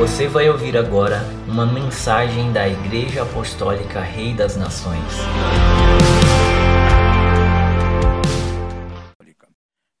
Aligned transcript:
Você 0.00 0.26
vai 0.26 0.48
ouvir 0.48 0.78
agora 0.78 1.20
uma 1.46 1.66
mensagem 1.66 2.50
da 2.54 2.66
Igreja 2.66 3.22
Apostólica 3.22 4.00
Rei 4.00 4.32
das 4.32 4.56
Nações. 4.56 5.04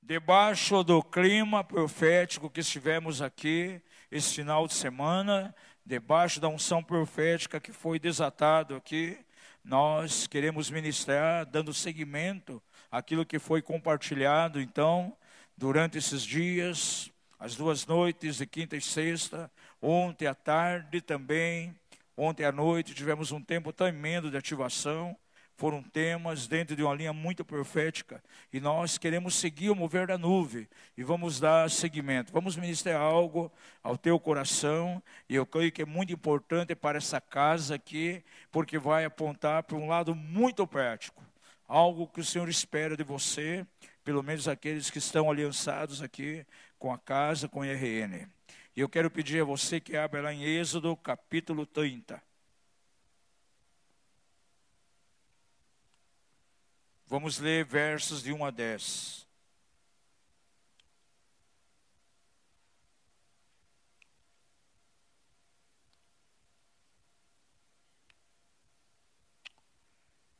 Debaixo 0.02 0.82
do 0.82 1.02
clima 1.02 1.62
profético 1.62 2.48
que 2.48 2.60
estivemos 2.60 3.20
aqui 3.20 3.78
esse 4.10 4.36
final 4.36 4.66
de 4.66 4.72
semana, 4.72 5.54
debaixo 5.84 6.40
da 6.40 6.48
unção 6.48 6.82
profética 6.82 7.60
que 7.60 7.70
foi 7.70 7.98
desatado 7.98 8.74
aqui, 8.76 9.18
nós 9.62 10.26
queremos 10.26 10.70
ministrar 10.70 11.44
dando 11.44 11.74
seguimento 11.74 12.62
àquilo 12.90 13.26
que 13.26 13.38
foi 13.38 13.60
compartilhado 13.60 14.62
então 14.62 15.14
durante 15.58 15.98
esses 15.98 16.22
dias, 16.22 17.12
as 17.40 17.56
duas 17.56 17.86
noites 17.86 18.36
de 18.36 18.46
quinta 18.46 18.76
e 18.76 18.82
sexta, 18.82 19.50
ontem 19.80 20.26
à 20.26 20.34
tarde 20.34 21.00
também, 21.00 21.74
ontem 22.16 22.44
à 22.44 22.52
noite 22.52 22.94
tivemos 22.94 23.32
um 23.32 23.40
tempo 23.40 23.72
tremendo 23.72 24.30
de 24.30 24.36
ativação. 24.36 25.16
Foram 25.56 25.82
temas 25.82 26.46
dentro 26.46 26.74
de 26.74 26.82
uma 26.82 26.94
linha 26.94 27.12
muito 27.12 27.44
profética 27.44 28.22
e 28.50 28.58
nós 28.58 28.96
queremos 28.96 29.34
seguir 29.34 29.68
o 29.68 29.74
mover 29.76 30.06
da 30.06 30.16
nuvem 30.16 30.66
e 30.96 31.02
vamos 31.02 31.38
dar 31.38 31.68
seguimento. 31.68 32.32
Vamos 32.32 32.56
ministrar 32.56 32.98
algo 32.98 33.52
ao 33.82 33.98
teu 33.98 34.18
coração 34.18 35.02
e 35.28 35.34
eu 35.34 35.44
creio 35.44 35.70
que 35.70 35.82
é 35.82 35.84
muito 35.84 36.14
importante 36.14 36.74
para 36.74 36.96
essa 36.96 37.20
casa 37.20 37.74
aqui, 37.74 38.24
porque 38.50 38.78
vai 38.78 39.04
apontar 39.04 39.62
para 39.64 39.76
um 39.76 39.86
lado 39.86 40.14
muito 40.14 40.66
prático, 40.66 41.22
algo 41.68 42.08
que 42.08 42.20
o 42.20 42.24
Senhor 42.24 42.48
espera 42.48 42.96
de 42.96 43.04
você 43.04 43.66
pelo 44.04 44.22
menos 44.22 44.48
aqueles 44.48 44.90
que 44.90 44.98
estão 44.98 45.30
aliançados 45.30 46.02
aqui 46.02 46.44
com 46.78 46.92
a 46.92 46.98
casa, 46.98 47.48
com 47.48 47.62
a 47.62 47.66
IRN. 47.66 48.26
E 48.80 48.82
eu 48.82 48.88
quero 48.88 49.10
pedir 49.10 49.42
a 49.42 49.44
você 49.44 49.78
que 49.78 49.94
abra 49.94 50.22
lá 50.22 50.32
em 50.32 50.42
Êxodo 50.42 50.96
capítulo 50.96 51.66
30. 51.66 52.22
Vamos 57.06 57.38
ler 57.38 57.62
versos 57.62 58.22
de 58.22 58.32
1 58.32 58.42
a 58.42 58.50
10. 58.50 59.28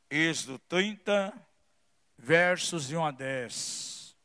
Êxodo 0.08 0.58
30, 0.61 1.46
versos 2.16 2.88
de 2.88 2.96
1 2.96 3.05
a 3.05 3.11
10. 3.11 4.16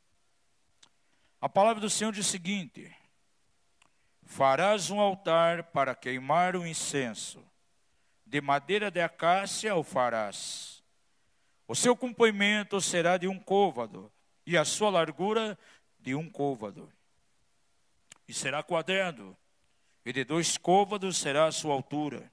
A 1.41 1.49
palavra 1.49 1.81
do 1.81 1.89
Senhor 1.89 2.13
diz 2.13 2.25
o 2.25 2.31
seguinte: 2.31 2.95
Farás 4.35 4.89
um 4.91 4.99
altar 4.99 5.63
para 5.63 5.95
queimar 5.95 6.57
o 6.57 6.67
incenso, 6.67 7.41
de 8.25 8.41
madeira 8.41 8.91
de 8.91 8.99
acácia 8.99 9.73
o 9.77 9.81
farás. 9.81 10.83
O 11.65 11.73
seu 11.73 11.95
comprimento 11.95 12.81
será 12.81 13.15
de 13.15 13.29
um 13.29 13.39
côvado, 13.39 14.11
e 14.45 14.57
a 14.57 14.65
sua 14.65 14.89
largura 14.89 15.57
de 16.01 16.15
um 16.15 16.29
côvado. 16.29 16.91
E 18.27 18.33
será 18.33 18.61
quadrado, 18.61 19.37
e 20.05 20.11
de 20.11 20.25
dois 20.25 20.57
côvados 20.57 21.15
será 21.15 21.45
a 21.45 21.51
sua 21.53 21.73
altura. 21.73 22.29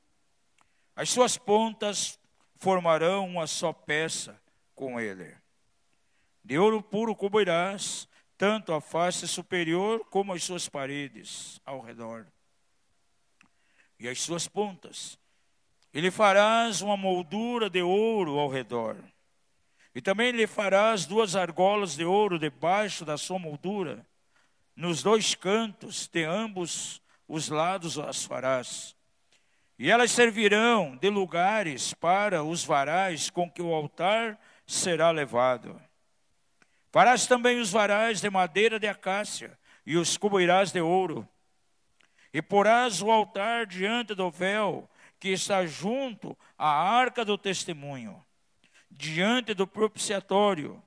As 0.97 1.09
suas 1.09 1.39
pontas 1.39 2.19
formarão 2.57 3.29
uma 3.29 3.47
só 3.47 3.73
peça 3.73 4.43
com 4.75 4.99
ele. 4.99 5.37
De 6.43 6.59
ouro 6.59 6.83
puro 6.83 7.15
cobrirás 7.15 8.09
tanto 8.43 8.75
a 8.75 8.81
face 8.81 9.29
superior 9.29 10.05
como 10.11 10.33
as 10.33 10.43
suas 10.43 10.69
paredes 10.69 11.61
ao 11.65 11.81
redor. 11.81 12.27
E 14.01 14.09
as 14.09 14.21
suas 14.21 14.49
pontas. 14.49 15.17
E 15.95 16.01
lhe 16.01 16.11
farás 16.11 16.83
uma 16.83 16.97
moldura 16.97 17.71
de 17.71 17.83
ouro 17.83 18.41
ao 18.41 18.49
redor. 18.49 18.97
E 19.95 20.03
também 20.03 20.33
lhe 20.33 20.49
farás 20.49 21.07
duas 21.07 21.37
argolas 21.37 21.95
de 21.95 22.05
ouro 22.05 22.37
debaixo 22.37 23.05
da 23.05 23.17
sua 23.17 23.39
moldura. 23.39 24.05
Nos 24.75 25.05
dois 25.05 25.37
cantos 25.37 26.09
de 26.09 26.25
ambos 26.25 27.01
os 27.29 27.49
lados 27.49 27.97
as 27.97 28.25
farás. 28.25 28.97
E 29.79 29.89
elas 29.89 30.11
servirão 30.11 30.97
de 30.97 31.09
lugares 31.11 31.95
para 31.95 32.43
os 32.43 32.65
varais 32.65 33.31
com 33.31 33.49
que 33.49 33.63
o 33.63 33.73
altar 33.73 34.37
será 34.67 35.13
levado. 35.13 35.81
Farás 36.93 37.27
também 37.27 37.59
os 37.59 37.71
varais 37.71 38.21
de 38.21 38.29
madeira 38.29 38.79
de 38.79 38.87
acácia 38.87 39.59
e 39.87 39.97
os 39.97 40.19
cobrirás 40.19 40.71
de 40.71 40.81
ouro. 40.83 41.27
E 42.35 42.43
porás 42.43 43.01
o 43.01 43.11
altar 43.11 43.65
diante 43.65 44.15
do 44.15 44.31
véu 44.31 44.89
que 45.19 45.31
está 45.31 45.65
junto 45.65 46.37
à 46.59 46.69
arca 46.69 47.25
do 47.25 47.39
testemunho, 47.39 48.23
diante 48.91 49.55
do 49.55 49.67
propiciatório 49.67 50.83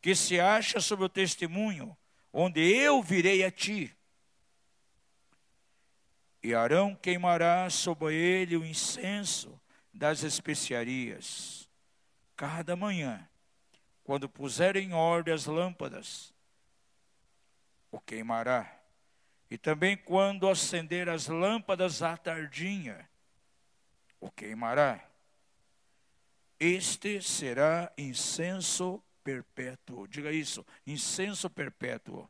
que 0.00 0.14
se 0.14 0.38
acha 0.38 0.80
sobre 0.80 1.06
o 1.06 1.08
testemunho, 1.08 1.96
onde 2.32 2.60
eu 2.60 3.02
virei 3.02 3.44
a 3.44 3.50
ti. 3.50 3.92
E 6.44 6.54
Arão 6.54 6.94
queimará 6.94 7.68
sobre 7.68 8.14
ele 8.14 8.56
o 8.56 8.64
incenso 8.64 9.60
das 9.92 10.22
especiarias, 10.22 11.68
cada 12.36 12.76
manhã 12.76 13.28
quando 14.10 14.28
puser 14.28 14.76
em 14.76 14.92
ordem 14.92 15.32
as 15.32 15.46
lâmpadas, 15.46 16.34
o 17.92 18.00
queimará. 18.00 18.76
E 19.48 19.56
também 19.56 19.96
quando 19.96 20.48
acender 20.48 21.08
as 21.08 21.28
lâmpadas 21.28 22.02
à 22.02 22.16
tardinha, 22.16 23.08
o 24.18 24.28
queimará. 24.28 25.00
Este 26.58 27.22
será 27.22 27.92
incenso 27.96 29.00
perpétuo. 29.22 30.08
Diga 30.08 30.32
isso, 30.32 30.66
incenso 30.84 31.48
perpétuo. 31.48 32.28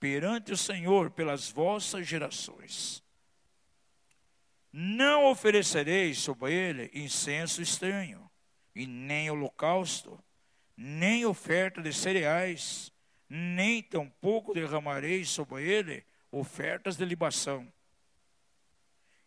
Perante 0.00 0.50
o 0.50 0.56
Senhor 0.56 1.12
pelas 1.12 1.48
vossas 1.48 2.04
gerações. 2.04 3.00
Não 4.72 5.26
oferecereis 5.26 6.18
sobre 6.18 6.52
ele 6.52 6.90
incenso 6.92 7.62
estranho 7.62 8.28
e 8.74 8.86
nem 8.86 9.30
holocausto, 9.30 10.18
nem 10.76 11.24
oferta 11.24 11.80
de 11.80 11.92
cereais, 11.92 12.92
nem 13.28 13.82
tampouco 13.82 14.52
derramarei 14.52 15.24
sobre 15.24 15.62
ele 15.62 16.04
ofertas 16.30 16.96
de 16.96 17.04
libação. 17.04 17.72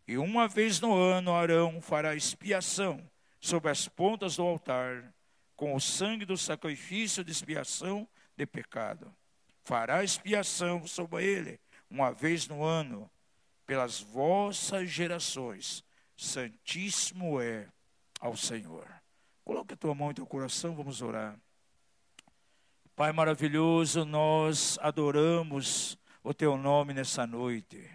E 0.07 0.17
uma 0.17 0.47
vez 0.47 0.79
no 0.79 0.93
ano 0.95 1.33
Arão 1.33 1.81
fará 1.81 2.15
expiação 2.15 3.09
sobre 3.39 3.69
as 3.71 3.87
pontas 3.87 4.37
do 4.37 4.43
altar, 4.43 5.13
com 5.55 5.73
o 5.73 5.81
sangue 5.81 6.25
do 6.25 6.37
sacrifício 6.37 7.23
de 7.23 7.31
expiação 7.31 8.07
de 8.35 8.45
pecado. 8.45 9.13
Fará 9.63 10.03
expiação 10.03 10.85
sobre 10.87 11.25
ele, 11.25 11.59
uma 11.89 12.11
vez 12.11 12.47
no 12.47 12.63
ano, 12.63 13.09
pelas 13.65 13.99
vossas 13.99 14.89
gerações. 14.89 15.83
Santíssimo 16.15 17.41
é 17.41 17.67
ao 18.19 18.37
Senhor. 18.37 18.87
Coloque 19.47 19.75
a 19.75 19.77
tua 19.77 19.95
mão 19.95 20.11
em 20.11 20.13
teu 20.13 20.25
coração, 20.25 20.75
vamos 20.75 21.01
orar. 21.01 21.39
Pai 22.97 23.13
maravilhoso, 23.13 24.03
nós 24.03 24.77
adoramos 24.81 25.97
o 26.21 26.33
teu 26.33 26.57
nome 26.57 26.93
nessa 26.93 27.25
noite. 27.25 27.89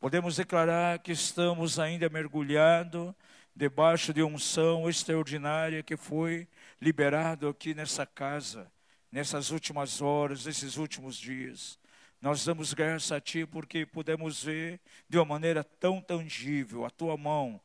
Podemos 0.00 0.36
declarar 0.36 0.98
que 1.00 1.12
estamos 1.12 1.78
ainda 1.78 2.08
mergulhados 2.08 3.12
debaixo 3.54 4.14
de 4.14 4.22
unção 4.22 4.88
extraordinária 4.88 5.82
que 5.82 5.94
foi 5.94 6.48
liberado 6.80 7.48
aqui 7.48 7.74
nessa 7.74 8.06
casa, 8.06 8.72
nessas 9.12 9.50
últimas 9.50 10.00
horas, 10.00 10.46
nesses 10.46 10.78
últimos 10.78 11.18
dias. 11.18 11.78
Nós 12.18 12.42
damos 12.46 12.72
graça 12.72 13.16
a 13.16 13.20
Ti 13.20 13.44
porque 13.44 13.84
podemos 13.84 14.42
ver 14.42 14.80
de 15.06 15.18
uma 15.18 15.26
maneira 15.26 15.62
tão 15.62 16.00
tangível 16.00 16.86
a 16.86 16.88
Tua 16.88 17.14
mão 17.14 17.60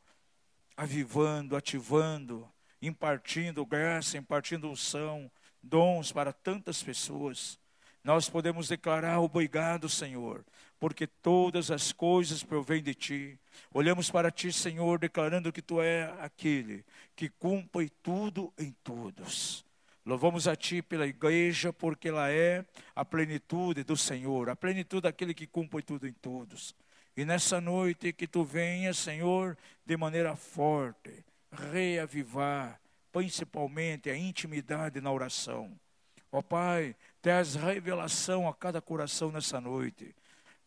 avivando, 0.76 1.56
ativando, 1.56 2.46
impartindo 2.86 3.64
graça, 3.64 4.18
impartindo 4.18 4.70
unção, 4.70 5.30
dons 5.62 6.12
para 6.12 6.32
tantas 6.32 6.82
pessoas. 6.82 7.58
Nós 8.02 8.28
podemos 8.28 8.68
declarar 8.68 9.20
obrigado, 9.20 9.88
Senhor, 9.88 10.44
porque 10.78 11.06
todas 11.06 11.70
as 11.70 11.92
coisas 11.92 12.42
provêm 12.42 12.82
de 12.82 12.94
Ti. 12.94 13.38
Olhamos 13.72 14.10
para 14.10 14.30
Ti, 14.30 14.52
Senhor, 14.52 14.98
declarando 14.98 15.52
que 15.52 15.62
Tu 15.62 15.80
é 15.80 16.14
aquele 16.20 16.84
que 17.16 17.30
cumpre 17.30 17.88
tudo 18.02 18.52
em 18.58 18.72
todos. 18.84 19.64
Louvamos 20.04 20.46
a 20.46 20.54
Ti 20.54 20.82
pela 20.82 21.06
igreja, 21.06 21.72
porque 21.72 22.08
ela 22.08 22.30
é 22.30 22.62
a 22.94 23.06
plenitude 23.06 23.82
do 23.84 23.96
Senhor, 23.96 24.50
a 24.50 24.56
plenitude 24.56 25.02
daquele 25.02 25.32
que 25.32 25.46
cumpre 25.46 25.82
tudo 25.82 26.06
em 26.06 26.12
todos. 26.12 26.74
E 27.16 27.24
nessa 27.24 27.58
noite 27.58 28.12
que 28.12 28.26
Tu 28.26 28.44
venhas, 28.44 28.98
Senhor, 28.98 29.56
de 29.86 29.96
maneira 29.96 30.36
forte, 30.36 31.24
reavivar, 31.54 32.80
principalmente 33.12 34.10
a 34.10 34.16
intimidade 34.16 35.00
na 35.00 35.10
oração. 35.10 35.78
Ó 36.30 36.42
Pai, 36.42 36.96
traz 37.22 37.54
revelação 37.54 38.48
a 38.48 38.54
cada 38.54 38.82
coração 38.82 39.30
nessa 39.30 39.60
noite. 39.60 40.14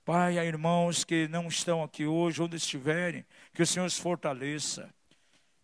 Pai, 0.06 0.39
há 0.39 0.45
irmãos 0.45 1.04
que 1.04 1.28
não 1.28 1.50
estão 1.50 1.84
aqui 1.84 2.06
hoje, 2.06 2.42
onde 2.42 2.56
estiverem, 2.56 3.25
que 3.54 3.62
o 3.62 3.68
Senhor 3.68 3.86
os 3.86 3.98
fortaleça. 3.98 4.89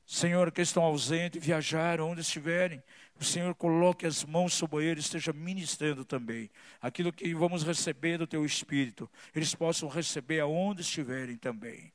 Senhor, 0.06 0.52
que 0.52 0.62
estão 0.62 0.84
ausentes, 0.84 1.42
viajaram, 1.42 2.10
onde 2.10 2.20
estiverem, 2.20 2.84
o 3.18 3.24
Senhor 3.24 3.56
coloque 3.56 4.06
as 4.06 4.26
mãos 4.26 4.54
sobre 4.54 4.84
eles, 4.84 5.06
esteja 5.06 5.32
ministrando 5.32 6.04
também. 6.04 6.50
Aquilo 6.82 7.14
que 7.14 7.34
vamos 7.34 7.64
receber 7.64 8.18
do 8.18 8.28
Teu 8.28 8.46
Espírito, 8.46 9.10
eles 9.34 9.56
possam 9.56 9.88
receber 9.88 10.42
aonde 10.42 10.82
estiverem 10.82 11.38
também. 11.38 11.93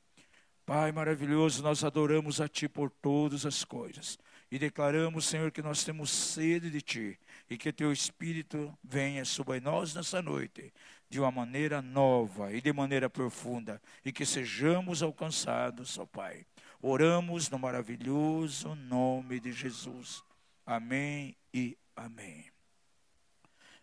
Pai 0.69 0.91
maravilhoso, 0.91 1.63
nós 1.63 1.83
adoramos 1.83 2.39
a 2.39 2.47
Ti 2.47 2.69
por 2.69 2.91
todas 2.91 3.43
as 3.43 3.63
coisas. 3.63 4.19
E 4.51 4.59
declaramos, 4.59 5.25
Senhor, 5.25 5.49
que 5.49 5.63
nós 5.63 5.83
temos 5.83 6.11
sede 6.11 6.69
de 6.69 6.79
Ti 6.79 7.19
e 7.49 7.57
que 7.57 7.73
Teu 7.73 7.91
Espírito 7.91 8.71
venha 8.83 9.25
sobre 9.25 9.59
nós 9.59 9.95
nessa 9.95 10.21
noite 10.21 10.71
de 11.09 11.19
uma 11.19 11.31
maneira 11.31 11.81
nova 11.81 12.53
e 12.53 12.61
de 12.61 12.71
maneira 12.71 13.09
profunda 13.09 13.81
e 14.05 14.11
que 14.11 14.27
sejamos 14.27 15.01
alcançados, 15.01 15.97
ó 15.97 16.05
Pai. 16.05 16.45
Oramos 16.79 17.49
no 17.49 17.57
maravilhoso 17.57 18.75
nome 18.75 19.39
de 19.39 19.51
Jesus. 19.51 20.23
Amém 20.67 21.35
e 21.51 21.75
amém. 21.95 22.45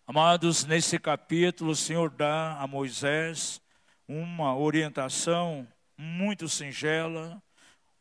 Amados, 0.06 0.64
nesse 0.64 1.00
capítulo 1.00 1.72
o 1.72 1.76
Senhor 1.76 2.10
dá 2.10 2.56
a 2.60 2.66
Moisés 2.68 3.60
uma 4.06 4.56
orientação 4.56 5.66
muito 5.96 6.48
singela, 6.48 7.43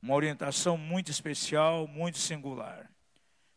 uma 0.01 0.13
orientação 0.13 0.77
muito 0.77 1.09
especial, 1.09 1.87
muito 1.87 2.17
singular. 2.17 2.89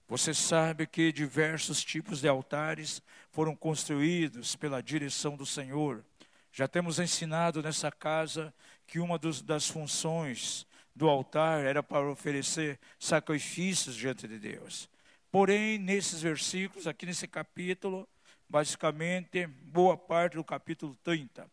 Você 0.09 0.33
sabe 0.33 0.87
que 0.87 1.13
diversos 1.13 1.85
tipos 1.85 2.21
de 2.21 2.29
altares 2.29 3.03
foram 3.31 3.55
construídos 3.55 4.57
pela 4.57 4.83
direção 4.83 5.37
do 5.37 5.45
Senhor. 5.45 6.03
Já 6.51 6.67
temos 6.67 6.99
ensinado 6.99 7.63
nessa 7.63 7.93
casa 7.93 8.55
que 8.87 8.99
uma 8.99 9.19
dos, 9.19 9.43
das 9.43 9.69
funções 9.69 10.67
do 10.97 11.09
altar 11.09 11.65
era 11.65 11.83
para 11.83 12.11
oferecer 12.11 12.81
sacrifícios 12.99 13.95
diante 13.95 14.27
de 14.27 14.39
Deus. 14.39 14.89
Porém, 15.31 15.79
nesses 15.79 16.23
versículos, 16.23 16.87
aqui 16.87 17.05
nesse 17.05 17.29
capítulo, 17.29 18.09
basicamente, 18.49 19.47
boa 19.47 19.97
parte 19.97 20.37
do 20.37 20.43
capítulo 20.43 20.97
30, 21.05 21.47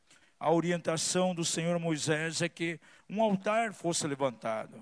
a 0.45 0.51
orientação 0.51 1.33
do 1.33 1.43
Senhor 1.43 1.79
Moisés 1.79 2.39
é 2.39 2.47
que 2.47 2.79
um 3.09 3.19
altar 3.19 3.73
fosse 3.73 4.05
levantado. 4.05 4.79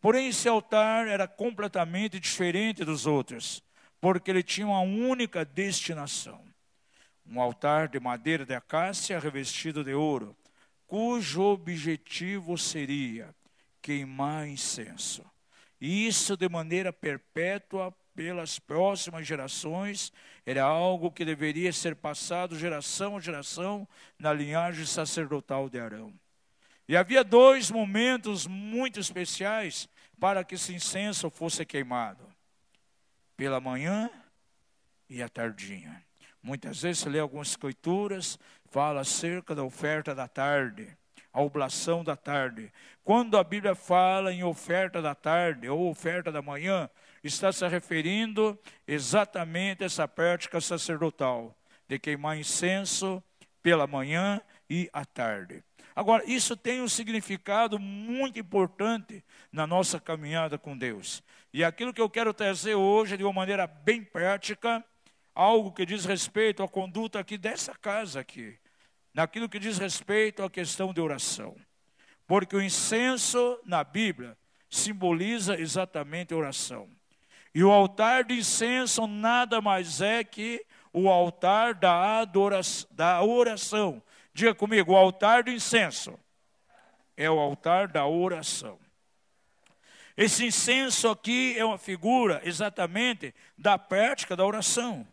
Porém, 0.00 0.26
esse 0.26 0.48
altar 0.48 1.06
era 1.06 1.28
completamente 1.28 2.18
diferente 2.18 2.84
dos 2.84 3.06
outros, 3.06 3.62
porque 4.00 4.28
ele 4.28 4.42
tinha 4.42 4.66
uma 4.66 4.80
única 4.80 5.44
destinação: 5.44 6.42
um 7.24 7.40
altar 7.40 7.86
de 7.86 8.00
madeira 8.00 8.44
de 8.44 8.56
acácia 8.56 9.20
revestido 9.20 9.84
de 9.84 9.94
ouro, 9.94 10.36
cujo 10.84 11.42
objetivo 11.42 12.58
seria 12.58 13.32
queimar 13.80 14.48
incenso. 14.48 15.24
Isso 15.80 16.36
de 16.36 16.48
maneira 16.48 16.92
perpétua 16.92 17.94
pelas 18.18 18.58
próximas 18.58 19.24
gerações, 19.24 20.12
era 20.44 20.64
algo 20.64 21.08
que 21.08 21.24
deveria 21.24 21.72
ser 21.72 21.94
passado 21.94 22.58
geração 22.58 23.16
a 23.16 23.20
geração 23.20 23.86
na 24.18 24.32
linhagem 24.32 24.84
sacerdotal 24.84 25.68
de 25.68 25.78
Arão. 25.78 26.12
E 26.88 26.96
havia 26.96 27.22
dois 27.22 27.70
momentos 27.70 28.44
muito 28.44 28.98
especiais 28.98 29.88
para 30.18 30.42
que 30.42 30.56
esse 30.56 30.74
incenso 30.74 31.30
fosse 31.30 31.64
queimado: 31.64 32.26
pela 33.36 33.60
manhã 33.60 34.10
e 35.08 35.22
à 35.22 35.28
tardinha. 35.28 36.04
Muitas 36.42 36.82
vezes 36.82 37.04
você 37.04 37.10
lê 37.10 37.20
algumas 37.20 37.50
escrituras, 37.50 38.36
fala 38.68 39.02
acerca 39.02 39.54
da 39.54 39.62
oferta 39.62 40.12
da 40.12 40.26
tarde, 40.26 40.88
a 41.32 41.40
oblação 41.40 42.02
da 42.02 42.16
tarde. 42.16 42.72
Quando 43.04 43.38
a 43.38 43.44
Bíblia 43.44 43.76
fala 43.76 44.32
em 44.32 44.42
oferta 44.42 45.00
da 45.00 45.14
tarde 45.14 45.68
ou 45.68 45.88
oferta 45.88 46.32
da 46.32 46.42
manhã, 46.42 46.90
está 47.22 47.52
se 47.52 47.66
referindo 47.66 48.58
exatamente 48.86 49.82
a 49.82 49.86
essa 49.86 50.06
prática 50.06 50.60
sacerdotal 50.60 51.56
de 51.88 51.98
queimar 51.98 52.38
incenso 52.38 53.22
pela 53.62 53.86
manhã 53.86 54.40
e 54.68 54.88
à 54.92 55.04
tarde. 55.04 55.62
Agora, 55.94 56.22
isso 56.26 56.56
tem 56.56 56.80
um 56.80 56.88
significado 56.88 57.78
muito 57.78 58.38
importante 58.38 59.24
na 59.50 59.66
nossa 59.66 59.98
caminhada 59.98 60.56
com 60.56 60.78
Deus. 60.78 61.22
E 61.52 61.64
aquilo 61.64 61.92
que 61.92 62.00
eu 62.00 62.08
quero 62.08 62.32
trazer 62.32 62.76
hoje, 62.76 63.16
de 63.16 63.24
uma 63.24 63.32
maneira 63.32 63.66
bem 63.66 64.04
prática, 64.04 64.84
algo 65.34 65.72
que 65.72 65.84
diz 65.84 66.04
respeito 66.04 66.62
à 66.62 66.68
conduta 66.68 67.18
aqui 67.18 67.36
dessa 67.36 67.74
casa 67.74 68.20
aqui, 68.20 68.56
naquilo 69.12 69.48
que 69.48 69.58
diz 69.58 69.78
respeito 69.78 70.42
à 70.42 70.50
questão 70.50 70.92
de 70.92 71.00
oração. 71.00 71.56
Porque 72.26 72.54
o 72.54 72.62
incenso 72.62 73.58
na 73.64 73.82
Bíblia 73.82 74.36
simboliza 74.70 75.58
exatamente 75.58 76.34
a 76.34 76.36
oração. 76.36 76.88
E 77.58 77.64
o 77.64 77.72
altar 77.72 78.22
de 78.22 78.34
incenso 78.34 79.04
nada 79.08 79.60
mais 79.60 80.00
é 80.00 80.22
que 80.22 80.64
o 80.92 81.08
altar 81.08 81.74
da 81.74 82.20
adoração, 82.20 82.88
da 82.92 83.20
oração, 83.20 84.00
Diga 84.32 84.54
comigo, 84.54 84.92
o 84.92 84.96
altar 84.96 85.42
do 85.42 85.50
incenso 85.50 86.16
é 87.16 87.28
o 87.28 87.36
altar 87.40 87.88
da 87.88 88.06
oração. 88.06 88.78
Esse 90.16 90.46
incenso 90.46 91.08
aqui 91.08 91.58
é 91.58 91.64
uma 91.64 91.78
figura 91.78 92.40
exatamente 92.44 93.34
da 93.58 93.76
prática 93.76 94.36
da 94.36 94.46
oração. 94.46 95.04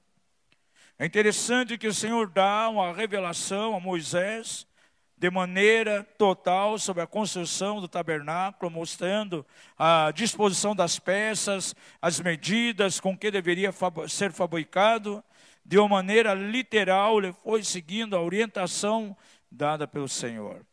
É 1.00 1.08
interessante 1.08 1.80
que 1.80 1.88
o 1.88 1.94
Senhor 1.96 2.30
dá 2.30 2.70
uma 2.70 2.94
revelação 2.94 3.76
a 3.76 3.80
Moisés 3.80 4.68
de 5.18 5.30
maneira 5.30 6.04
total 6.18 6.78
sobre 6.78 7.02
a 7.02 7.08
construção 7.08 7.80
do 7.80 7.88
tabernáculo, 7.88 8.70
mostrando 8.70 9.46
a 9.78 10.12
disposição 10.12 10.76
das 10.76 11.00
peças, 11.00 11.74
as 12.02 12.20
medidas 12.20 13.00
com 13.00 13.18
que 13.18 13.32
deveria 13.32 13.74
ser 14.10 14.32
fabricado 14.32 15.24
de 15.66 15.80
uma 15.80 15.88
maneira 15.88 16.34
literal, 16.34 17.18
ele 17.18 17.34
foi 17.44 17.64
seguindo 17.64 18.16
a 18.16 18.22
orientação 18.22 19.16
dada 19.50 19.88
pelo 19.88 20.08
Senhor. 20.08 20.66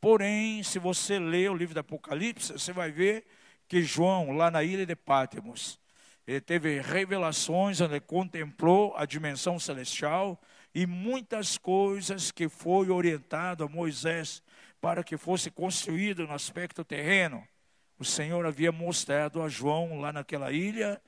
Porém, 0.00 0.62
se 0.62 0.78
você 0.78 1.18
ler 1.18 1.50
o 1.50 1.56
livro 1.56 1.74
do 1.74 1.80
Apocalipse, 1.80 2.52
você 2.52 2.72
vai 2.72 2.92
ver 2.92 3.26
que 3.66 3.82
João, 3.82 4.36
lá 4.36 4.50
na 4.50 4.62
ilha 4.62 4.86
de 4.86 4.94
Pátimos, 4.94 5.78
ele 6.26 6.40
teve 6.40 6.80
revelações, 6.80 7.80
ele 7.80 7.98
contemplou 8.00 8.94
a 8.96 9.04
dimensão 9.04 9.58
celestial 9.58 10.40
e 10.78 10.86
muitas 10.86 11.58
coisas 11.58 12.30
que 12.30 12.48
foi 12.48 12.88
orientado 12.88 13.64
a 13.64 13.68
Moisés 13.68 14.40
para 14.80 15.02
que 15.02 15.16
fosse 15.16 15.50
construído 15.50 16.24
no 16.24 16.32
aspecto 16.32 16.84
terreno. 16.84 17.44
O 17.98 18.04
Senhor 18.04 18.46
havia 18.46 18.70
mostrado 18.70 19.42
a 19.42 19.48
João 19.48 19.98
lá 19.98 20.12
naquela 20.12 20.52
ilha 20.52 21.02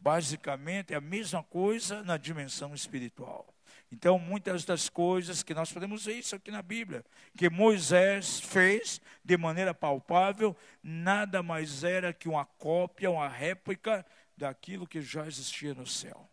Basicamente 0.00 0.94
a 0.94 1.00
mesma 1.00 1.42
coisa 1.42 2.02
na 2.02 2.16
dimensão 2.16 2.74
espiritual. 2.74 3.54
Então, 3.92 4.18
muitas 4.18 4.64
das 4.64 4.88
coisas 4.88 5.42
que 5.42 5.52
nós 5.52 5.70
podemos 5.70 6.06
ver 6.06 6.14
isso 6.14 6.34
aqui 6.34 6.50
na 6.50 6.62
Bíblia, 6.62 7.04
que 7.36 7.50
Moisés 7.50 8.40
fez 8.40 8.98
de 9.22 9.36
maneira 9.36 9.74
palpável, 9.74 10.56
nada 10.82 11.42
mais 11.42 11.84
era 11.84 12.14
que 12.14 12.30
uma 12.30 12.46
cópia, 12.46 13.10
uma 13.10 13.28
réplica 13.28 14.06
daquilo 14.34 14.86
que 14.86 15.02
já 15.02 15.26
existia 15.26 15.74
no 15.74 15.86
céu. 15.86 16.29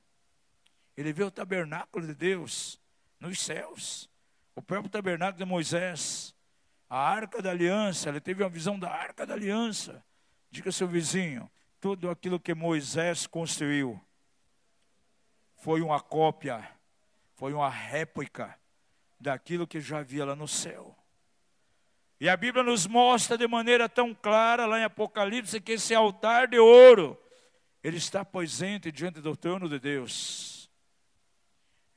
Ele 0.98 1.14
vê 1.14 1.24
o 1.24 1.32
tabernáculo 1.32 2.06
de 2.06 2.16
Deus 2.16 2.82
nos 3.20 3.40
céus, 3.40 4.10
o 4.56 4.62
próprio 4.62 4.90
tabernáculo 4.90 5.38
de 5.38 5.46
Moisés, 5.46 6.36
a 6.90 6.98
arca 6.98 7.42
da 7.42 7.52
aliança, 7.52 8.10
ele 8.10 8.20
teve 8.20 8.44
uma 8.44 8.50
visão 8.50 8.80
da 8.80 8.90
arca 8.90 9.26
da 9.26 9.36
aliança. 9.36 10.04
Diga 10.50 10.70
ao 10.70 10.74
seu 10.74 10.88
vizinho, 10.88 11.50
tudo 11.80 12.10
aquilo 12.10 12.40
que 12.40 12.54
Moisés 12.56 13.28
construiu 13.28 14.02
foi 15.58 15.82
uma 15.82 16.00
cópia, 16.00 16.68
foi 17.36 17.54
uma 17.54 17.70
réplica 17.70 18.58
daquilo 19.20 19.68
que 19.68 19.80
já 19.80 20.00
havia 20.00 20.26
lá 20.26 20.36
no 20.36 20.48
céu. 20.48 20.96
E 22.20 22.28
a 22.28 22.36
Bíblia 22.36 22.64
nos 22.64 22.88
mostra 22.88 23.38
de 23.38 23.48
maneira 23.48 23.88
tão 23.88 24.14
clara 24.14 24.66
lá 24.66 24.80
em 24.80 24.84
Apocalipse 24.84 25.62
que 25.62 25.74
esse 25.74 25.94
altar 25.94 26.48
de 26.48 26.58
ouro, 26.58 27.22
ele 27.84 27.98
está 27.98 28.26
presente 28.26 28.92
diante 28.92 29.22
do 29.22 29.36
trono 29.36 29.70
de 29.70 29.78
Deus, 29.78 30.57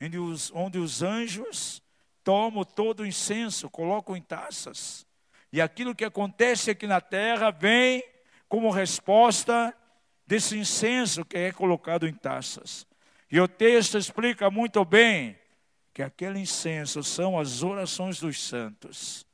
onde 0.01 0.19
os, 0.19 0.51
onde 0.55 0.79
os 0.79 1.03
anjos 1.03 1.83
tomam 2.25 2.65
todo 2.65 3.01
o 3.01 3.07
incenso, 3.07 3.69
colocam 3.69 4.17
em 4.17 4.23
taças, 4.23 5.07
e 5.53 5.61
aquilo 5.61 5.95
que 5.95 6.05
acontece 6.05 6.71
aqui 6.71 6.87
na 6.87 7.01
terra 7.01 7.51
vem 7.51 8.05
como 8.49 8.71
resposta 8.71 9.75
desse 10.27 10.57
incenso 10.57 11.25
que 11.25 11.37
é 11.37 11.53
colocado 11.53 12.07
em 12.07 12.15
taças. 12.15 12.87
E 13.31 13.41
o 13.41 13.49
texto 13.49 13.99
explica 13.99 14.51
muito 14.51 14.85
bem 14.85 15.37
que 15.93 16.03
aquele 16.03 16.39
incenso 16.39 17.03
são 17.03 17.39
as 17.39 17.63
orações 17.63 18.21
dos 18.21 18.41
santos 18.41 19.27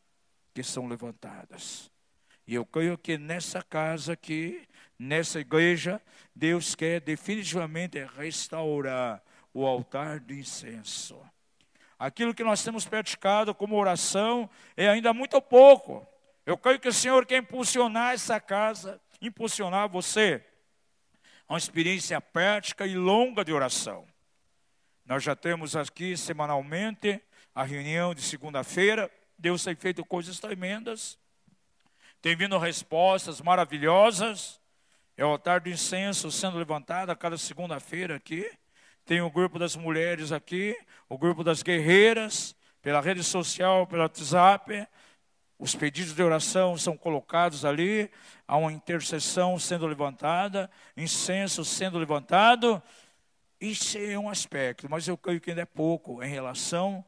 que 0.55 0.63
são 0.63 0.87
levantadas. 0.87 1.91
E 2.47 2.55
eu 2.55 2.65
creio 2.65 2.97
que 2.97 3.19
nessa 3.19 3.63
casa 3.63 4.15
aqui, 4.15 4.67
nessa 4.99 5.41
igreja, 5.41 6.01
Deus 6.35 6.75
quer 6.75 7.01
definitivamente 7.01 8.03
restaurar 8.17 9.23
o 9.57 9.67
altar 9.67 10.21
de 10.21 10.39
incenso. 10.39 11.19
Aquilo 11.99 12.35
que 12.35 12.45
nós 12.45 12.63
temos 12.63 12.85
praticado 12.85 13.55
como 13.55 13.75
oração 13.75 14.51
é 14.77 14.87
ainda 14.87 15.15
muito 15.15 15.41
pouco. 15.41 16.07
Eu 16.45 16.59
creio 16.59 16.79
que 16.79 16.89
o 16.89 16.93
Senhor 16.93 17.25
quer 17.25 17.39
impulsionar 17.39 18.13
essa 18.13 18.39
casa, 18.39 19.01
impulsionar 19.19 19.89
você 19.89 20.45
a 21.49 21.55
uma 21.55 21.59
experiência 21.59 22.21
prática 22.21 22.87
e 22.87 22.97
longa 22.97 23.43
de 23.43 23.51
oração. 23.51 24.07
Nós 25.07 25.23
já 25.23 25.35
temos 25.35 25.75
aqui 25.75 26.19
semanalmente 26.19 27.19
a 27.55 27.63
reunião 27.63 28.15
de 28.15 28.21
segunda-feira. 28.21 29.11
Deus 29.39 29.65
tem 29.65 29.75
feito 29.75 30.05
coisas 30.05 30.39
tremendas. 30.39 31.19
Tem 32.21 32.37
vindo 32.37 32.59
respostas 32.59 33.41
maravilhosas. 33.41 34.61
É 35.17 35.25
o 35.25 35.29
altar 35.29 35.61
do 35.63 35.71
incenso 35.71 36.31
sendo 36.31 36.59
levantado 36.59 37.09
a 37.09 37.17
cada 37.17 37.39
segunda-feira 37.39 38.17
aqui. 38.17 38.47
Tem 39.07 39.21
o 39.21 39.31
grupo 39.31 39.57
das 39.57 39.77
mulheres 39.77 40.33
aqui, 40.33 40.77
o 41.09 41.17
grupo 41.17 41.45
das 41.45 41.63
guerreiras, 41.63 42.57
pela 42.83 43.01
rede 43.01 43.23
social, 43.23 43.87
pelo 43.87 44.03
WhatsApp. 44.03 44.85
Os 45.57 45.77
pedidos 45.77 46.13
de 46.13 46.21
oração 46.21 46.77
são 46.77 46.97
colocados 46.97 47.65
ali, 47.65 48.11
há 48.49 48.57
uma 48.57 48.73
intercessão 48.73 49.61
sendo 49.61 49.87
levantada, 49.87 50.69
incenso 50.97 51.65
sendo 51.65 51.99
levantado. 51.99 52.83
Isso 53.61 53.97
é 53.97 54.19
um 54.19 54.29
aspecto, 54.29 54.91
mas 54.91 55.07
eu 55.07 55.17
creio 55.17 55.41
que 55.41 55.51
ainda 55.51 55.63
é 55.63 55.67
pouco 55.67 56.21
em 56.21 56.29
relação 56.29 57.05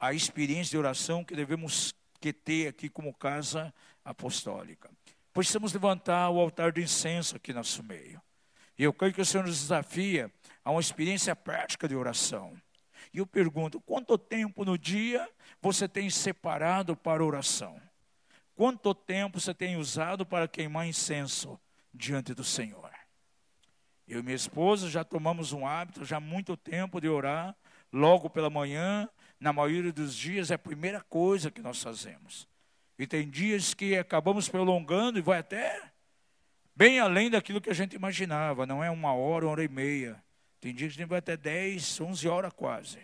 à 0.00 0.14
experiência 0.14 0.70
de 0.70 0.78
oração 0.78 1.22
que 1.22 1.36
devemos 1.36 1.94
que 2.18 2.32
ter 2.32 2.68
aqui 2.68 2.88
como 2.88 3.12
casa 3.12 3.74
apostólica. 4.02 4.90
Precisamos 5.34 5.74
levantar 5.74 6.30
o 6.30 6.40
altar 6.40 6.72
de 6.72 6.80
incenso 6.80 7.36
aqui 7.36 7.52
no 7.52 7.58
nosso 7.58 7.82
meio. 7.82 8.22
E 8.78 8.84
eu 8.84 8.92
creio 8.92 9.12
que 9.12 9.20
o 9.20 9.24
Senhor 9.26 9.46
nos 9.46 9.60
desafia 9.60 10.32
a 10.66 10.72
uma 10.72 10.80
experiência 10.80 11.36
prática 11.36 11.86
de 11.86 11.94
oração. 11.94 12.52
E 13.14 13.18
eu 13.18 13.26
pergunto: 13.26 13.80
quanto 13.80 14.18
tempo 14.18 14.64
no 14.64 14.76
dia 14.76 15.30
você 15.62 15.86
tem 15.86 16.10
separado 16.10 16.96
para 16.96 17.24
oração? 17.24 17.80
Quanto 18.56 18.92
tempo 18.92 19.38
você 19.38 19.54
tem 19.54 19.76
usado 19.76 20.26
para 20.26 20.48
queimar 20.48 20.88
incenso 20.88 21.56
diante 21.94 22.34
do 22.34 22.42
Senhor? 22.42 22.90
Eu 24.08 24.18
e 24.18 24.22
minha 24.24 24.34
esposa 24.34 24.90
já 24.90 25.04
tomamos 25.04 25.52
um 25.52 25.64
hábito 25.64 26.04
já 26.04 26.16
há 26.16 26.20
muito 26.20 26.56
tempo 26.56 27.00
de 27.00 27.08
orar 27.08 27.54
logo 27.92 28.28
pela 28.28 28.50
manhã. 28.50 29.08
Na 29.38 29.52
maioria 29.52 29.92
dos 29.92 30.16
dias 30.16 30.50
é 30.50 30.54
a 30.54 30.58
primeira 30.58 31.00
coisa 31.00 31.48
que 31.48 31.62
nós 31.62 31.80
fazemos. 31.80 32.48
E 32.98 33.06
tem 33.06 33.30
dias 33.30 33.72
que 33.72 33.96
acabamos 33.96 34.48
prolongando 34.48 35.16
e 35.16 35.22
vai 35.22 35.38
até 35.38 35.92
bem 36.74 36.98
além 36.98 37.30
daquilo 37.30 37.60
que 37.60 37.70
a 37.70 37.74
gente 37.74 37.94
imaginava. 37.94 38.66
Não 38.66 38.82
é 38.82 38.90
uma 38.90 39.12
hora, 39.12 39.44
uma 39.44 39.52
hora 39.52 39.62
e 39.62 39.68
meia. 39.68 40.25
Tem 40.60 40.74
dias 40.74 40.92
que 40.92 40.98
a 40.98 41.02
gente 41.02 41.08
vai 41.08 41.18
até 41.18 41.36
10, 41.36 42.00
11 42.00 42.28
horas 42.28 42.52
quase. 42.54 42.98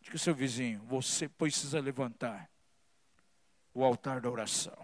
Diga 0.00 0.14
ao 0.14 0.18
seu 0.18 0.34
vizinho, 0.34 0.80
você 0.86 1.28
precisa 1.28 1.80
levantar 1.80 2.50
o 3.72 3.84
altar 3.84 4.20
da 4.20 4.30
oração. 4.30 4.76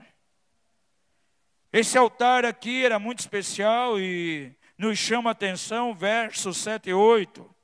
Esse 1.72 1.98
altar 1.98 2.44
aqui 2.44 2.84
era 2.84 2.98
muito 2.98 3.20
especial 3.20 4.00
e 4.00 4.54
nos 4.76 4.98
chama 4.98 5.30
a 5.30 5.32
atenção, 5.32 5.94
versos 5.94 6.56
7 6.58 6.90
e 6.90 6.94
8. 6.94 7.54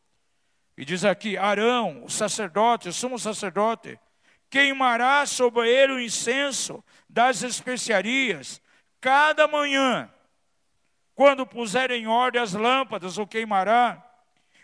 E 0.76 0.84
diz 0.84 1.04
aqui: 1.04 1.36
Arão, 1.36 2.04
o 2.04 2.10
sacerdote, 2.10 2.88
o 2.88 2.92
sumo 2.92 3.18
sacerdote, 3.18 3.98
queimará 4.50 5.24
sobre 5.24 5.68
ele 5.68 5.92
o 5.94 6.00
incenso 6.00 6.84
das 7.08 7.42
especiarias 7.42 8.60
cada 9.00 9.46
manhã. 9.46 10.10
Quando 11.14 11.46
puser 11.46 11.90
em 11.90 12.06
ordem 12.06 12.42
as 12.42 12.52
lâmpadas, 12.52 13.18
o 13.18 13.26
queimará. 13.26 14.02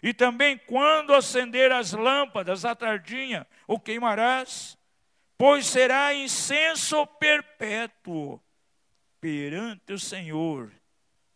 E 0.02 0.14
também 0.14 0.56
quando 0.58 1.14
acender 1.14 1.70
as 1.72 1.92
lâmpadas 1.92 2.64
à 2.64 2.74
tardinha, 2.74 3.46
o 3.66 3.78
queimarás. 3.78 4.78
Pois 5.36 5.66
será 5.66 6.14
incenso 6.14 7.06
perpétuo 7.06 8.40
perante 9.20 9.92
o 9.92 9.98
Senhor 9.98 10.70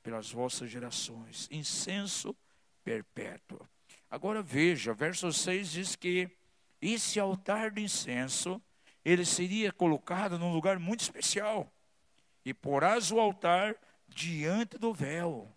pelas 0.02 0.30
vossas 0.30 0.70
gerações. 0.70 1.48
Incenso 1.50 2.36
perpétuo. 2.82 3.66
Agora 4.10 4.42
veja, 4.42 4.94
verso 4.94 5.32
6 5.32 5.70
diz 5.70 5.96
que 5.96 6.30
esse 6.80 7.18
altar 7.18 7.70
de 7.70 7.82
incenso, 7.82 8.62
ele 9.04 9.24
seria 9.24 9.72
colocado 9.72 10.38
num 10.38 10.52
lugar 10.52 10.78
muito 10.78 11.00
especial. 11.00 11.72
E 12.44 12.52
porás 12.52 13.10
o 13.10 13.18
altar 13.18 13.74
diante 14.06 14.78
do 14.78 14.92
véu, 14.92 15.50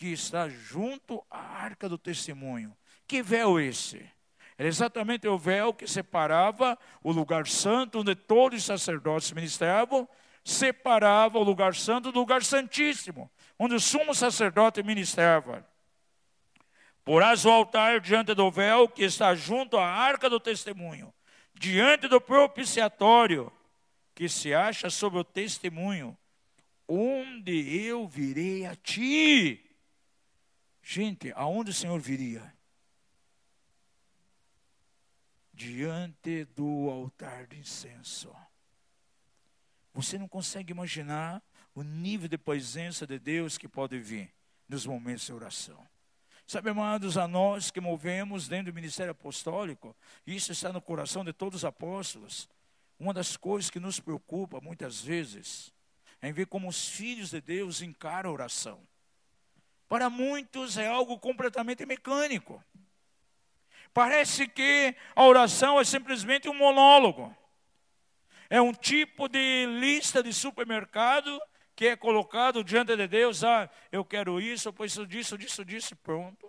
que 0.00 0.12
está 0.14 0.48
junto 0.48 1.22
à 1.30 1.38
arca 1.38 1.86
do 1.86 1.98
testemunho. 1.98 2.74
Que 3.06 3.22
véu 3.22 3.60
esse? 3.60 4.02
Era 4.56 4.66
exatamente 4.66 5.28
o 5.28 5.36
véu 5.36 5.74
que 5.74 5.86
separava 5.86 6.78
o 7.04 7.12
lugar 7.12 7.46
santo, 7.46 8.00
onde 8.00 8.14
todos 8.14 8.60
os 8.60 8.64
sacerdotes 8.64 9.30
ministravam, 9.30 10.08
separava 10.42 11.38
o 11.38 11.42
lugar 11.42 11.74
santo 11.74 12.10
do 12.10 12.18
lugar 12.18 12.42
santíssimo, 12.42 13.30
onde 13.58 13.74
o 13.74 13.80
sumo 13.80 14.14
sacerdote 14.14 14.82
ministrava. 14.82 15.68
Porás 17.04 17.44
o 17.44 17.50
altar 17.50 18.00
diante 18.00 18.32
do 18.32 18.50
véu 18.50 18.88
que 18.88 19.04
está 19.04 19.34
junto 19.34 19.76
à 19.76 19.84
arca 19.86 20.30
do 20.30 20.40
testemunho, 20.40 21.12
diante 21.52 22.08
do 22.08 22.22
propiciatório 22.22 23.52
que 24.14 24.30
se 24.30 24.54
acha 24.54 24.88
sobre 24.88 25.18
o 25.18 25.24
testemunho, 25.24 26.16
onde 26.88 27.84
eu 27.84 28.08
virei 28.08 28.64
a 28.64 28.74
ti. 28.74 29.66
Gente, 30.92 31.32
aonde 31.36 31.70
o 31.70 31.72
Senhor 31.72 32.00
viria? 32.00 32.52
Diante 35.54 36.46
do 36.46 36.90
altar 36.90 37.46
de 37.46 37.60
incenso. 37.60 38.34
Você 39.94 40.18
não 40.18 40.26
consegue 40.26 40.72
imaginar 40.72 41.40
o 41.76 41.84
nível 41.84 42.26
de 42.26 42.36
presença 42.36 43.06
de 43.06 43.20
Deus 43.20 43.56
que 43.56 43.68
pode 43.68 44.00
vir 44.00 44.34
nos 44.68 44.84
momentos 44.84 45.24
de 45.24 45.32
oração. 45.32 45.86
Sabe, 46.44 46.70
amados, 46.70 47.16
a 47.16 47.28
nós 47.28 47.70
que 47.70 47.80
movemos 47.80 48.48
dentro 48.48 48.72
do 48.72 48.74
ministério 48.74 49.12
apostólico, 49.12 49.96
isso 50.26 50.50
está 50.50 50.72
no 50.72 50.82
coração 50.82 51.24
de 51.24 51.32
todos 51.32 51.58
os 51.58 51.64
apóstolos. 51.64 52.48
Uma 52.98 53.14
das 53.14 53.36
coisas 53.36 53.70
que 53.70 53.78
nos 53.78 54.00
preocupa 54.00 54.60
muitas 54.60 55.00
vezes 55.00 55.72
é 56.20 56.32
ver 56.32 56.46
como 56.46 56.66
os 56.66 56.88
filhos 56.88 57.30
de 57.30 57.40
Deus 57.40 57.80
encaram 57.80 58.30
a 58.30 58.32
oração. 58.32 58.89
Para 59.90 60.08
muitos 60.08 60.78
é 60.78 60.86
algo 60.86 61.18
completamente 61.18 61.84
mecânico. 61.84 62.64
Parece 63.92 64.46
que 64.46 64.94
a 65.16 65.24
oração 65.24 65.80
é 65.80 65.84
simplesmente 65.84 66.48
um 66.48 66.54
monólogo. 66.54 67.36
É 68.48 68.62
um 68.62 68.72
tipo 68.72 69.28
de 69.28 69.66
lista 69.66 70.22
de 70.22 70.32
supermercado 70.32 71.42
que 71.74 71.88
é 71.88 71.96
colocado 71.96 72.62
diante 72.62 72.94
de 72.94 73.08
Deus, 73.08 73.42
ah, 73.42 73.68
eu 73.90 74.04
quero 74.04 74.40
isso, 74.40 74.68
eu 74.68 74.72
preciso 74.72 75.04
disso, 75.08 75.36
disso, 75.36 75.64
disso, 75.64 75.96
pronto. 75.96 76.48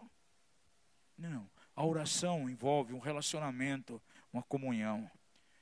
Não, 1.18 1.50
a 1.76 1.84
oração 1.84 2.48
envolve 2.48 2.94
um 2.94 3.00
relacionamento, 3.00 4.00
uma 4.32 4.44
comunhão. 4.44 5.10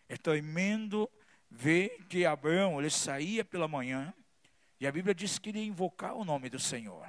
É 0.10 0.18
tremendo 0.18 1.10
ver 1.50 2.06
que 2.10 2.26
Abraão, 2.26 2.78
ele 2.78 2.90
saía 2.90 3.46
pela 3.46 3.70
manhã, 3.70 4.14
e 4.82 4.88
a 4.88 4.92
Bíblia 4.92 5.16
diz 5.16 5.40
que 5.40 5.48
ele 5.48 5.60
ia 5.60 5.66
invocar 5.66 6.14
o 6.14 6.26
nome 6.26 6.50
do 6.50 6.60
Senhor. 6.60 7.08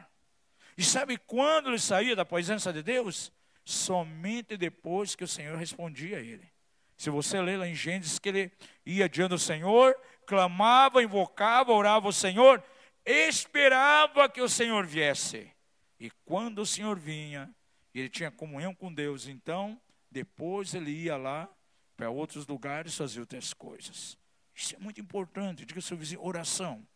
E 0.76 0.84
sabe 0.84 1.16
quando 1.16 1.68
ele 1.68 1.78
saía 1.78 2.16
da 2.16 2.24
presença 2.24 2.72
de 2.72 2.82
Deus? 2.82 3.32
Somente 3.64 4.56
depois 4.56 5.14
que 5.14 5.24
o 5.24 5.28
Senhor 5.28 5.56
respondia 5.56 6.18
a 6.18 6.20
ele. 6.20 6.50
Se 6.96 7.10
você 7.10 7.40
ler 7.40 7.58
lá 7.58 7.66
em 7.66 7.74
Gênesis, 7.74 8.18
que 8.18 8.28
ele 8.28 8.52
ia 8.84 9.08
diante 9.08 9.30
do 9.30 9.38
Senhor, 9.38 9.96
clamava, 10.26 11.02
invocava, 11.02 11.72
orava 11.72 12.06
ao 12.06 12.12
Senhor, 12.12 12.62
esperava 13.04 14.28
que 14.28 14.40
o 14.40 14.48
Senhor 14.48 14.86
viesse. 14.86 15.50
E 15.98 16.10
quando 16.24 16.60
o 16.60 16.66
Senhor 16.66 16.98
vinha, 16.98 17.54
ele 17.94 18.08
tinha 18.08 18.30
comunhão 18.30 18.74
com 18.74 18.92
Deus, 18.92 19.26
então, 19.26 19.80
depois 20.10 20.74
ele 20.74 20.90
ia 20.90 21.16
lá 21.16 21.48
para 21.96 22.10
outros 22.10 22.46
lugares 22.46 22.96
fazer 22.96 23.20
outras 23.20 23.52
coisas. 23.52 24.16
Isso 24.54 24.74
é 24.76 24.78
muito 24.78 25.00
importante. 25.00 25.64
Diga 25.64 25.78
ao 25.78 25.82
seu 25.82 25.96
vizinho, 25.96 26.24
oração 26.24 26.86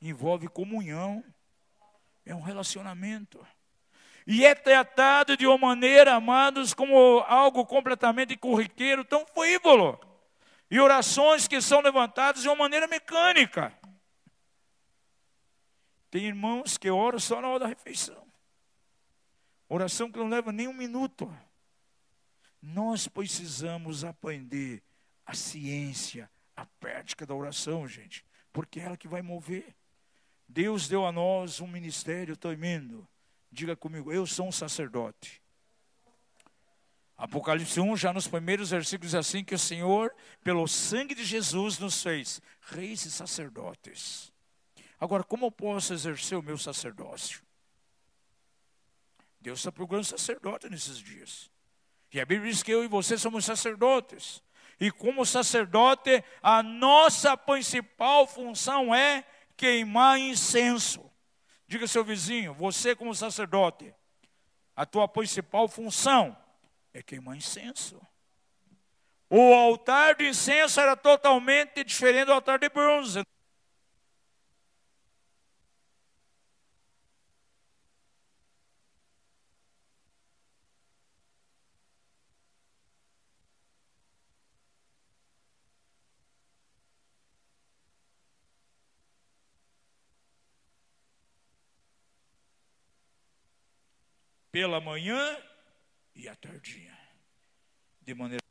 envolve 0.00 0.48
comunhão, 0.48 1.22
é 2.30 2.34
um 2.34 2.40
relacionamento. 2.40 3.44
E 4.26 4.44
é 4.44 4.54
tratado 4.54 5.36
de 5.36 5.46
uma 5.46 5.58
maneira, 5.58 6.14
amados, 6.14 6.72
como 6.72 7.20
algo 7.20 7.66
completamente 7.66 8.36
corriqueiro, 8.36 9.04
tão 9.04 9.26
frívolo 9.26 9.98
e 10.70 10.78
orações 10.78 11.48
que 11.48 11.60
são 11.60 11.80
levantadas 11.80 12.42
de 12.42 12.48
uma 12.48 12.56
maneira 12.56 12.86
mecânica. 12.86 13.74
Tem 16.10 16.24
irmãos 16.24 16.78
que 16.78 16.90
oram 16.90 17.18
só 17.18 17.40
na 17.40 17.48
hora 17.48 17.60
da 17.60 17.66
refeição. 17.66 18.24
Oração 19.68 20.10
que 20.10 20.18
não 20.18 20.28
leva 20.28 20.52
nem 20.52 20.68
um 20.68 20.72
minuto. 20.72 21.32
Nós 22.62 23.08
precisamos 23.08 24.04
aprender 24.04 24.82
a 25.24 25.34
ciência, 25.34 26.30
a 26.56 26.66
prática 26.66 27.24
da 27.24 27.34
oração, 27.34 27.86
gente, 27.88 28.24
porque 28.52 28.80
é 28.80 28.84
ela 28.84 28.96
que 28.96 29.08
vai 29.08 29.22
mover. 29.22 29.74
Deus 30.50 30.88
deu 30.88 31.06
a 31.06 31.12
nós 31.12 31.60
um 31.60 31.66
ministério 31.66 32.36
tremendo. 32.36 33.06
Diga 33.52 33.76
comigo, 33.76 34.12
eu 34.12 34.26
sou 34.26 34.48
um 34.48 34.52
sacerdote. 34.52 35.40
Apocalipse 37.16 37.78
1, 37.78 37.96
já 37.96 38.12
nos 38.12 38.26
primeiros 38.26 38.70
versículos, 38.70 39.14
assim 39.14 39.44
que 39.44 39.54
o 39.54 39.58
Senhor, 39.58 40.12
pelo 40.42 40.66
sangue 40.66 41.14
de 41.14 41.24
Jesus, 41.24 41.78
nos 41.78 42.02
fez 42.02 42.42
reis 42.62 43.04
e 43.04 43.10
sacerdotes. 43.12 44.32
Agora, 44.98 45.22
como 45.22 45.46
eu 45.46 45.52
posso 45.52 45.92
exercer 45.92 46.36
o 46.36 46.42
meu 46.42 46.58
sacerdócio? 46.58 47.42
Deus 49.40 49.60
está 49.60 49.70
procurando 49.70 50.04
sacerdote 50.04 50.68
nesses 50.68 50.98
dias. 50.98 51.48
E 52.12 52.20
a 52.20 52.26
Bíblia 52.26 52.50
diz 52.50 52.62
que 52.62 52.72
eu 52.72 52.82
e 52.82 52.88
você 52.88 53.16
somos 53.16 53.44
sacerdotes. 53.44 54.42
E 54.80 54.90
como 54.90 55.24
sacerdote, 55.24 56.24
a 56.42 56.60
nossa 56.60 57.36
principal 57.36 58.26
função 58.26 58.92
é 58.92 59.24
queimar 59.60 60.18
incenso. 60.18 61.12
Diga 61.66 61.84
ao 61.84 61.88
seu 61.88 62.02
vizinho, 62.02 62.54
você 62.54 62.96
como 62.96 63.14
sacerdote, 63.14 63.94
a 64.74 64.86
tua 64.86 65.06
principal 65.06 65.68
função 65.68 66.34
é 66.94 67.02
queimar 67.02 67.36
incenso. 67.36 68.00
O 69.28 69.52
altar 69.52 70.14
de 70.14 70.26
incenso 70.26 70.80
era 70.80 70.96
totalmente 70.96 71.84
diferente 71.84 72.24
do 72.24 72.32
altar 72.32 72.58
de 72.58 72.70
bronze. 72.70 73.22
Pela 94.50 94.80
manhã 94.80 95.36
e 96.14 96.28
à 96.28 96.34
tardinha. 96.34 96.96
De 98.00 98.14
maneira 98.14 98.49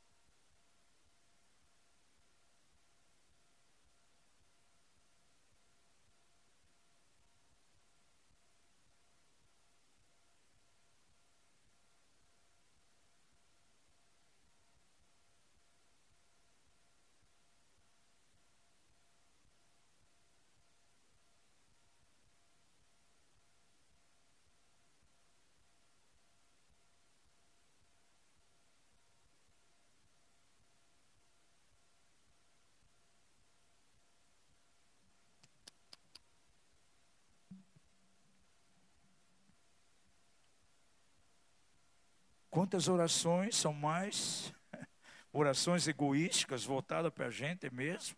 Quantas 42.60 42.90
orações 42.90 43.56
são 43.56 43.72
mais 43.72 44.54
orações 45.32 45.88
egoísticas 45.88 46.66
voltadas 46.66 47.10
para 47.14 47.28
a 47.28 47.32
gente 47.32 47.74
mesmo, 47.74 48.18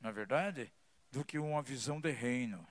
na 0.00 0.08
é 0.08 0.12
verdade, 0.12 0.72
do 1.12 1.24
que 1.24 1.38
uma 1.38 1.62
visão 1.62 2.00
de 2.00 2.10
reino. 2.10 2.66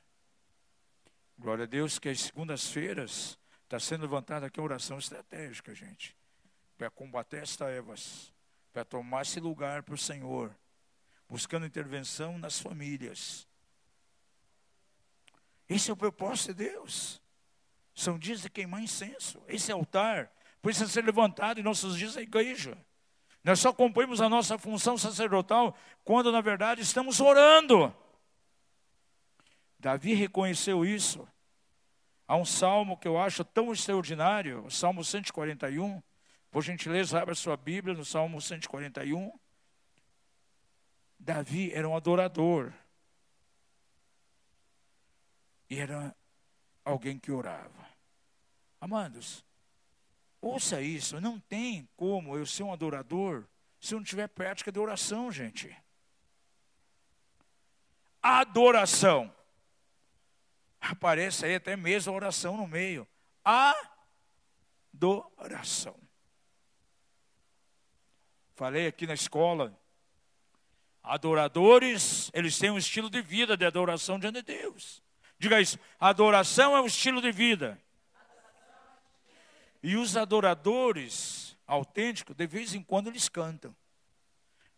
Glória 1.39 1.63
a 1.63 1.65
Deus 1.65 1.97
que 1.97 2.09
as 2.09 2.19
segundas-feiras 2.19 3.39
está 3.63 3.79
sendo 3.79 4.01
levantada 4.01 4.47
aqui 4.47 4.59
uma 4.59 4.65
oração 4.65 4.99
estratégica, 4.99 5.73
gente, 5.73 6.13
para 6.77 6.89
combater 6.89 7.43
esta 7.43 7.71
Evas, 7.71 8.33
para 8.73 8.83
tomar 8.83 9.21
esse 9.21 9.39
lugar 9.39 9.81
para 9.81 9.95
o 9.95 9.97
Senhor, 9.97 10.53
buscando 11.29 11.65
intervenção 11.65 12.37
nas 12.37 12.59
famílias. 12.59 13.47
Esse 15.69 15.89
é 15.89 15.93
o 15.93 15.95
propósito 15.95 16.53
de 16.53 16.65
Deus. 16.65 17.21
São 17.93 18.19
dias 18.19 18.41
de 18.41 18.49
queimar 18.49 18.83
incenso. 18.83 19.41
Esse 19.47 19.71
altar 19.71 20.29
precisa 20.65 20.87
ser 20.87 21.05
levantado 21.05 21.59
em 21.59 21.63
nossos 21.63 21.95
dias 21.95 22.17
a 22.17 22.23
igreja. 22.23 22.75
Nós 23.43 23.59
só 23.59 23.71
cumprimos 23.71 24.19
a 24.19 24.27
nossa 24.27 24.57
função 24.57 24.97
sacerdotal 24.97 25.77
quando, 26.03 26.31
na 26.31 26.41
verdade, 26.41 26.81
estamos 26.81 27.21
orando. 27.21 27.95
Davi 29.77 30.15
reconheceu 30.15 30.83
isso. 30.83 31.27
Há 32.27 32.35
um 32.35 32.43
salmo 32.43 32.97
que 32.97 33.07
eu 33.07 33.15
acho 33.15 33.45
tão 33.45 33.71
extraordinário, 33.71 34.65
o 34.65 34.71
Salmo 34.71 35.05
141. 35.05 36.01
Por 36.49 36.63
gentileza, 36.63 37.21
abra 37.21 37.35
sua 37.35 37.55
Bíblia 37.55 37.93
no 37.93 38.03
Salmo 38.03 38.41
141. 38.41 39.31
Davi 41.19 41.71
era 41.73 41.87
um 41.87 41.95
adorador. 41.95 42.73
E 45.69 45.77
era 45.77 46.15
alguém 46.83 47.19
que 47.19 47.31
orava. 47.31 47.87
Amados, 48.81 49.45
Ouça 50.45 50.79
isso, 50.79 51.19
não 51.19 51.39
tem 51.39 51.89
como 51.97 52.37
eu 52.37 52.45
ser 52.45 52.61
um 52.61 52.71
adorador 52.71 53.47
se 53.79 53.95
eu 53.95 53.97
não 53.97 54.05
tiver 54.05 54.27
prática 54.27 54.71
de 54.71 54.77
oração, 54.77 55.31
gente. 55.31 55.75
Adoração. 58.21 59.33
Aparece 60.79 61.47
aí 61.47 61.55
até 61.55 61.75
mesmo 61.75 62.13
a 62.13 62.15
oração 62.15 62.55
no 62.57 62.67
meio. 62.67 63.07
Adoração. 64.93 65.97
Falei 68.53 68.85
aqui 68.85 69.07
na 69.07 69.15
escola. 69.15 69.75
Adoradores, 71.01 72.29
eles 72.35 72.55
têm 72.59 72.69
um 72.69 72.77
estilo 72.77 73.09
de 73.09 73.19
vida 73.19 73.57
de 73.57 73.65
adoração 73.65 74.19
diante 74.19 74.43
de 74.43 74.53
Deus. 74.59 75.01
Diga 75.39 75.59
isso. 75.59 75.79
Adoração 75.99 76.77
é 76.77 76.81
um 76.81 76.85
estilo 76.85 77.19
de 77.19 77.31
vida. 77.31 77.83
E 79.85 79.95
os 79.97 80.17
adoradores 80.17 81.55
autênticos, 81.67 82.35
de 82.35 82.47
vez 82.47 82.73
em 82.73 82.81
quando, 82.81 83.05
eles 83.05 83.29
cantam. 83.29 83.75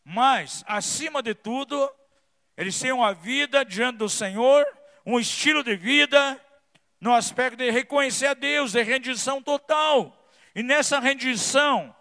Mas, 0.03 0.65
acima 0.67 1.23
de 1.23 1.33
tudo, 1.33 1.89
eles 2.57 2.77
têm 2.77 2.91
uma 2.91 3.13
vida 3.13 3.63
diante 3.63 3.99
do 3.99 4.09
Senhor, 4.09 4.67
um 5.05 5.17
estilo 5.17 5.63
de 5.63 5.77
vida, 5.77 6.37
no 6.99 7.13
aspecto 7.13 7.55
de 7.55 7.71
reconhecer 7.71 8.25
a 8.25 8.33
Deus, 8.33 8.73
de 8.73 8.83
rendição 8.83 9.41
total. 9.41 10.29
E 10.53 10.61
nessa 10.61 10.99
rendição, 10.99 11.95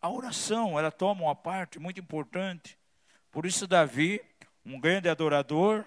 a 0.00 0.08
oração, 0.08 0.78
ela 0.78 0.90
toma 0.90 1.24
uma 1.24 1.36
parte 1.36 1.78
muito 1.78 2.00
importante. 2.00 2.78
Por 3.30 3.44
isso, 3.44 3.66
Davi, 3.66 4.18
um 4.64 4.80
grande 4.80 5.10
adorador, 5.10 5.84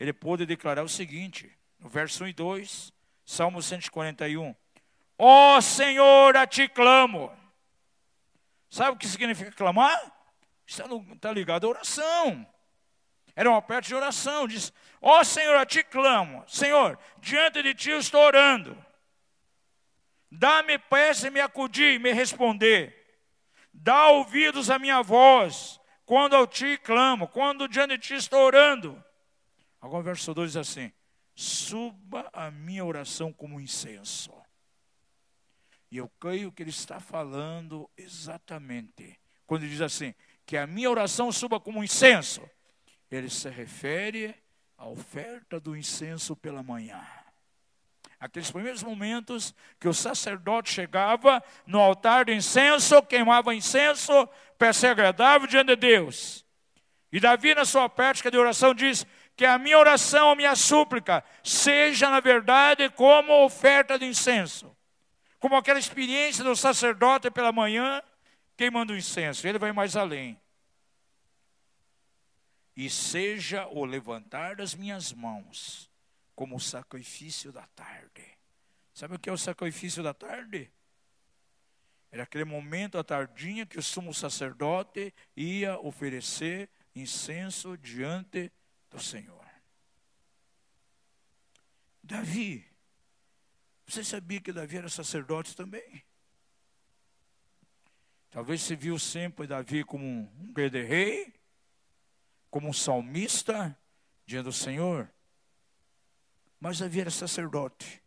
ele 0.00 0.12
pôde 0.12 0.44
declarar 0.44 0.82
o 0.82 0.88
seguinte, 0.88 1.56
no 1.78 1.88
verso 1.88 2.24
1 2.24 2.26
e 2.26 2.32
2, 2.32 2.92
Salmo 3.24 3.62
141. 3.62 4.52
Ó 5.18 5.56
oh, 5.56 5.62
Senhor, 5.62 6.36
a 6.36 6.46
ti 6.46 6.68
clamo. 6.68 7.32
Sabe 8.68 8.90
o 8.92 8.96
que 8.96 9.08
significa 9.08 9.50
clamar? 9.52 9.98
Está, 10.66 10.84
está 11.12 11.32
ligado 11.32 11.66
à 11.66 11.70
oração. 11.70 12.46
Era 13.34 13.50
uma 13.50 13.62
parte 13.62 13.88
de 13.88 13.94
oração. 13.94 14.46
Diz: 14.46 14.72
Ó 15.00 15.20
oh, 15.20 15.24
Senhor, 15.24 15.56
a 15.56 15.64
ti 15.64 15.82
clamo. 15.82 16.44
Senhor, 16.46 16.98
diante 17.18 17.62
de 17.62 17.74
ti 17.74 17.90
eu 17.90 17.98
estou 17.98 18.20
orando. 18.20 18.76
Dá-me 20.30 20.78
pressa 20.78 21.28
e 21.28 21.30
me 21.30 21.40
acudir 21.40 21.94
e 21.94 21.98
me 21.98 22.12
responder. 22.12 22.94
Dá 23.72 24.08
ouvidos 24.08 24.70
à 24.70 24.78
minha 24.78 25.02
voz 25.02 25.80
quando 26.04 26.34
eu 26.34 26.46
te 26.46 26.78
clamo, 26.78 27.28
quando 27.28 27.68
diante 27.68 27.96
de 27.96 28.06
ti 28.06 28.14
estou 28.14 28.40
orando. 28.40 29.02
Agora 29.80 30.00
o 30.00 30.04
verso 30.04 30.34
2 30.34 30.52
diz 30.52 30.56
assim: 30.56 30.92
Suba 31.34 32.28
a 32.32 32.50
minha 32.50 32.84
oração 32.84 33.32
como 33.32 33.60
incenso. 33.60 34.32
E 35.96 35.98
eu 35.98 36.10
creio 36.20 36.52
que 36.52 36.62
ele 36.62 36.68
está 36.68 37.00
falando 37.00 37.88
exatamente. 37.96 39.18
Quando 39.46 39.62
ele 39.62 39.70
diz 39.70 39.80
assim, 39.80 40.14
que 40.44 40.54
a 40.54 40.66
minha 40.66 40.90
oração 40.90 41.32
suba 41.32 41.58
como 41.58 41.82
incenso, 41.82 42.42
ele 43.10 43.30
se 43.30 43.48
refere 43.48 44.34
à 44.76 44.86
oferta 44.86 45.58
do 45.58 45.74
incenso 45.74 46.36
pela 46.36 46.62
manhã. 46.62 47.02
Aqueles 48.20 48.50
primeiros 48.50 48.82
momentos 48.82 49.54
que 49.80 49.88
o 49.88 49.94
sacerdote 49.94 50.70
chegava 50.70 51.42
no 51.66 51.80
altar 51.80 52.26
do 52.26 52.32
incenso, 52.32 53.00
queimava 53.00 53.54
incenso 53.54 54.28
para 54.58 54.74
ser 54.74 54.88
agradável 54.88 55.48
diante 55.48 55.68
de 55.68 55.76
Deus. 55.76 56.44
E 57.10 57.18
Davi, 57.18 57.54
na 57.54 57.64
sua 57.64 57.88
prática 57.88 58.30
de 58.30 58.36
oração, 58.36 58.74
diz 58.74 59.06
que 59.34 59.46
a 59.46 59.56
minha 59.56 59.78
oração, 59.78 60.32
a 60.32 60.36
minha 60.36 60.54
súplica, 60.54 61.24
seja, 61.42 62.10
na 62.10 62.20
verdade, 62.20 62.90
como 62.90 63.46
oferta 63.46 63.98
de 63.98 64.04
incenso 64.04 64.75
como 65.46 65.54
aquela 65.54 65.78
experiência 65.78 66.42
do 66.42 66.56
sacerdote 66.56 67.30
pela 67.30 67.52
manhã, 67.52 68.02
queimando 68.56 68.92
o 68.92 68.96
incenso. 68.96 69.46
Ele 69.46 69.60
vai 69.60 69.70
mais 69.70 69.94
além. 69.94 70.40
E 72.76 72.90
seja 72.90 73.64
o 73.68 73.84
levantar 73.84 74.56
das 74.56 74.74
minhas 74.74 75.12
mãos 75.12 75.88
como 76.34 76.56
o 76.56 76.60
sacrifício 76.60 77.52
da 77.52 77.64
tarde. 77.76 78.26
Sabe 78.92 79.14
o 79.14 79.18
que 79.20 79.30
é 79.30 79.32
o 79.32 79.38
sacrifício 79.38 80.02
da 80.02 80.12
tarde? 80.12 80.68
Era 82.10 82.24
aquele 82.24 82.44
momento 82.44 82.98
à 82.98 83.04
tardinha 83.04 83.64
que 83.64 83.78
o 83.78 83.82
sumo 83.84 84.12
sacerdote 84.12 85.14
ia 85.36 85.78
oferecer 85.78 86.68
incenso 86.92 87.78
diante 87.78 88.50
do 88.90 88.98
Senhor. 88.98 89.46
Davi, 92.02 92.66
você 93.86 94.02
sabia 94.02 94.40
que 94.40 94.52
Davi 94.52 94.78
era 94.78 94.88
sacerdote 94.88 95.54
também? 95.54 96.04
Talvez 98.30 98.60
você 98.62 98.74
viu 98.74 98.98
sempre 98.98 99.46
Davi 99.46 99.84
como 99.84 100.04
um 100.04 100.52
rei, 100.54 101.32
como 102.50 102.68
um 102.68 102.72
salmista 102.72 103.78
diante 104.26 104.44
do 104.44 104.52
Senhor. 104.52 105.10
Mas 106.58 106.78
Davi 106.78 107.00
era 107.00 107.10
sacerdote. 107.10 108.02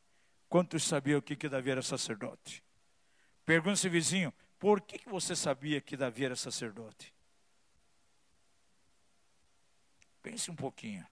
Quantos 0.50 0.84
sabiam 0.84 1.20
o 1.20 1.22
que, 1.22 1.36
que 1.36 1.48
Davi 1.48 1.72
era 1.72 1.82
sacerdote? 1.82 2.64
Pergunta 3.46 3.78
se 3.78 3.88
vizinho, 3.88 4.34
por 4.60 4.82
que, 4.82 5.00
que 5.00 5.10
você 5.10 5.36
sabia 5.36 5.80
que 5.80 5.96
Davi 5.96 6.26
era 6.26 6.36
sacerdote? 6.36 7.14
Pense 10.22 10.52
um 10.52 10.56
pouquinho. 10.56 11.08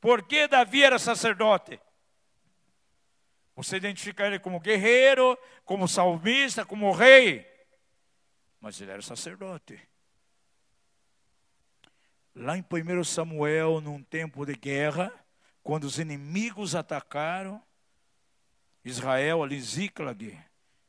Por 0.00 0.26
que 0.26 0.48
Davi 0.48 0.82
era 0.82 0.98
sacerdote? 0.98 1.80
Você 3.54 3.76
identifica 3.76 4.26
ele 4.26 4.38
como 4.38 4.60
guerreiro, 4.60 5.38
como 5.64 5.86
salmista, 5.86 6.64
como 6.64 6.92
rei. 6.92 7.46
Mas 8.60 8.80
ele 8.80 8.90
era 8.90 9.02
sacerdote. 9.02 9.78
Lá 12.34 12.56
em 12.56 12.64
1 12.64 13.04
Samuel, 13.04 13.80
num 13.80 14.02
tempo 14.02 14.46
de 14.46 14.54
guerra, 14.54 15.12
quando 15.62 15.84
os 15.84 15.98
inimigos 15.98 16.74
atacaram 16.74 17.62
Israel 18.84 19.42
ali 19.42 19.60
Ziklag, 19.60 20.38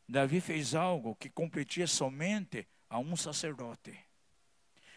Davi 0.07 0.39
fez 0.39 0.73
algo 0.73 1.15
que 1.15 1.29
competia 1.29 1.85
somente 1.85 2.67
a 2.89 2.97
um 2.97 3.15
sacerdote. 3.15 3.97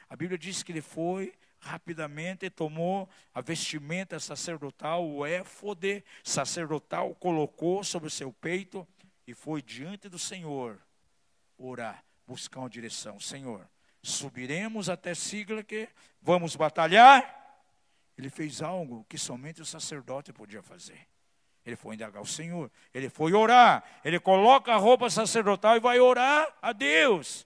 A 0.08 0.14
Bíblia 0.14 0.38
diz 0.38 0.62
que 0.62 0.72
ele 0.72 0.82
foi 0.82 1.34
rapidamente 1.66 2.48
tomou 2.48 3.08
a 3.34 3.40
vestimenta 3.40 4.18
sacerdotal, 4.20 5.06
o 5.06 5.26
éfode 5.26 6.02
sacerdotal, 6.22 7.14
colocou 7.16 7.82
sobre 7.82 8.08
o 8.08 8.10
seu 8.10 8.32
peito 8.32 8.86
e 9.26 9.34
foi 9.34 9.60
diante 9.60 10.08
do 10.08 10.18
Senhor 10.18 10.80
orar, 11.58 12.04
buscar 12.26 12.60
uma 12.60 12.70
direção. 12.70 13.18
Senhor, 13.18 13.68
subiremos 14.02 14.88
até 14.88 15.14
Siglaque, 15.14 15.88
vamos 16.22 16.54
batalhar. 16.54 17.34
Ele 18.16 18.30
fez 18.30 18.62
algo 18.62 19.04
que 19.08 19.18
somente 19.18 19.60
o 19.60 19.66
sacerdote 19.66 20.32
podia 20.32 20.62
fazer. 20.62 21.06
Ele 21.64 21.74
foi 21.74 21.96
indagar 21.96 22.22
o 22.22 22.26
Senhor, 22.26 22.70
ele 22.94 23.10
foi 23.10 23.32
orar, 23.32 23.84
ele 24.04 24.20
coloca 24.20 24.72
a 24.72 24.76
roupa 24.76 25.10
sacerdotal 25.10 25.76
e 25.76 25.80
vai 25.80 25.98
orar 25.98 26.56
a 26.62 26.72
Deus. 26.72 27.44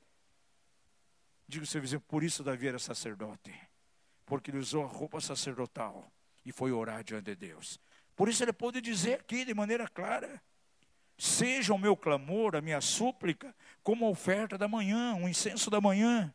Digo 1.48 1.64
seu 1.64 1.80
vizinho, 1.80 2.02
por 2.02 2.22
isso 2.22 2.44
Davi 2.44 2.68
era 2.68 2.78
sacerdote 2.78 3.69
porque 4.30 4.52
ele 4.52 4.58
usou 4.58 4.84
a 4.84 4.86
roupa 4.86 5.20
sacerdotal 5.20 6.08
e 6.46 6.52
foi 6.52 6.70
orar 6.70 7.02
diante 7.02 7.24
de 7.24 7.34
Deus. 7.34 7.80
Por 8.14 8.28
isso 8.28 8.44
ele 8.44 8.52
pode 8.52 8.80
dizer 8.80 9.14
aqui 9.14 9.44
de 9.44 9.52
maneira 9.52 9.88
clara: 9.88 10.40
seja 11.18 11.74
o 11.74 11.78
meu 11.78 11.96
clamor, 11.96 12.54
a 12.54 12.60
minha 12.60 12.80
súplica, 12.80 13.52
como 13.82 14.06
a 14.06 14.08
oferta 14.08 14.56
da 14.56 14.68
manhã, 14.68 15.14
um 15.14 15.28
incenso 15.28 15.68
da 15.68 15.80
manhã. 15.80 16.32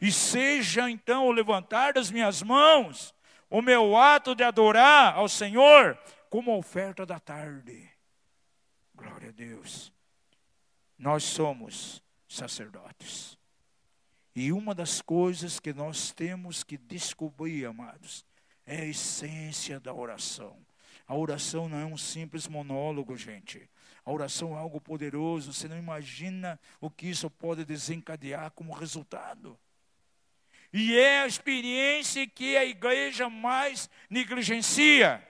E 0.00 0.12
seja 0.12 0.88
então 0.88 1.26
o 1.26 1.32
levantar 1.32 1.92
das 1.92 2.08
minhas 2.08 2.40
mãos, 2.40 3.12
o 3.50 3.60
meu 3.60 3.96
ato 3.96 4.32
de 4.32 4.44
adorar 4.44 5.16
ao 5.16 5.28
Senhor, 5.28 5.98
como 6.30 6.52
a 6.52 6.56
oferta 6.56 7.04
da 7.04 7.18
tarde. 7.18 7.90
Glória 8.94 9.30
a 9.30 9.32
Deus. 9.32 9.92
Nós 10.96 11.24
somos 11.24 12.00
sacerdotes. 12.28 13.37
E 14.40 14.52
uma 14.52 14.72
das 14.72 15.02
coisas 15.02 15.58
que 15.58 15.72
nós 15.72 16.12
temos 16.12 16.62
que 16.62 16.78
descobrir, 16.78 17.66
amados, 17.66 18.24
é 18.64 18.82
a 18.82 18.84
essência 18.84 19.80
da 19.80 19.92
oração. 19.92 20.64
A 21.08 21.16
oração 21.16 21.68
não 21.68 21.76
é 21.76 21.84
um 21.84 21.96
simples 21.96 22.46
monólogo, 22.46 23.16
gente. 23.16 23.68
A 24.04 24.12
oração 24.12 24.54
é 24.54 24.58
algo 24.60 24.80
poderoso. 24.80 25.52
Você 25.52 25.66
não 25.66 25.76
imagina 25.76 26.56
o 26.80 26.88
que 26.88 27.08
isso 27.08 27.28
pode 27.28 27.64
desencadear 27.64 28.52
como 28.52 28.72
resultado. 28.72 29.58
E 30.72 30.96
é 30.96 31.22
a 31.22 31.26
experiência 31.26 32.24
que 32.24 32.56
a 32.56 32.64
igreja 32.64 33.28
mais 33.28 33.90
negligencia. 34.08 35.20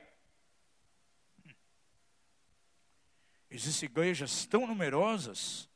Existem 3.51 3.89
igrejas 3.89 4.45
tão 4.45 4.67
numerosas, 4.67 5.67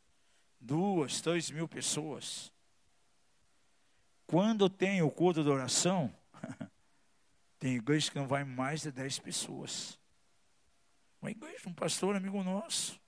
duas, 0.61 1.23
três 1.23 1.51
mil 1.51 1.67
pessoas, 1.67 2.53
quando 4.33 4.71
tem 4.71 5.03
o 5.03 5.11
culto 5.11 5.45
de 5.45 5.51
oração, 5.51 6.11
tem 7.61 7.75
igreja 7.75 8.11
que 8.11 8.19
não 8.19 8.27
vai 8.27 8.45
mais 8.45 8.81
de 8.81 8.91
10 8.91 9.19
pessoas. 9.19 10.01
Uma 11.21 11.31
igreja, 11.31 11.69
um 11.69 11.75
pastor 11.75 12.17
amigo 12.17 12.43
nosso. 12.43 12.99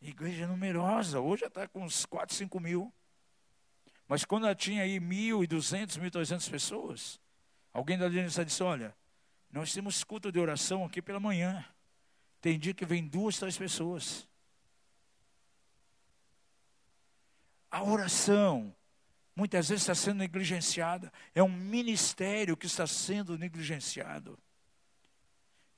Igreja 0.00 0.46
numerosa, 0.46 1.18
hoje 1.18 1.40
já 1.40 1.48
está 1.48 1.66
com 1.66 1.82
uns 1.82 2.06
4, 2.06 2.36
5 2.36 2.60
mil. 2.60 2.94
Mas 4.06 4.24
quando 4.24 4.46
ela 4.46 4.54
tinha 4.54 4.84
aí 4.84 5.00
1.200, 5.00 5.98
1.300 5.98 6.48
pessoas, 6.48 7.20
alguém 7.72 7.98
da 7.98 8.06
liderança 8.06 8.44
disse: 8.44 8.62
Olha, 8.62 8.96
nós 9.50 9.72
temos 9.72 10.04
culto 10.04 10.30
de 10.30 10.38
oração 10.38 10.84
aqui 10.84 11.02
pela 11.02 11.18
manhã. 11.18 11.66
Tem 12.40 12.60
dia 12.60 12.72
que 12.72 12.86
vem 12.86 13.08
duas, 13.08 13.40
três 13.40 13.58
pessoas. 13.58 14.24
A 17.68 17.82
oração 17.82 18.72
muitas 19.40 19.70
vezes 19.70 19.84
está 19.84 19.94
sendo 19.94 20.18
negligenciada. 20.18 21.10
É 21.34 21.42
um 21.42 21.48
ministério 21.48 22.58
que 22.58 22.66
está 22.66 22.86
sendo 22.86 23.38
negligenciado. 23.38 24.38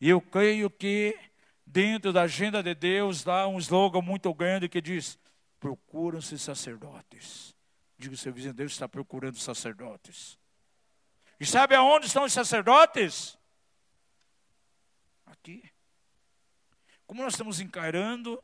E 0.01 0.09
eu 0.09 0.20
creio 0.20 0.68
que 0.68 1.16
dentro 1.64 2.12
da 2.12 2.22
agenda 2.22 2.61
de 2.61 2.75
Deus 2.75 3.22
dá 3.22 3.46
um 3.46 3.59
slogan 3.59 4.03
muito 4.03 4.35
grande 4.35 4.68
que 4.68 4.81
diz: 4.81 5.16
procuram-se 5.61 6.37
sacerdotes. 6.40 7.55
Diga 7.96 8.16
seu 8.16 8.33
vizinho, 8.33 8.53
Deus 8.53 8.72
está 8.72 8.88
procurando 8.88 9.38
sacerdotes. 9.38 10.37
E 11.38 11.46
sabe 11.46 11.77
aonde 11.77 12.07
estão 12.07 12.25
os 12.25 12.33
sacerdotes? 12.33 13.38
Aqui. 15.25 15.70
Como 17.07 17.22
nós 17.22 17.35
estamos 17.35 17.61
encarando 17.61 18.42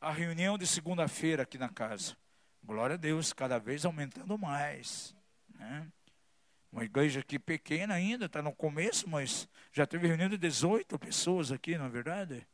a 0.00 0.12
reunião 0.12 0.56
de 0.56 0.68
segunda-feira 0.68 1.42
aqui 1.42 1.58
na 1.58 1.68
casa? 1.68 2.16
Glória 2.64 2.94
a 2.94 2.96
Deus, 2.96 3.32
cada 3.32 3.58
vez 3.58 3.84
aumentando 3.84 4.38
mais. 4.38 5.14
Né? 5.58 5.86
Uma 6.70 6.84
igreja 6.84 7.20
aqui 7.20 7.38
pequena 7.38 7.94
ainda, 7.94 8.26
está 8.26 8.40
no 8.40 8.52
começo, 8.52 9.08
mas 9.08 9.48
já 9.72 9.86
teve 9.86 10.06
reunião 10.06 10.28
de 10.28 10.38
18 10.38 10.98
pessoas 10.98 11.50
aqui, 11.52 11.76
não 11.76 11.86
é 11.86 11.88
verdade? 11.88 12.46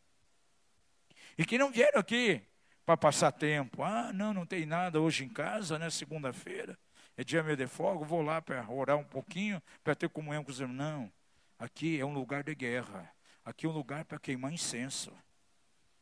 E 1.37 1.44
que 1.44 1.59
não 1.59 1.71
vieram 1.71 2.01
aqui 2.01 2.42
para 2.85 2.97
passar 2.97 3.31
tempo. 3.31 3.83
Ah, 3.83 4.12
não, 4.12 4.33
não 4.33 4.47
tem 4.47 4.64
nada 4.64 5.01
hoje 5.01 5.25
em 5.25 5.29
casa, 5.29 5.79
né? 5.79 5.90
Segunda-feira, 5.90 6.77
é 7.16 7.23
dia 7.23 7.42
meio 7.42 7.57
de 7.57 7.66
fogo, 7.66 8.05
vou 8.05 8.23
lá 8.23 8.40
para 8.40 8.68
orar 8.68 8.97
um 8.97 9.05
pouquinho, 9.05 9.62
para 9.85 9.94
ter 9.94 10.09
comunhão 10.09 10.42
com 10.42 10.51
os 10.51 10.59
irmãos. 10.59 10.77
Não, 10.77 11.12
aqui 11.59 12.01
é 12.01 12.05
um 12.05 12.14
lugar 12.14 12.42
de 12.42 12.55
guerra. 12.55 13.12
Aqui 13.44 13.66
é 13.66 13.68
um 13.68 13.73
lugar 13.73 14.05
para 14.05 14.18
queimar 14.18 14.53
incenso. 14.53 15.12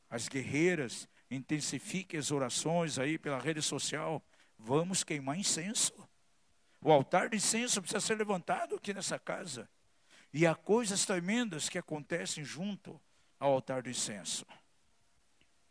As 0.09 0.29
guerreiras 0.29 1.09
intensifique 1.31 2.17
as 2.17 2.31
orações 2.31 2.99
aí 2.99 3.19
pela 3.19 3.39
rede 3.39 3.63
social. 3.63 4.23
Vamos 4.59 5.03
queimar 5.03 5.39
incenso. 5.39 5.93
O 6.81 6.93
altar 6.93 7.29
de 7.29 7.37
incenso 7.37 7.81
precisa 7.81 8.01
ser 8.01 8.17
levantado 8.17 8.77
aqui 8.77 8.95
nessa 8.95 9.19
casa. 9.19 9.69
E 10.33 10.47
há 10.47 10.55
coisas 10.55 11.05
tremendas 11.05 11.69
que 11.69 11.79
acontecem 11.79 12.45
junto 12.45 13.01
ao 13.39 13.53
altar 13.53 13.83
do 13.83 13.91
incenso. 13.91 14.47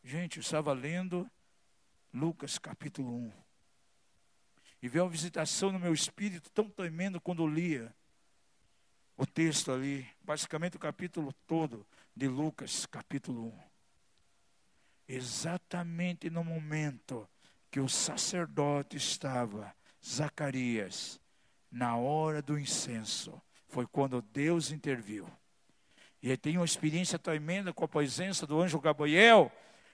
Gente, 0.04 0.38
eu 0.38 0.42
estava 0.42 0.74
lendo 0.74 1.30
Lucas 2.14 2.58
capítulo 2.58 3.16
1. 3.16 3.32
E 4.82 4.90
veio 4.90 5.06
uma 5.06 5.10
visitação 5.10 5.72
no 5.72 5.80
meu 5.80 5.94
espírito 5.94 6.50
tão 6.52 6.70
tremendo 6.70 7.20
quando 7.20 7.44
eu 7.44 7.48
lia 7.48 7.96
o 9.18 9.26
texto 9.26 9.72
ali, 9.72 10.06
basicamente 10.22 10.76
o 10.76 10.80
capítulo 10.80 11.34
todo 11.48 11.88
de 12.16 12.28
Lucas 12.28 12.86
capítulo 12.86 13.48
1 13.48 13.75
exatamente 15.08 16.30
no 16.30 16.44
momento 16.44 17.28
que 17.70 17.80
o 17.80 17.90
sacerdote 17.90 18.98
estava, 18.98 19.74
Zacarias, 20.04 21.20
na 21.72 21.98
hora 21.98 22.42
do 22.42 22.58
incenso, 22.58 23.42
foi 23.68 23.86
quando 23.86 24.22
Deus 24.22 24.72
interviu. 24.72 25.28
E 26.22 26.30
ele 26.30 26.38
tem 26.38 26.58
uma 26.58 26.66
experiência 26.66 27.20
tremenda 27.20 27.74
com 27.74 27.84
a 27.86 27.88
presença 27.88 28.48
do 28.48 28.62
anjo 28.62 28.80
Gabriel, 28.80 29.52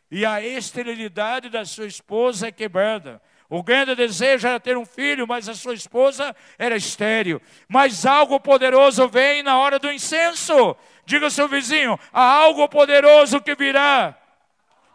e 0.09 0.25
a 0.25 0.41
esterilidade 0.41 1.49
da 1.49 1.63
sua 1.65 1.87
esposa 1.87 2.47
é 2.47 2.51
quebrada. 2.51 3.21
O 3.49 3.63
grande 3.63 3.95
desejo 3.95 4.47
era 4.47 4.59
ter 4.59 4.77
um 4.77 4.85
filho, 4.85 5.27
mas 5.27 5.49
a 5.49 5.55
sua 5.55 5.73
esposa 5.73 6.35
era 6.57 6.75
estéril. 6.75 7.41
Mas 7.67 8.05
algo 8.05 8.39
poderoso 8.39 9.07
vem 9.07 9.41
na 9.41 9.57
hora 9.57 9.79
do 9.79 9.91
incenso. 9.91 10.75
Diga 11.05 11.25
ao 11.25 11.31
seu 11.31 11.47
vizinho: 11.47 11.97
há 12.11 12.21
algo 12.21 12.67
poderoso 12.69 13.41
que 13.41 13.55
virá 13.55 14.20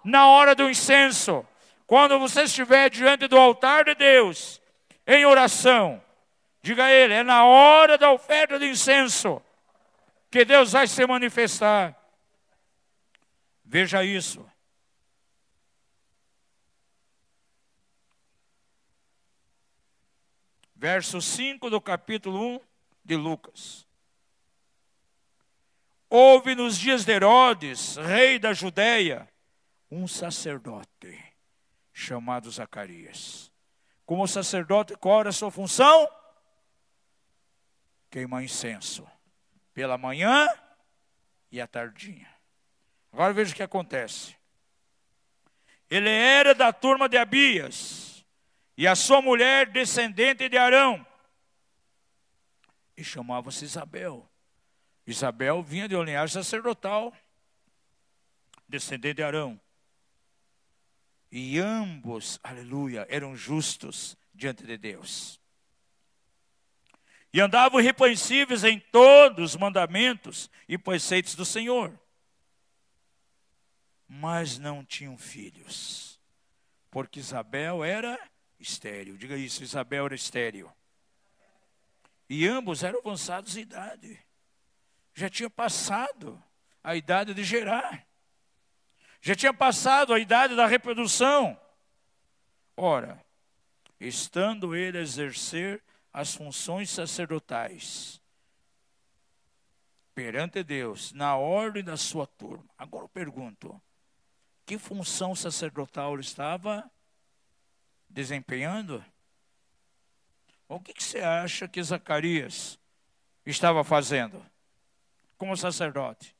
na 0.06 0.28
hora 0.28 0.54
do 0.54 0.70
incenso. 0.70 1.44
Quando 1.86 2.18
você 2.18 2.42
estiver 2.42 2.88
diante 2.88 3.26
do 3.26 3.36
altar 3.36 3.84
de 3.84 3.94
Deus, 3.94 4.60
em 5.06 5.24
oração, 5.26 6.02
diga 6.62 6.84
a 6.84 6.92
Ele: 6.92 7.14
é 7.14 7.22
na 7.22 7.44
hora 7.44 7.98
da 7.98 8.10
oferta 8.10 8.58
de 8.58 8.66
incenso 8.66 9.42
que 10.30 10.44
Deus 10.44 10.72
vai 10.72 10.86
se 10.86 11.04
manifestar. 11.06 11.94
Veja 13.64 14.04
isso. 14.04 14.48
Verso 20.74 21.20
5 21.20 21.68
do 21.68 21.80
capítulo 21.80 22.56
1 22.56 22.60
de 23.04 23.16
Lucas. 23.16 23.86
Houve 26.08 26.54
nos 26.54 26.78
dias 26.78 27.04
de 27.04 27.12
Herodes, 27.12 27.96
rei 27.96 28.38
da 28.38 28.52
Judéia, 28.52 29.28
um 29.90 30.06
sacerdote 30.06 31.22
chamado 31.92 32.50
Zacarias. 32.50 33.50
Como 34.04 34.26
sacerdote, 34.26 34.96
qual 34.96 35.20
era 35.20 35.30
a 35.30 35.32
sua 35.32 35.50
função? 35.50 36.08
Queimar 38.10 38.44
incenso 38.44 39.06
pela 39.72 39.98
manhã 39.98 40.48
e 41.50 41.60
à 41.60 41.66
tardinha. 41.66 42.28
Agora 43.12 43.32
veja 43.32 43.52
o 43.52 43.56
que 43.56 43.62
acontece. 43.62 44.36
Ele 45.88 46.10
era 46.10 46.54
da 46.54 46.72
turma 46.72 47.08
de 47.08 47.16
Abias, 47.16 48.24
e 48.76 48.86
a 48.86 48.94
sua 48.94 49.22
mulher 49.22 49.70
descendente 49.70 50.48
de 50.48 50.58
Arão, 50.58 51.06
e 52.96 53.04
chamava-se 53.04 53.64
Isabel. 53.64 54.28
Isabel 55.06 55.62
vinha 55.62 55.88
de 55.88 55.94
uma 55.94 56.04
linhagem 56.04 56.34
sacerdotal, 56.34 57.12
descendente 58.68 59.14
de 59.14 59.22
Arão. 59.22 59.60
E 61.38 61.58
ambos, 61.58 62.40
aleluia, 62.42 63.06
eram 63.10 63.36
justos 63.36 64.16
diante 64.34 64.64
de 64.64 64.78
Deus. 64.78 65.38
E 67.30 67.42
andavam 67.42 67.78
irrepreensíveis 67.78 68.64
em 68.64 68.80
todos 68.80 69.50
os 69.50 69.56
mandamentos 69.60 70.50
e 70.66 70.78
preceitos 70.78 71.34
do 71.34 71.44
Senhor. 71.44 72.00
Mas 74.08 74.56
não 74.56 74.82
tinham 74.82 75.18
filhos, 75.18 76.18
porque 76.90 77.20
Isabel 77.20 77.84
era 77.84 78.18
estéril. 78.58 79.18
Diga 79.18 79.36
isso, 79.36 79.62
Isabel 79.62 80.06
era 80.06 80.14
estéril. 80.14 80.72
E 82.30 82.48
ambos 82.48 82.82
eram 82.82 83.00
avançados 83.00 83.58
em 83.58 83.60
idade. 83.60 84.18
Já 85.12 85.28
tinha 85.28 85.50
passado 85.50 86.42
a 86.82 86.96
idade 86.96 87.34
de 87.34 87.44
gerar. 87.44 88.05
Já 89.26 89.34
tinha 89.34 89.52
passado 89.52 90.14
a 90.14 90.20
idade 90.20 90.54
da 90.54 90.68
reprodução. 90.68 91.60
Ora, 92.76 93.20
estando 93.98 94.72
ele 94.72 94.98
a 94.98 95.00
exercer 95.00 95.82
as 96.12 96.32
funções 96.32 96.90
sacerdotais 96.90 98.22
perante 100.14 100.62
Deus, 100.62 101.12
na 101.12 101.36
ordem 101.36 101.82
da 101.82 101.96
sua 101.96 102.24
turma. 102.24 102.70
Agora 102.78 103.06
eu 103.06 103.08
pergunto: 103.08 103.82
que 104.64 104.78
função 104.78 105.34
sacerdotal 105.34 106.12
ele 106.12 106.22
estava 106.22 106.88
desempenhando? 108.08 109.04
O 110.68 110.78
que, 110.78 110.94
que 110.94 111.02
você 111.02 111.18
acha 111.18 111.66
que 111.66 111.82
Zacarias 111.82 112.78
estava 113.44 113.82
fazendo 113.82 114.40
como 115.36 115.56
sacerdote? 115.56 116.32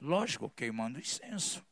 Lógico, 0.00 0.50
queimando 0.50 0.98
incenso. 0.98 1.69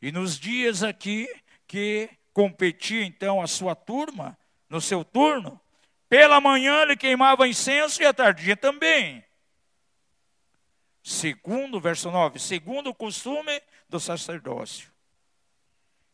E 0.00 0.12
nos 0.12 0.38
dias 0.38 0.82
aqui 0.82 1.28
que 1.66 2.08
competia 2.32 3.04
então 3.04 3.42
a 3.42 3.46
sua 3.46 3.74
turma, 3.74 4.38
no 4.68 4.80
seu 4.80 5.04
turno, 5.04 5.60
pela 6.08 6.40
manhã 6.40 6.82
ele 6.82 6.96
queimava 6.96 7.48
incenso 7.48 8.02
e 8.02 8.06
à 8.06 8.14
tardia 8.14 8.56
também. 8.56 9.24
Segundo, 11.02 11.80
verso 11.80 12.10
9, 12.10 12.38
segundo 12.38 12.90
o 12.90 12.94
costume 12.94 13.60
do 13.88 13.98
sacerdócio 13.98 14.92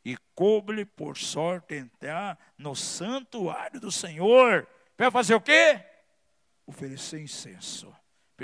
e 0.05 0.17
coube 0.35 0.85
por 0.85 1.17
sorte 1.17 1.75
entrar 1.75 2.39
no 2.59 2.77
santuário 2.77 3.81
do 3.81 3.91
Senhor. 3.91 4.69
Para 4.97 5.11
fazer 5.11 5.35
o 5.35 5.41
quê? 5.41 5.81
Oferecer 6.67 7.21
incenso. 7.21 7.95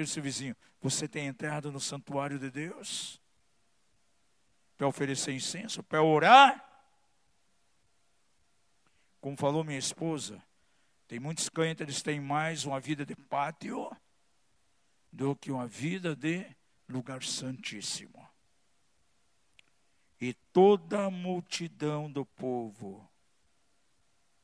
Seu 0.06 0.22
vizinho, 0.22 0.56
você 0.80 1.06
tem 1.06 1.26
entrado 1.26 1.70
no 1.70 1.80
santuário 1.80 2.38
de 2.38 2.50
Deus? 2.50 3.19
Para 4.80 4.88
oferecer 4.88 5.34
incenso? 5.34 5.82
Para 5.82 6.02
orar? 6.02 6.66
Como 9.20 9.36
falou 9.36 9.62
minha 9.62 9.78
esposa, 9.78 10.42
tem 11.06 11.20
muitos 11.20 11.50
crentes, 11.50 11.82
eles 11.82 12.00
têm 12.00 12.18
mais 12.18 12.64
uma 12.64 12.80
vida 12.80 13.04
de 13.04 13.14
pátio 13.14 13.94
do 15.12 15.36
que 15.36 15.52
uma 15.52 15.66
vida 15.66 16.16
de 16.16 16.46
lugar 16.88 17.22
santíssimo. 17.22 18.26
E 20.18 20.32
toda 20.50 21.04
a 21.04 21.10
multidão 21.10 22.10
do 22.10 22.24
povo 22.24 23.06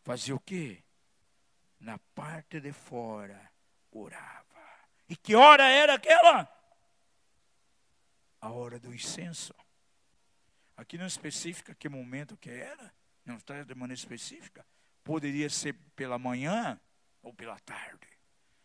fazia 0.02 0.36
o 0.36 0.40
quê? 0.40 0.84
Na 1.80 1.96
parte 2.14 2.60
de 2.60 2.72
fora 2.74 3.50
orava. 3.90 4.44
E 5.08 5.16
que 5.16 5.34
hora 5.34 5.66
era 5.66 5.94
aquela? 5.94 6.46
A 8.38 8.50
hora 8.50 8.78
do 8.78 8.94
incenso. 8.94 9.54
Aqui 10.76 10.98
não 10.98 11.06
especifica 11.06 11.74
que 11.74 11.88
momento 11.88 12.36
que 12.36 12.50
era, 12.50 12.92
não 13.24 13.36
está 13.36 13.62
de 13.62 13.74
maneira 13.74 13.98
específica. 13.98 14.64
Poderia 15.02 15.48
ser 15.48 15.74
pela 15.94 16.18
manhã 16.18 16.78
ou 17.22 17.32
pela 17.32 17.58
tarde. 17.60 18.06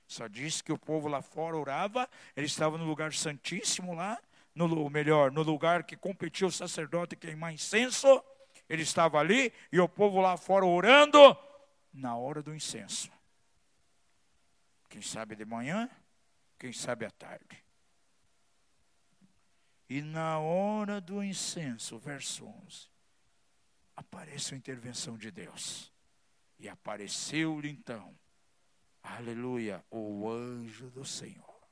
Só 0.08 0.28
diz 0.28 0.62
que 0.62 0.74
o 0.74 0.78
povo 0.78 1.08
lá 1.08 1.22
fora 1.22 1.56
orava, 1.56 2.10
ele 2.36 2.46
estava 2.46 2.78
no 2.78 2.84
lugar 2.84 3.14
santíssimo 3.14 3.94
lá, 3.94 4.22
no 4.54 4.90
melhor, 4.90 5.32
no 5.32 5.42
lugar 5.42 5.84
que 5.84 5.96
competia 5.96 6.46
o 6.46 6.52
sacerdote 6.52 7.16
queimar 7.16 7.54
incenso, 7.54 8.22
ele 8.68 8.84
estava 8.84 9.20
ali 9.20 9.54
e 9.72 9.80
o 9.80 9.88
povo 9.88 10.20
lá 10.20 10.36
fora 10.36 10.66
orando 10.66 11.38
na 11.94 12.16
hora 12.16 12.42
do 12.42 12.54
incenso. 12.54 13.10
Quem 14.90 15.02
sabe 15.02 15.36
de 15.36 15.46
manhã, 15.46 15.90
quem 16.60 16.74
sabe 16.74 17.06
à 17.06 17.12
tarde. 17.12 17.64
E 19.92 20.02
na 20.02 20.40
hora 20.40 21.02
do 21.02 21.22
incenso, 21.22 22.00
verso 22.00 22.46
11, 22.46 22.88
aparece 23.94 24.54
a 24.54 24.58
intervenção 24.58 25.18
de 25.18 25.30
Deus. 25.30 25.92
E 26.58 26.70
apareceu-lhe 26.70 27.70
então, 27.70 28.18
aleluia, 29.04 29.84
o 29.92 30.30
anjo 30.30 30.90
do 30.92 31.04
Senhor, 31.04 31.68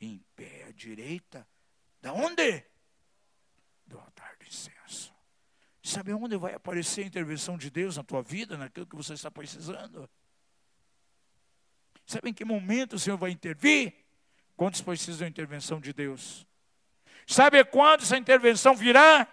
em 0.00 0.18
pé 0.34 0.64
à 0.64 0.72
direita 0.72 1.46
da 2.00 2.12
onde? 2.12 2.64
Do 3.86 4.00
altar 4.00 4.36
do 4.38 4.44
incenso. 4.44 5.14
Sabe 5.80 6.12
onde 6.12 6.36
vai 6.36 6.54
aparecer 6.54 7.04
a 7.04 7.06
intervenção 7.06 7.56
de 7.56 7.70
Deus 7.70 7.96
na 7.96 8.02
tua 8.02 8.20
vida, 8.20 8.58
naquilo 8.58 8.84
que 8.84 8.96
você 8.96 9.12
está 9.12 9.30
precisando? 9.30 10.10
Sabe 12.04 12.30
em 12.30 12.34
que 12.34 12.44
momento 12.44 12.94
o 12.94 12.98
Senhor 12.98 13.16
vai 13.16 13.30
intervir? 13.30 13.94
Quantos 14.56 14.82
precisam 14.82 15.20
da 15.20 15.28
intervenção 15.28 15.80
de 15.80 15.92
Deus? 15.92 16.47
Sabe 17.28 17.62
quando 17.62 18.04
essa 18.04 18.16
intervenção 18.16 18.74
virá? 18.74 19.28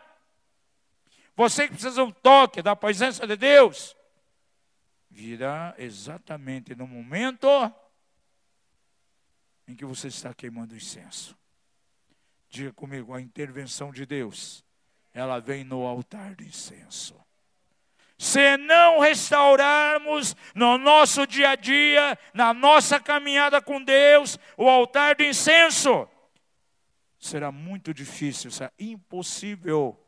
Você 1.33 1.63
que 1.63 1.75
precisa 1.75 2.03
um 2.03 2.11
toque 2.11 2.61
da 2.61 2.75
presença 2.75 3.25
de 3.25 3.37
Deus, 3.37 3.95
virá 5.09 5.73
exatamente 5.77 6.75
no 6.75 6.85
momento 6.85 7.47
em 9.65 9.73
que 9.77 9.85
você 9.85 10.09
está 10.09 10.33
queimando 10.33 10.75
incenso. 10.75 11.37
Diga 12.49 12.73
comigo, 12.73 13.13
a 13.13 13.21
intervenção 13.21 13.93
de 13.93 14.05
Deus, 14.05 14.61
ela 15.13 15.39
vem 15.39 15.63
no 15.63 15.87
altar 15.87 16.35
de 16.35 16.43
incenso. 16.43 17.15
Se 18.17 18.57
não 18.57 18.99
restaurarmos 18.99 20.35
no 20.53 20.77
nosso 20.77 21.25
dia 21.25 21.51
a 21.51 21.55
dia, 21.55 22.19
na 22.33 22.53
nossa 22.53 22.99
caminhada 22.99 23.61
com 23.61 23.81
Deus, 23.81 24.37
o 24.57 24.69
altar 24.69 25.15
de 25.15 25.29
incenso, 25.29 26.09
será 27.25 27.51
muito 27.51 27.93
difícil, 27.93 28.51
será 28.51 28.71
impossível 28.77 29.99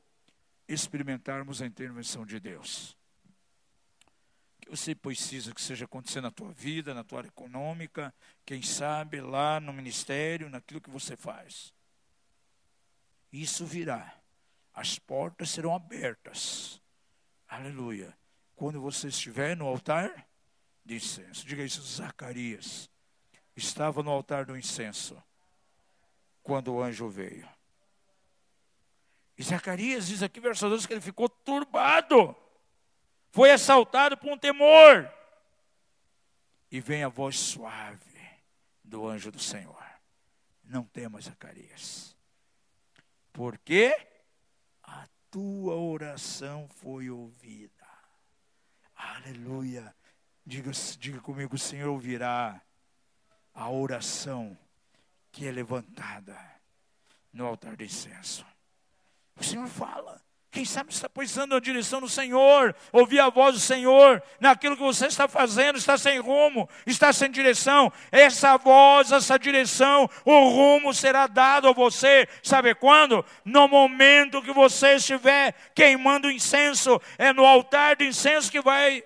experimentarmos 0.68 1.62
a 1.62 1.66
intervenção 1.66 2.26
de 2.26 2.40
Deus. 2.40 2.98
O 4.58 4.62
que 4.62 4.70
você 4.70 4.94
precisa 4.94 5.54
que 5.54 5.62
seja 5.62 5.86
acontecendo 5.86 6.24
na 6.24 6.32
tua 6.32 6.52
vida, 6.52 6.94
na 6.94 7.04
tua 7.04 7.20
área 7.20 7.30
econômica, 7.30 8.14
quem 8.46 8.62
sabe 8.62 9.22
lá 9.22 9.60
no 9.60 9.72
ministério, 9.72 10.50
naquilo 10.50 10.82
que 10.82 10.90
você 10.90 11.16
faz 11.16 11.74
isso 13.32 13.66
virá. 13.66 14.14
As 14.74 15.00
portas 15.00 15.50
serão 15.50 15.76
abertas. 15.76 16.82
Aleluia. 17.48 18.16
Quando 18.56 18.82
você 18.82 19.08
estiver 19.08 19.56
no 19.56 19.68
altar 19.68 20.28
de 20.86 20.96
incenso. 20.96 21.46
Diga 21.46 21.64
isso, 21.64 21.82
Zacarias. 21.82 22.90
Estava 23.56 24.04
no 24.04 24.12
altar 24.12 24.46
do 24.46 24.58
incenso. 24.58 25.22
Quando 26.48 26.74
o 26.74 26.82
anjo 26.82 27.10
veio. 27.10 27.46
E 29.38 29.44
Zacarias 29.44 30.08
diz 30.08 30.24
aqui, 30.24 30.40
verso 30.40 30.70
12, 30.70 30.88
que 30.88 30.94
ele 30.94 31.02
ficou 31.02 31.28
turbado, 31.28 32.34
foi 33.32 33.52
assaltado 33.52 34.18
por 34.18 34.32
um 34.32 34.38
temor. 34.38 35.12
E 36.72 36.80
vem 36.80 37.04
a 37.04 37.10
voz 37.10 37.38
suave 37.38 38.18
do 38.82 39.06
anjo 39.06 39.30
do 39.30 39.40
Senhor: 39.40 39.84
Não 40.64 40.86
temas, 40.86 41.26
Zacarias, 41.26 42.16
porque 43.34 43.94
a 44.84 45.06
tua 45.30 45.76
oração 45.76 46.70
foi 46.70 47.10
ouvida. 47.10 47.86
Aleluia. 48.96 49.94
Diga, 50.46 50.72
diga 50.98 51.20
comigo: 51.20 51.56
o 51.56 51.60
Senhor 51.60 51.90
ouvirá 51.90 52.62
a 53.54 53.70
oração 53.70 54.58
que 55.38 55.48
é 55.48 55.52
levantada 55.52 56.36
no 57.32 57.46
altar 57.46 57.76
de 57.76 57.86
incenso. 57.86 58.44
O 59.40 59.44
Senhor 59.44 59.68
fala. 59.68 60.20
Quem 60.50 60.66
sabe 60.66 60.92
está 60.92 61.08
pensando 61.08 61.54
na 61.54 61.60
direção 61.60 62.02
do 62.02 62.10
Senhor, 62.10 62.76
ouvir 62.92 63.20
a 63.20 63.30
voz 63.30 63.54
do 63.54 63.62
Senhor, 63.62 64.24
naquilo 64.40 64.76
que 64.76 64.82
você 64.82 65.06
está 65.06 65.28
fazendo, 65.28 65.78
está 65.78 65.96
sem 65.96 66.18
rumo, 66.20 66.68
está 66.88 67.14
sem 67.14 67.30
direção. 67.30 67.94
Essa 68.12 68.58
voz, 68.58 69.12
essa 69.12 69.38
direção, 69.38 70.10
o 70.26 70.50
rumo 70.50 70.92
será 70.92 71.28
dado 71.28 71.68
a 71.68 71.72
você. 71.72 72.28
Sabe 72.42 72.74
quando? 72.74 73.24
No 73.46 73.68
momento 73.68 74.42
que 74.42 74.52
você 74.52 74.96
estiver 74.96 75.54
queimando 75.76 76.32
incenso, 76.32 77.00
é 77.20 77.32
no 77.32 77.46
altar 77.46 77.96
de 77.96 78.08
incenso 78.08 78.52
que 78.52 78.62
vai 78.62 79.04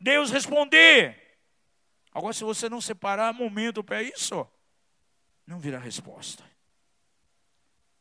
Deus 0.00 0.30
responder. 0.30 1.20
Agora, 2.10 2.32
se 2.32 2.42
você 2.42 2.70
não 2.70 2.80
separar 2.80 3.34
momento 3.34 3.84
para 3.84 4.02
isso, 4.02 4.48
não 5.46 5.58
virá 5.58 5.78
resposta. 5.78 6.44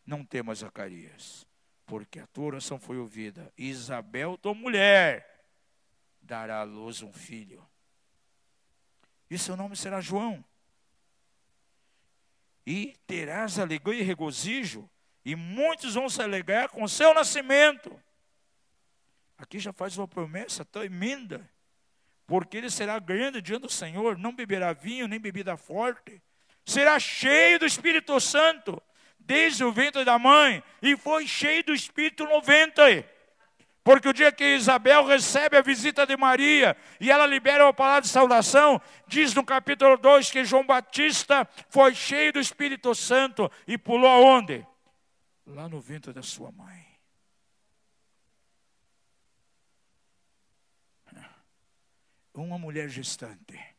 Não 0.05 0.25
temas, 0.25 0.59
Zacarias 0.59 1.45
porque 1.85 2.19
a 2.19 2.27
tua 2.27 2.45
oração 2.45 2.79
foi 2.79 2.97
ouvida. 2.97 3.51
Isabel, 3.57 4.37
tua 4.37 4.53
mulher, 4.53 5.45
dará 6.21 6.59
à 6.59 6.63
luz 6.63 7.01
um 7.01 7.11
filho. 7.11 7.65
E 9.29 9.37
seu 9.37 9.55
nome 9.55 9.75
será 9.75 9.99
João. 9.99 10.43
E 12.65 12.95
terás 13.05 13.59
alegria 13.59 13.99
e 13.99 14.03
regozijo, 14.03 14.89
e 15.25 15.35
muitos 15.35 15.95
vão 15.95 16.09
se 16.09 16.21
alegrar 16.21 16.69
com 16.69 16.83
o 16.83 16.89
seu 16.89 17.13
nascimento. 17.13 17.99
Aqui 19.37 19.59
já 19.59 19.73
faz 19.73 19.97
uma 19.97 20.07
promessa 20.07 20.63
tremenda, 20.63 21.47
porque 22.25 22.57
ele 22.57 22.69
será 22.69 22.97
grande 22.99 23.41
diante 23.41 23.63
do 23.63 23.69
Senhor, 23.69 24.17
não 24.17 24.33
beberá 24.33 24.71
vinho 24.71 25.07
nem 25.07 25.19
bebida 25.19 25.57
forte, 25.57 26.21
será 26.65 26.99
cheio 26.99 27.59
do 27.59 27.65
Espírito 27.65 28.19
Santo 28.19 28.81
desde 29.19 29.63
o 29.63 29.71
ventre 29.71 30.03
da 30.03 30.19
mãe 30.19 30.63
e 30.81 30.95
foi 30.97 31.27
cheio 31.27 31.63
do 31.63 31.73
Espírito 31.73 32.25
no 32.25 32.41
ventre. 32.41 33.05
Porque 33.83 34.07
o 34.07 34.13
dia 34.13 34.31
que 34.31 34.55
Isabel 34.55 35.05
recebe 35.05 35.57
a 35.57 35.61
visita 35.61 36.05
de 36.05 36.15
Maria 36.15 36.77
e 37.01 37.11
ela 37.11 37.25
libera 37.25 37.65
uma 37.65 37.73
palavra 37.73 38.01
de 38.01 38.07
saudação, 38.07 38.81
diz 39.07 39.33
no 39.33 39.43
capítulo 39.43 39.97
2 39.97 40.31
que 40.31 40.45
João 40.45 40.65
Batista 40.65 41.47
foi 41.69 41.93
cheio 41.93 42.31
do 42.31 42.39
Espírito 42.39 42.95
Santo 42.95 43.51
e 43.67 43.77
pulou 43.77 44.09
aonde? 44.09 44.65
Lá 45.45 45.67
no 45.67 45.81
ventre 45.81 46.13
da 46.13 46.21
sua 46.21 46.51
mãe. 46.51 46.81
Uma 52.33 52.57
mulher 52.57 52.89
gestante. 52.89 53.72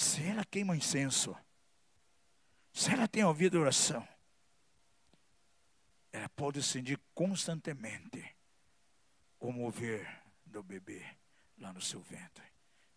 Se 0.00 0.22
ela 0.22 0.46
queima 0.46 0.74
incenso, 0.74 1.36
se 2.72 2.90
ela 2.90 3.06
tem 3.06 3.22
ouvido 3.22 3.60
oração, 3.60 4.08
ela 6.10 6.26
pode 6.30 6.62
sentir 6.62 6.98
constantemente 7.14 8.34
o 9.38 9.52
mover 9.52 10.22
do 10.46 10.62
bebê 10.62 11.04
lá 11.58 11.70
no 11.70 11.82
seu 11.82 12.00
ventre. 12.00 12.42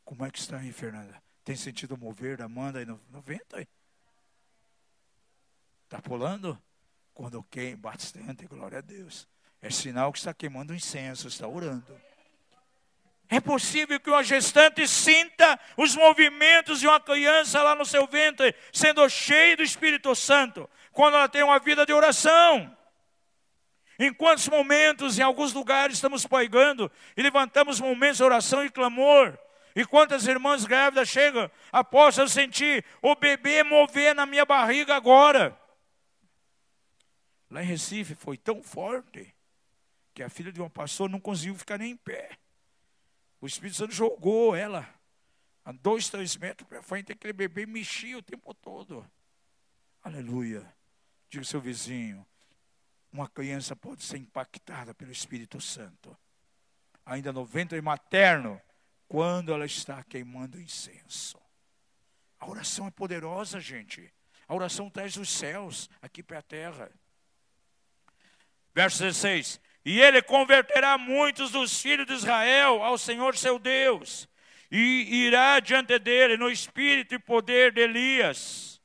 Como 0.05 0.25
é 0.25 0.31
que 0.31 0.39
está 0.39 0.59
aí, 0.59 0.71
Fernanda? 0.71 1.21
Tem 1.43 1.57
sentido 1.57 1.97
mover 1.97 2.37
da 2.37 2.45
Amanda 2.45 2.79
aí 2.79 2.85
no, 2.85 2.97
no 3.09 3.19
ventre? 3.21 3.67
Está 5.83 6.01
pulando? 6.01 6.57
Quando 7.13 7.43
queima 7.43 7.81
bastante, 7.81 8.47
glória 8.47 8.77
a 8.77 8.81
Deus. 8.81 9.27
É 9.61 9.69
sinal 9.69 10.13
que 10.13 10.19
está 10.19 10.33
queimando 10.33 10.73
incenso, 10.73 11.27
está 11.27 11.49
orando. 11.49 11.85
É 13.29 13.39
possível 13.39 13.99
que 13.99 14.09
uma 14.09 14.23
gestante 14.23 14.87
sinta 14.87 15.59
os 15.77 15.95
movimentos 15.95 16.79
de 16.79 16.87
uma 16.87 16.99
criança 16.99 17.61
lá 17.63 17.73
no 17.73 17.85
seu 17.85 18.05
ventre, 18.05 18.53
sendo 18.71 19.07
cheia 19.09 19.57
do 19.57 19.63
Espírito 19.63 20.13
Santo, 20.13 20.69
quando 20.91 21.15
ela 21.15 21.27
tem 21.27 21.43
uma 21.43 21.59
vida 21.59 21.85
de 21.85 21.93
oração. 21.93 22.75
Em 23.97 24.13
quantos 24.13 24.47
momentos, 24.49 25.17
em 25.17 25.21
alguns 25.21 25.53
lugares, 25.53 25.95
estamos 25.95 26.25
pregando 26.25 26.91
e 27.15 27.21
levantamos 27.21 27.79
momentos 27.79 28.17
de 28.17 28.23
oração 28.23 28.65
e 28.65 28.69
clamor. 28.69 29.37
E 29.75 29.85
quantas 29.85 30.27
irmãs 30.27 30.65
grávidas 30.65 31.09
chegam, 31.09 31.49
após 31.71 32.17
eu 32.17 32.27
sentir 32.27 32.85
o 33.01 33.15
bebê 33.15 33.63
mover 33.63 34.13
na 34.13 34.25
minha 34.25 34.45
barriga 34.45 34.95
agora. 34.95 35.59
Lá 37.49 37.63
em 37.63 37.65
Recife 37.65 38.13
foi 38.13 38.37
tão 38.37 38.61
forte 38.61 39.33
que 40.13 40.21
a 40.21 40.29
filha 40.29 40.51
de 40.51 40.59
uma 40.59 40.69
pastor 40.69 41.09
não 41.09 41.19
conseguiu 41.19 41.55
ficar 41.55 41.79
nem 41.79 41.91
em 41.91 41.97
pé. 41.97 42.37
O 43.43 43.45
Espírito 43.45 43.75
Santo 43.75 43.93
jogou 43.93 44.55
ela 44.55 44.87
a 45.65 45.73
dois, 45.73 46.07
três 46.07 46.37
metros 46.37 46.65
para 46.65 46.81
frente, 46.81 47.11
aquele 47.11 47.33
bebê 47.33 47.65
mexia 47.65 48.17
o 48.17 48.21
tempo 48.21 48.53
todo. 48.53 49.05
Aleluia. 50.01 50.65
Diga 51.29 51.41
ao 51.41 51.45
seu 51.45 51.59
vizinho, 51.59 52.25
uma 53.11 53.27
criança 53.27 53.75
pode 53.75 54.01
ser 54.01 54.15
impactada 54.15 54.93
pelo 54.93 55.11
Espírito 55.11 55.59
Santo. 55.59 56.17
Ainda 57.05 57.33
no 57.33 57.43
ventre 57.43 57.81
materno, 57.81 58.61
quando 59.09 59.51
ela 59.51 59.65
está 59.65 60.01
queimando 60.05 60.57
incenso. 60.57 61.37
A 62.39 62.49
oração 62.49 62.87
é 62.87 62.91
poderosa, 62.91 63.59
gente. 63.59 64.09
A 64.47 64.55
oração 64.55 64.89
traz 64.89 65.17
os 65.17 65.29
céus 65.29 65.89
aqui 66.01 66.23
para 66.23 66.39
a 66.39 66.43
terra. 66.43 66.89
Verso 68.73 68.99
16: 68.99 69.59
e 69.85 69.99
ele 69.99 70.21
converterá 70.21 70.97
muitos 70.97 71.51
dos 71.51 71.81
filhos 71.81 72.07
de 72.07 72.13
Israel 72.13 72.83
ao 72.83 72.97
Senhor 72.97 73.37
seu 73.37 73.59
Deus, 73.59 74.27
e 74.71 75.25
irá 75.25 75.59
diante 75.59 75.99
dele 75.99 76.37
no 76.37 76.49
espírito 76.49 77.15
e 77.15 77.19
poder 77.19 77.71
de 77.71 77.81
Elias. 77.81 78.81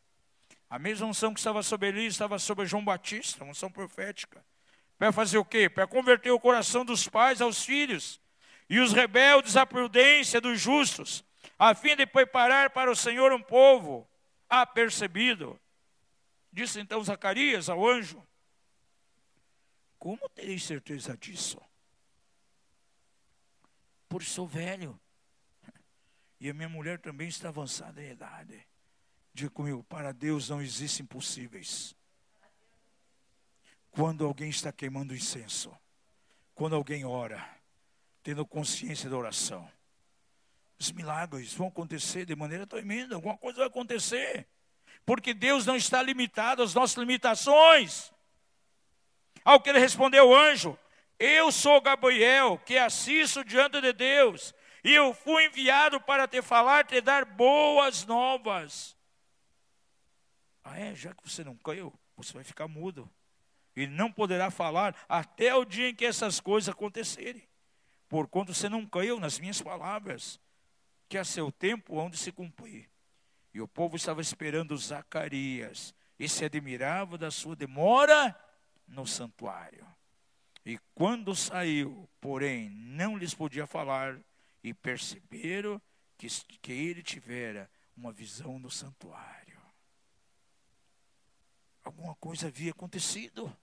A 0.69 0.79
mesma 0.79 1.07
unção 1.07 1.33
que 1.33 1.41
estava 1.41 1.63
sobre 1.63 1.89
Elias 1.89 2.15
estava 2.15 2.39
sobre 2.39 2.67
João 2.67 2.85
Batista, 2.85 3.43
uma 3.43 3.53
unção 3.53 3.71
profética. 3.71 4.45
Para 4.99 5.13
fazer 5.13 5.39
o 5.39 5.45
quê? 5.45 5.69
Para 5.69 5.87
converter 5.87 6.31
o 6.31 6.41
coração 6.41 6.85
dos 6.85 7.09
pais 7.09 7.41
aos 7.41 7.65
filhos, 7.65 8.21
e 8.69 8.81
os 8.81 8.93
rebeldes 8.93 9.57
à 9.57 9.65
prudência 9.65 10.41
dos 10.41 10.61
justos, 10.61 11.25
a 11.59 11.75
fim 11.75 11.97
de 11.97 12.07
preparar 12.07 12.71
para 12.71 12.91
o 12.91 12.97
Senhor 12.97 13.33
um 13.33 13.41
povo 13.41 14.07
apercebido. 14.49 15.59
Disse 16.53 16.81
então 16.81 17.03
Zacarias 17.03 17.69
ao 17.69 17.87
anjo: 17.89 18.23
como 19.99 20.29
terei 20.31 20.59
certeza 20.59 21.17
disso? 21.17 21.61
Por 24.09 24.23
sou 24.23 24.47
velho. 24.47 24.99
E 26.41 26.49
a 26.49 26.55
minha 26.55 26.69
mulher 26.69 26.99
também 27.01 27.29
está 27.29 27.49
avançada 27.49 28.03
em 28.03 28.11
idade. 28.13 28.67
Diga 29.35 29.51
comigo, 29.51 29.83
para 29.85 30.13
Deus 30.13 30.49
não 30.49 30.63
existem 30.63 31.05
impossíveis. 31.05 31.95
Quando 33.91 34.25
alguém 34.25 34.49
está 34.49 34.71
queimando 34.73 35.15
incenso, 35.15 35.77
quando 36.55 36.77
alguém 36.77 37.05
ora, 37.05 37.49
tendo 38.23 38.47
consciência 38.47 39.11
da 39.11 39.17
oração, 39.17 39.71
os 40.79 40.93
milagres 40.93 41.53
vão 41.53 41.69
acontecer 41.69 42.25
de 42.25 42.37
maneira 42.37 42.67
tremenda, 42.67 43.17
alguma 43.17 43.37
coisa 43.37 43.59
vai 43.59 43.67
acontecer. 43.67 44.47
Porque 45.05 45.35
Deus 45.35 45.67
não 45.67 45.75
está 45.75 46.01
limitado 46.03 46.63
às 46.63 46.75
nossas 46.75 46.97
limitações. 46.97 48.13
Ao 49.45 49.61
que 49.61 49.71
ele 49.71 49.79
respondeu 49.79 50.29
o 50.29 50.37
anjo: 50.37 50.79
Eu 51.19 51.51
sou 51.51 51.81
Gabriel, 51.81 52.59
que 52.65 52.77
assisto 52.77 53.45
diante 53.45 53.81
de 53.81 53.93
Deus, 53.93 54.55
e 54.85 54.95
eu 54.95 55.13
fui 55.13 55.47
enviado 55.47 56.01
para 56.01 56.27
te 56.29 56.41
falar, 56.43 56.85
te 56.87 57.01
dar 57.01 57.25
boas 57.25 58.05
novas. 58.07 58.97
Ah, 60.65 60.79
é? 60.79 60.95
Já 60.95 61.15
que 61.15 61.29
você 61.29 61.43
não 61.43 61.57
caiu, 61.57 61.93
você 62.17 62.33
vai 62.33 62.45
ficar 62.45 62.69
mudo. 62.69 63.11
E 63.75 63.87
não 63.87 64.11
poderá 64.11 64.51
falar 64.51 64.95
até 65.09 65.55
o 65.55 65.65
dia 65.65 65.89
em 65.89 65.95
que 65.95 66.05
essas 66.05 66.41
coisas 66.41 66.69
acontecerem. 66.69 67.49
Porquanto 68.09 68.53
você 68.53 68.69
não 68.69 68.85
caiu 68.87 69.21
nas 69.21 69.39
minhas 69.39 69.63
palavras, 69.63 70.41
que 71.09 71.17
a 71.17 71.25
seu 71.25 71.53
tempo 71.53 71.97
onde 71.97 72.17
se 72.17 72.33
cumprir. 72.33 72.89
E 73.55 73.61
o 73.61 73.69
povo 73.69 73.97
estava 73.97 74.21
esperando 74.21 74.77
Zacarias, 74.77 75.95
e 76.19 76.29
se 76.29 76.45
admirava 76.45 77.17
da 77.17 77.31
sua 77.31 77.55
demora 77.55 78.35
no 78.89 79.07
santuário. 79.07 79.87
E 80.65 80.79
quando 80.95 81.35
saiu, 81.37 82.09
porém, 82.21 82.69
não 82.71 83.17
lhes 83.17 83.33
podia 83.33 83.67
falar, 83.67 84.19
e 84.63 84.75
perceberam 84.75 85.81
que, 86.17 86.27
que 86.61 86.73
ele 86.73 87.03
tivera 87.03 87.71
uma 87.97 88.13
visão 88.13 88.59
no 88.59 88.71
santuário. 88.71 89.59
alguma 91.85 92.15
coisa 92.17 92.49
havia 92.49 92.73
acontecido. 92.73 93.55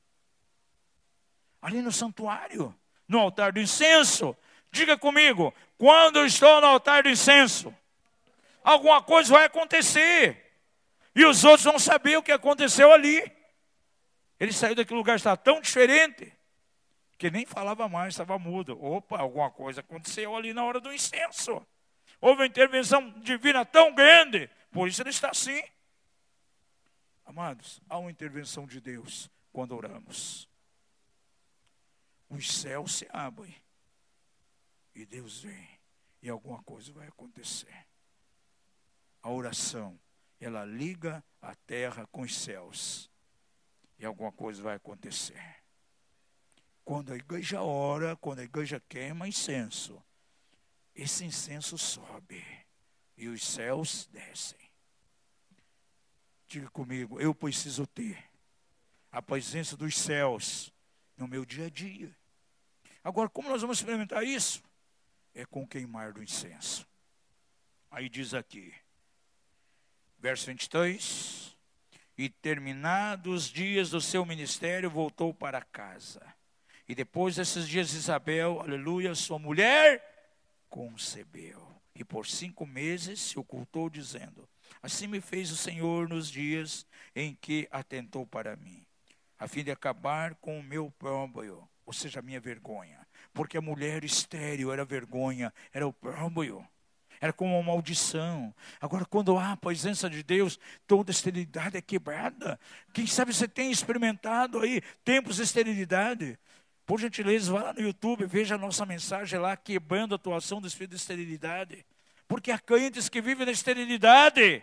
Ali 1.62 1.82
no 1.82 1.92
santuário, 1.92 2.76
no 3.08 3.20
altar 3.20 3.52
do 3.52 3.60
incenso. 3.60 4.36
Diga 4.72 4.98
comigo, 4.98 5.54
quando 5.78 6.18
eu 6.18 6.26
estou 6.26 6.60
no 6.60 6.68
altar 6.68 7.04
do 7.04 7.10
incenso, 7.10 7.76
alguma 8.64 9.02
coisa 9.02 9.32
vai 9.32 9.46
acontecer. 9.46 10.44
E 11.16 11.24
os 11.24 11.44
outros 11.44 11.64
vão 11.64 11.78
saber 11.78 12.18
o 12.18 12.24
que 12.24 12.32
aconteceu 12.32 12.92
ali. 12.92 13.35
Ele 14.40 14.52
saiu 14.52 14.76
daquele 14.76 14.98
lugar, 14.98 15.16
estava 15.16 15.38
tão 15.38 15.62
diferente, 15.62 16.32
que 17.18 17.32
nem 17.32 17.46
falava 17.46 17.88
mais, 17.88 18.14
estava 18.14 18.38
mudo. 18.38 18.82
Opa, 18.84 19.20
alguma 19.20 19.50
coisa 19.50 19.80
aconteceu 19.82 20.36
ali 20.36 20.54
na 20.54 20.64
hora 20.64 20.80
do 20.80 20.94
incenso. 20.94 21.66
Houve 22.20 22.42
uma 22.42 22.48
intervenção 22.48 23.10
divina 23.20 23.66
tão 23.66 23.94
grande, 23.94 24.50
por 24.72 24.88
isso 24.88 25.02
ele 25.02 25.10
está 25.10 25.30
assim. 25.30 25.64
Amados, 27.26 27.82
há 27.90 27.98
uma 27.98 28.12
intervenção 28.12 28.68
de 28.68 28.82
Deus 28.82 29.30
quando 29.52 29.76
oramos. 29.76 30.50
Os 32.30 32.52
céus 32.52 32.96
se 32.96 33.08
abrem 33.12 33.56
e 34.94 35.06
Deus 35.06 35.42
vem 35.42 35.80
e 36.22 36.30
alguma 36.30 36.62
coisa 36.64 36.92
vai 36.92 37.08
acontecer. 37.08 37.86
A 39.22 39.30
oração, 39.30 40.00
ela 40.40 40.66
liga 40.66 41.24
a 41.42 41.56
terra 41.56 42.08
com 42.12 42.22
os 42.22 42.36
céus 42.36 43.10
e 43.98 44.06
alguma 44.06 44.32
coisa 44.32 44.62
vai 44.62 44.76
acontecer. 44.76 45.42
Quando 46.84 47.14
a 47.14 47.16
igreja 47.16 47.62
ora, 47.62 48.16
quando 48.16 48.40
a 48.40 48.44
igreja 48.44 48.82
queima 48.88 49.28
incenso, 49.28 50.02
esse 50.94 51.26
incenso 51.26 51.78
sobe 51.78 52.46
e 53.18 53.28
os 53.28 53.46
céus 53.46 54.08
descem. 54.08 54.60
Diga 56.48 56.70
comigo, 56.70 57.20
eu 57.20 57.34
preciso 57.34 57.88
ter 57.88 58.24
a 59.12 59.22
presença 59.22 59.76
dos 59.76 59.98
céus 59.98 60.72
no 61.18 61.28
meu 61.28 61.46
dia 61.46 61.66
a 61.66 61.70
dia. 61.70 62.16
Agora, 63.04 63.30
como 63.30 63.50
nós 63.50 63.62
vamos 63.62 63.78
experimentar 63.78 64.24
isso? 64.24 64.64
É 65.34 65.46
com 65.46 65.64
o 65.64 65.68
queimar 65.68 66.14
do 66.14 66.24
incenso. 66.24 66.88
Aí 67.90 68.10
diz 68.10 68.34
aqui, 68.34 68.74
verso 70.20 70.48
23: 70.48 71.55
E 72.18 72.30
terminados 72.30 73.46
os 73.46 73.50
dias 73.50 73.90
do 73.90 74.00
seu 74.00 74.26
ministério, 74.26 74.90
voltou 74.90 75.34
para 75.34 75.62
casa. 75.62 76.22
E 76.88 76.96
depois 76.96 77.36
desses 77.36 77.68
dias, 77.68 77.94
Isabel, 77.94 78.62
aleluia, 78.62 79.14
sua 79.16 79.40
mulher, 79.40 80.02
concebeu. 80.70 81.66
E 81.96 82.04
por 82.04 82.28
cinco 82.28 82.66
meses 82.66 83.20
se 83.20 83.40
ocultou, 83.40 83.90
dizendo: 83.90 84.48
Assim 84.82 85.08
me 85.08 85.20
fez 85.20 85.52
o 85.52 85.58
Senhor 85.58 86.08
nos 86.08 86.30
dias 86.30 86.86
em 87.16 87.34
que 87.36 87.68
atentou 87.72 88.26
para 88.26 88.56
mim, 88.56 88.86
a 89.40 89.48
fim 89.48 89.64
de 89.64 89.72
acabar 89.72 90.36
com 90.36 90.60
o 90.60 90.64
meu 90.64 90.92
próprio, 90.92 91.68
ou 91.86 91.94
seja, 91.94 92.20
a 92.20 92.24
minha 92.24 92.40
vergonha. 92.40 93.06
Porque 93.34 93.58
a 93.58 93.62
mulher 93.62 94.04
estéril 94.04 94.72
era 94.72 94.86
vergonha, 94.86 95.54
era 95.74 95.88
o 95.88 95.94
próprio. 95.94 96.66
Era 97.26 97.34
como 97.34 97.56
uma 97.60 97.74
maldição. 97.74 98.54
Agora, 98.80 99.04
quando 99.04 99.36
há 99.36 99.54
a 99.54 99.58
presença 99.58 100.08
de 100.08 100.22
Deus, 100.22 100.60
toda 100.86 101.10
esterilidade 101.10 101.76
é 101.76 101.82
quebrada. 101.82 102.60
Quem 102.94 103.08
sabe 103.08 103.34
você 103.34 103.48
tem 103.48 103.72
experimentado 103.72 104.60
aí 104.60 104.80
tempos 105.04 105.38
de 105.38 105.42
esterilidade. 105.42 106.38
Por 106.86 107.00
gentileza, 107.00 107.52
vá 107.52 107.64
lá 107.64 107.74
no 107.74 107.82
YouTube, 107.82 108.28
veja 108.28 108.54
a 108.54 108.58
nossa 108.60 108.86
mensagem 108.86 109.40
lá, 109.40 109.58
quebrando 109.58 110.14
a 110.14 110.18
atuação 110.18 110.62
do 110.62 110.68
espírito 110.68 110.92
de 110.92 110.98
esterilidade. 110.98 111.84
Porque 112.28 112.52
há 112.52 112.60
crentes 112.60 113.10
que 113.10 113.20
vivem 113.22 113.44
na 113.44 113.52
esterilidade. 113.52 114.62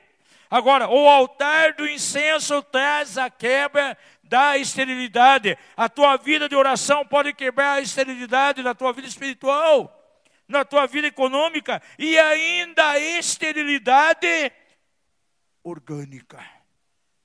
Agora, 0.49 0.89
o 0.89 1.09
altar 1.09 1.75
do 1.75 1.89
incenso 1.89 2.63
traz 2.63 3.19
a 3.19 3.29
quebra 3.29 3.99
da 4.23 4.57
esterilidade. 4.57 5.59
A 5.77 5.89
tua 5.89 6.17
vida 6.17 6.49
de 6.49 6.55
oração 6.55 7.05
pode 7.05 7.33
quebrar 7.33 7.73
a 7.73 7.81
esterilidade 7.81 8.63
da 8.63 8.73
tua 8.73 8.93
vida 8.93 9.09
espiritual, 9.09 10.02
na 10.53 10.65
tua 10.65 10.87
vida 10.87 11.09
econômica 11.09 11.83
e 11.99 12.19
ainda 12.19 12.91
a 12.91 12.99
esterilidade 12.99 14.53
orgânica. 15.63 16.45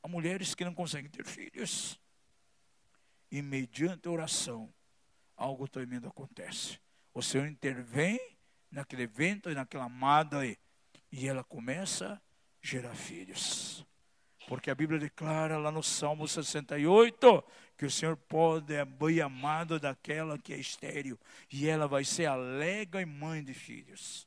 Há 0.01 0.07
mulheres 0.07 0.55
que 0.55 0.65
não 0.65 0.73
conseguem 0.73 1.09
ter 1.09 1.25
filhos. 1.25 1.99
E 3.29 3.41
mediante 3.41 4.07
oração, 4.07 4.73
algo 5.35 5.67
tremendo 5.67 6.07
acontece. 6.07 6.79
O 7.13 7.21
Senhor 7.21 7.45
intervém 7.45 8.19
naquele 8.71 9.03
evento 9.03 9.49
e 9.49 9.55
naquela 9.55 9.85
amada 9.85 10.45
e 10.45 11.27
ela 11.27 11.43
começa 11.43 12.13
a 12.13 12.21
gerar 12.61 12.95
filhos. 12.95 13.85
Porque 14.47 14.71
a 14.71 14.75
Bíblia 14.75 14.97
declara 14.97 15.57
lá 15.57 15.69
no 15.69 15.83
Salmo 15.83 16.25
68 16.25 17.43
que 17.77 17.85
o 17.85 17.91
Senhor 17.91 18.15
pode 18.15 18.77
abrir 18.77 19.21
amado 19.21 19.77
daquela 19.77 20.39
que 20.39 20.53
é 20.53 20.57
estéril 20.57 21.19
e 21.51 21.67
ela 21.67 21.85
vai 21.85 22.05
ser 22.05 22.27
alega 22.27 23.01
e 23.01 23.05
mãe 23.05 23.43
de 23.43 23.53
filhos. 23.53 24.25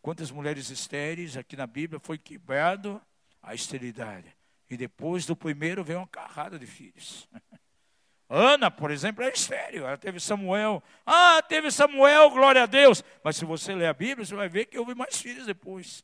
Quantas 0.00 0.30
mulheres 0.30 0.70
estéreis 0.70 1.36
aqui 1.36 1.54
na 1.54 1.66
Bíblia 1.66 2.00
foi 2.00 2.16
quebrado 2.16 3.00
a 3.42 3.54
esterilidade. 3.54 4.34
E 4.70 4.76
depois 4.76 5.26
do 5.26 5.36
primeiro 5.36 5.84
veio 5.84 5.98
uma 5.98 6.08
carrada 6.08 6.58
de 6.58 6.66
filhos. 6.66 7.28
Ana, 8.26 8.70
por 8.70 8.90
exemplo, 8.90 9.22
é 9.22 9.28
estéreo. 9.28 9.84
Ela 9.84 9.98
teve 9.98 10.18
Samuel. 10.18 10.82
Ah, 11.04 11.42
teve 11.42 11.70
Samuel, 11.70 12.30
glória 12.30 12.62
a 12.62 12.66
Deus. 12.66 13.04
Mas 13.22 13.36
se 13.36 13.44
você 13.44 13.74
ler 13.74 13.88
a 13.88 13.92
Bíblia, 13.92 14.24
você 14.24 14.34
vai 14.34 14.48
ver 14.48 14.64
que 14.64 14.78
houve 14.78 14.94
mais 14.94 15.20
filhos 15.20 15.44
depois. 15.44 16.02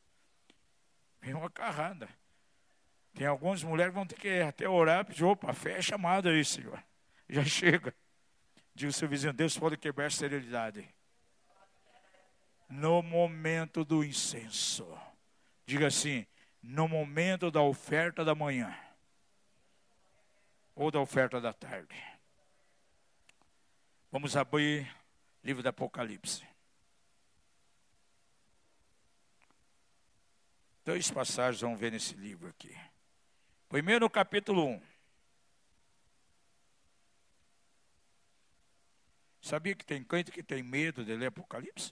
Vem 1.21 1.33
uma 1.33 1.49
carrada. 1.49 2.07
Tem 3.13 3.25
algumas 3.25 3.63
mulheres 3.63 3.91
que 3.91 3.95
vão 3.95 4.05
ter 4.05 4.15
que 4.15 4.41
até 4.41 4.69
orar, 4.69 5.05
pedir, 5.05 5.23
opa, 5.23 5.51
fé 5.53 5.77
é 5.77 5.81
chamada 5.81 6.29
aí, 6.29 6.45
Senhor. 6.45 6.81
Já 7.27 7.43
chega. 7.43 7.93
Diga 8.75 8.91
o 8.91 8.93
seu 8.93 9.07
vizinho, 9.07 9.33
Deus 9.33 9.57
pode 9.57 9.75
quebrar 9.75 10.05
a 10.05 10.07
esterilidade. 10.07 10.87
No 12.69 13.01
momento 13.01 13.83
do 13.83 14.03
incenso. 14.03 14.87
Diga 15.65 15.87
assim, 15.87 16.27
no 16.61 16.87
momento 16.87 17.49
da 17.49 17.61
oferta 17.61 18.23
da 18.23 18.35
manhã. 18.35 18.77
Ou 20.75 20.91
da 20.91 20.99
oferta 20.99 21.41
da 21.41 21.51
tarde. 21.51 21.95
Vamos 24.11 24.37
abrir 24.37 24.95
livro 25.43 25.63
do 25.63 25.69
Apocalipse. 25.69 26.46
Dois 30.87 31.11
passagens 31.11 31.59
vamos 31.59 31.77
ver 31.77 31.91
nesse 31.91 32.15
livro 32.15 32.47
aqui. 32.47 32.73
Primeiro, 33.67 34.05
no 34.05 34.09
capítulo 34.09 34.65
1. 34.65 34.81
Sabia 39.41 39.75
que 39.75 39.85
tem 39.85 40.01
crente 40.01 40.31
que 40.31 40.41
tem 40.41 40.63
medo 40.63 41.03
de 41.03 41.13
ler 41.13 41.25
Apocalipse? 41.25 41.91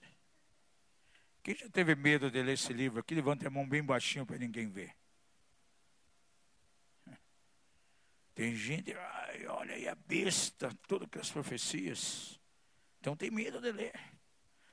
Quem 1.43 1.57
já 1.57 1.69
teve 1.69 1.93
medo 1.93 2.31
de 2.31 2.41
ler 2.41 2.53
esse 2.53 2.71
livro 2.71 3.01
aqui, 3.01 3.13
levanta 3.13 3.45
a 3.45 3.49
mão 3.49 3.67
bem 3.67 3.83
baixinho 3.83 4.25
para 4.25 4.37
ninguém 4.37 4.69
ver. 4.69 4.95
Tem 8.33 8.55
gente, 8.55 8.93
ai, 8.93 9.45
olha 9.47 9.75
aí 9.75 9.89
a 9.89 9.95
besta, 9.95 10.73
todas 10.87 11.05
aquelas 11.05 11.29
profecias. 11.29 12.39
Então 13.01 13.13
tem 13.13 13.29
medo 13.29 13.59
de 13.59 13.73
ler. 13.73 13.93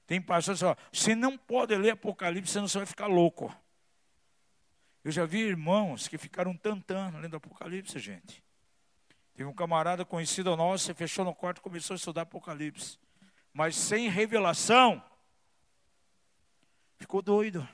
Tem 0.06 0.22
pastor 0.22 0.54
você 0.92 1.16
não 1.16 1.36
pode 1.36 1.76
ler 1.76 1.90
Apocalipse, 1.90 2.52
senão 2.52 2.68
você 2.68 2.78
vai 2.78 2.86
ficar 2.86 3.08
louco. 3.08 3.52
Eu 5.04 5.10
já 5.10 5.26
vi 5.26 5.40
irmãos 5.40 6.06
que 6.06 6.16
ficaram 6.16 6.56
tantando 6.56 7.18
lendo 7.18 7.36
Apocalipse, 7.36 7.98
gente. 7.98 8.42
Teve 9.34 9.48
um 9.48 9.54
camarada 9.54 10.04
conhecido 10.04 10.54
nosso, 10.56 10.84
se 10.84 10.94
fechou 10.94 11.24
no 11.24 11.34
quarto 11.34 11.58
e 11.58 11.62
começou 11.62 11.94
a 11.94 11.96
estudar 11.96 12.22
Apocalipse. 12.22 12.98
Mas 13.52 13.74
sem 13.76 14.08
revelação, 14.08 15.02
ficou 16.96 17.20
doido. 17.20 17.66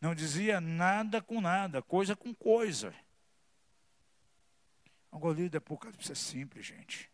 Não 0.00 0.14
dizia 0.14 0.60
nada 0.60 1.20
com 1.20 1.40
nada, 1.40 1.82
coisa 1.82 2.14
com 2.14 2.34
coisa. 2.34 2.94
Agora, 5.10 5.34
livro 5.34 5.50
do 5.50 5.58
Apocalipse 5.58 6.12
é 6.12 6.14
simples, 6.14 6.66
gente. 6.66 7.10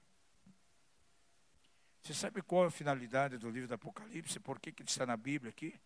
Você 2.02 2.14
sabe 2.14 2.42
qual 2.42 2.64
é 2.64 2.68
a 2.68 2.70
finalidade 2.70 3.38
do 3.38 3.50
livro 3.50 3.68
do 3.68 3.74
Apocalipse? 3.74 4.40
Por 4.40 4.58
que, 4.58 4.72
que 4.72 4.82
ele 4.82 4.88
está 4.88 5.06
na 5.06 5.16
Bíblia 5.16 5.50
aqui? 5.50 5.78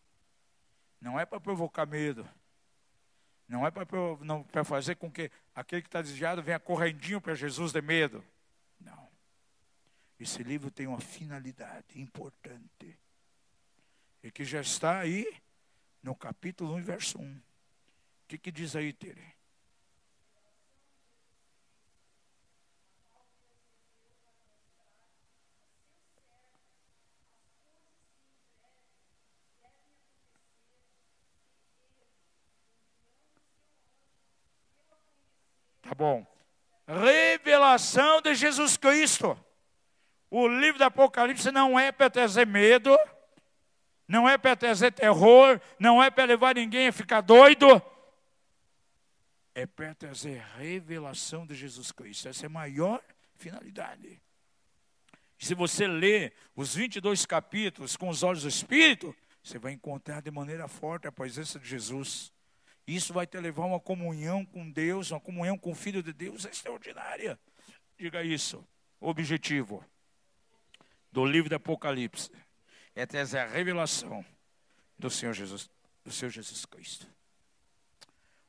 Não 1.01 1.19
é 1.19 1.27
para 1.27 1.41
provocar 1.41 1.87
medo. 1.87 2.29
Não 3.49 3.67
é 3.67 3.71
para 3.71 4.65
fazer 4.65 4.97
com 4.97 5.11
que 5.11 5.31
aquele 5.55 5.83
que 5.83 5.89
está 5.89 6.01
desviado 6.01 6.43
venha 6.43 6.59
correndinho 6.59 7.21
para 7.21 7.35
Jesus 7.35 7.73
de 7.73 7.83
medo. 7.83 8.25
Não. 8.81 9.09
Esse 10.19 10.43
livro 10.43 10.71
tem 10.71 10.87
uma 10.87 11.01
finalidade 11.01 12.01
importante. 12.01 12.99
E 14.23 14.31
que 14.31 14.45
já 14.45 14.61
está 14.61 14.99
aí 14.99 15.27
no 16.03 16.15
capítulo 16.15 16.75
1, 16.77 16.83
verso 16.83 17.19
1. 17.19 17.37
O 17.37 17.43
que, 18.27 18.39
que 18.39 18.51
diz 18.51 18.75
aí, 18.75 18.93
Tere? 18.93 19.35
Bom. 35.95 36.27
Revelação 36.87 38.21
de 38.21 38.35
Jesus 38.35 38.77
Cristo. 38.77 39.39
O 40.31 40.49
livro 40.49 40.79
do 40.79 40.85
Apocalipse 40.85 41.51
não 41.53 41.79
é 41.79 41.93
para 41.93 42.11
trazer 42.11 42.47
medo, 42.47 42.99
não 44.07 44.29
é 44.29 44.37
para 44.37 44.57
trazer 44.57 44.93
terror, 44.93 45.61
não 45.79 46.03
é 46.03 46.11
para 46.11 46.25
levar 46.25 46.57
ninguém 46.57 46.89
a 46.89 46.93
ficar 46.93 47.21
doido. 47.21 47.81
É 49.55 49.65
para 49.65 49.95
trazer 49.95 50.43
revelação 50.59 51.47
de 51.47 51.55
Jesus 51.55 51.93
Cristo. 51.93 52.29
Essa 52.29 52.47
é 52.47 52.49
a 52.49 52.51
maior 52.51 53.01
finalidade. 53.37 54.21
Se 55.39 55.55
você 55.55 55.87
ler 55.87 56.33
os 56.57 56.75
22 56.75 57.25
capítulos 57.25 57.97
com 57.97 58.09
os 58.09 58.23
olhos 58.23 58.43
do 58.43 58.49
Espírito, 58.49 59.15
você 59.43 59.59
vai 59.59 59.73
encontrar 59.73 60.21
de 60.21 60.31
maneira 60.31 60.67
forte 60.67 61.07
a 61.07 61.13
presença 61.13 61.61
de 61.61 61.69
Jesus. 61.69 62.34
Isso 62.87 63.13
vai 63.13 63.27
te 63.27 63.39
levar 63.39 63.65
a 63.65 63.67
uma 63.67 63.81
comunhão 63.81 64.45
com 64.45 64.71
Deus, 64.71 65.11
uma 65.11 65.21
comunhão 65.21 65.57
com 65.57 65.73
o 65.73 65.75
Filho 65.75 66.03
de 66.03 66.13
Deus 66.13 66.45
extraordinária. 66.45 67.39
Diga 67.99 68.23
isso. 68.23 68.67
Objetivo 69.01 69.85
do 71.11 71.25
livro 71.25 71.49
do 71.49 71.57
Apocalipse 71.57 72.31
é 72.95 73.07
trazer 73.07 73.39
a 73.39 73.47
revelação 73.47 74.25
do 74.99 75.11
Senhor 75.11 75.33
Jesus, 75.33 75.71
do 76.05 76.13
Senhor 76.13 76.31
Jesus 76.31 76.65
Cristo. 76.65 77.07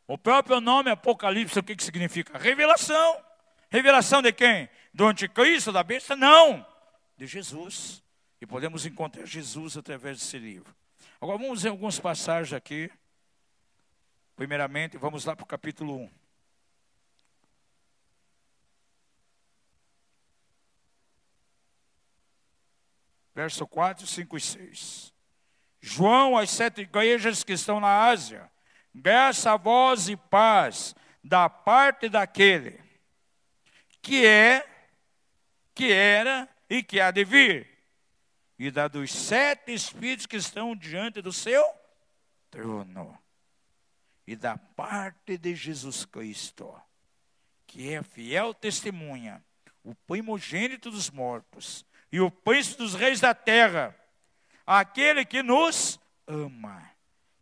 O 0.08 0.18
próprio 0.18 0.60
nome 0.62 0.90
Apocalipse, 0.90 1.58
o 1.58 1.64
que, 1.64 1.76
que 1.76 1.84
significa? 1.84 2.38
Revelação. 2.38 3.24
Revelação 3.70 4.22
de 4.22 4.32
quem? 4.32 4.70
Do 4.94 5.08
anticristo, 5.08 5.72
da 5.72 5.84
besta? 5.84 6.16
Não 6.16 6.66
de 7.18 7.26
Jesus. 7.26 8.04
E 8.42 8.46
podemos 8.46 8.86
encontrar 8.86 9.26
Jesus 9.26 9.78
através 9.78 10.20
desse 10.20 10.38
livro. 10.38 10.76
Agora 11.20 11.38
vamos 11.38 11.64
ver 11.64 11.70
algumas 11.70 12.00
passagens 12.00 12.54
aqui. 12.54 12.92
Primeiramente, 14.36 14.98
vamos 14.98 15.26
lá 15.26 15.36
para 15.36 15.44
o 15.44 15.48
capítulo 15.48 15.96
1. 15.98 16.12
Verso 23.34 23.68
4, 23.68 24.08
5 24.08 24.38
e 24.38 24.42
6. 24.42 25.14
João, 25.82 26.38
as 26.38 26.50
sete 26.50 26.82
igrejas 26.82 27.44
que 27.44 27.54
estão 27.54 27.80
na 27.80 28.08
Ásia, 28.08 28.50
graça 28.94 29.54
a 29.54 29.58
voz 29.58 30.10
e 30.10 30.18
paz 30.18 30.96
da 31.24 31.50
parte 31.50 32.10
daquele 32.10 32.84
que 34.02 34.26
é, 34.26 34.64
que 35.74 35.92
era 35.92 36.48
e 36.70 36.84
que 36.84 37.00
há 37.00 37.10
de 37.10 37.24
vir, 37.24 37.68
e 38.58 38.70
da 38.70 38.88
dos 38.88 39.12
sete 39.12 39.74
espíritos 39.74 40.28
que 40.28 40.38
estão 40.38 40.76
diante 40.76 41.22
do 41.22 41.34
seu 41.34 41.64
trono, 42.52 43.18
e 44.28 44.36
da 44.36 44.58
parte 44.58 45.38
de 45.38 45.56
Jesus 45.56 46.06
Cristo, 46.06 46.74
que 47.68 47.94
é 47.94 48.02
fiel 48.02 48.54
testemunha, 48.54 49.44
o 49.84 49.94
primogênito 49.94 50.90
dos 50.90 51.10
mortos 51.10 51.86
e 52.12 52.20
o 52.20 52.32
príncipe 52.32 52.78
dos 52.78 52.96
reis 52.96 53.20
da 53.20 53.34
terra, 53.34 53.96
aquele 54.66 55.26
que 55.26 55.44
nos 55.44 56.00
ama 56.26 56.90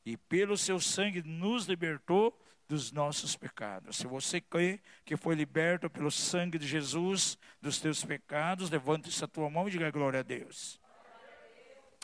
e 0.05 0.17
pelo 0.17 0.57
seu 0.57 0.79
sangue 0.79 1.23
nos 1.23 1.65
libertou 1.65 2.37
dos 2.67 2.91
nossos 2.91 3.35
pecados. 3.35 3.97
Se 3.97 4.07
você 4.07 4.41
crê 4.41 4.81
que 5.05 5.15
foi 5.15 5.35
liberto 5.35 5.89
pelo 5.89 6.11
sangue 6.11 6.57
de 6.57 6.67
Jesus 6.67 7.37
dos 7.61 7.79
teus 7.79 8.03
pecados, 8.03 8.69
levante-se 8.69 9.23
a 9.23 9.27
tua 9.27 9.49
mão 9.49 9.67
e 9.67 9.71
diga 9.71 9.91
glória 9.91 10.19
a 10.19 10.23
Deus. 10.23 10.81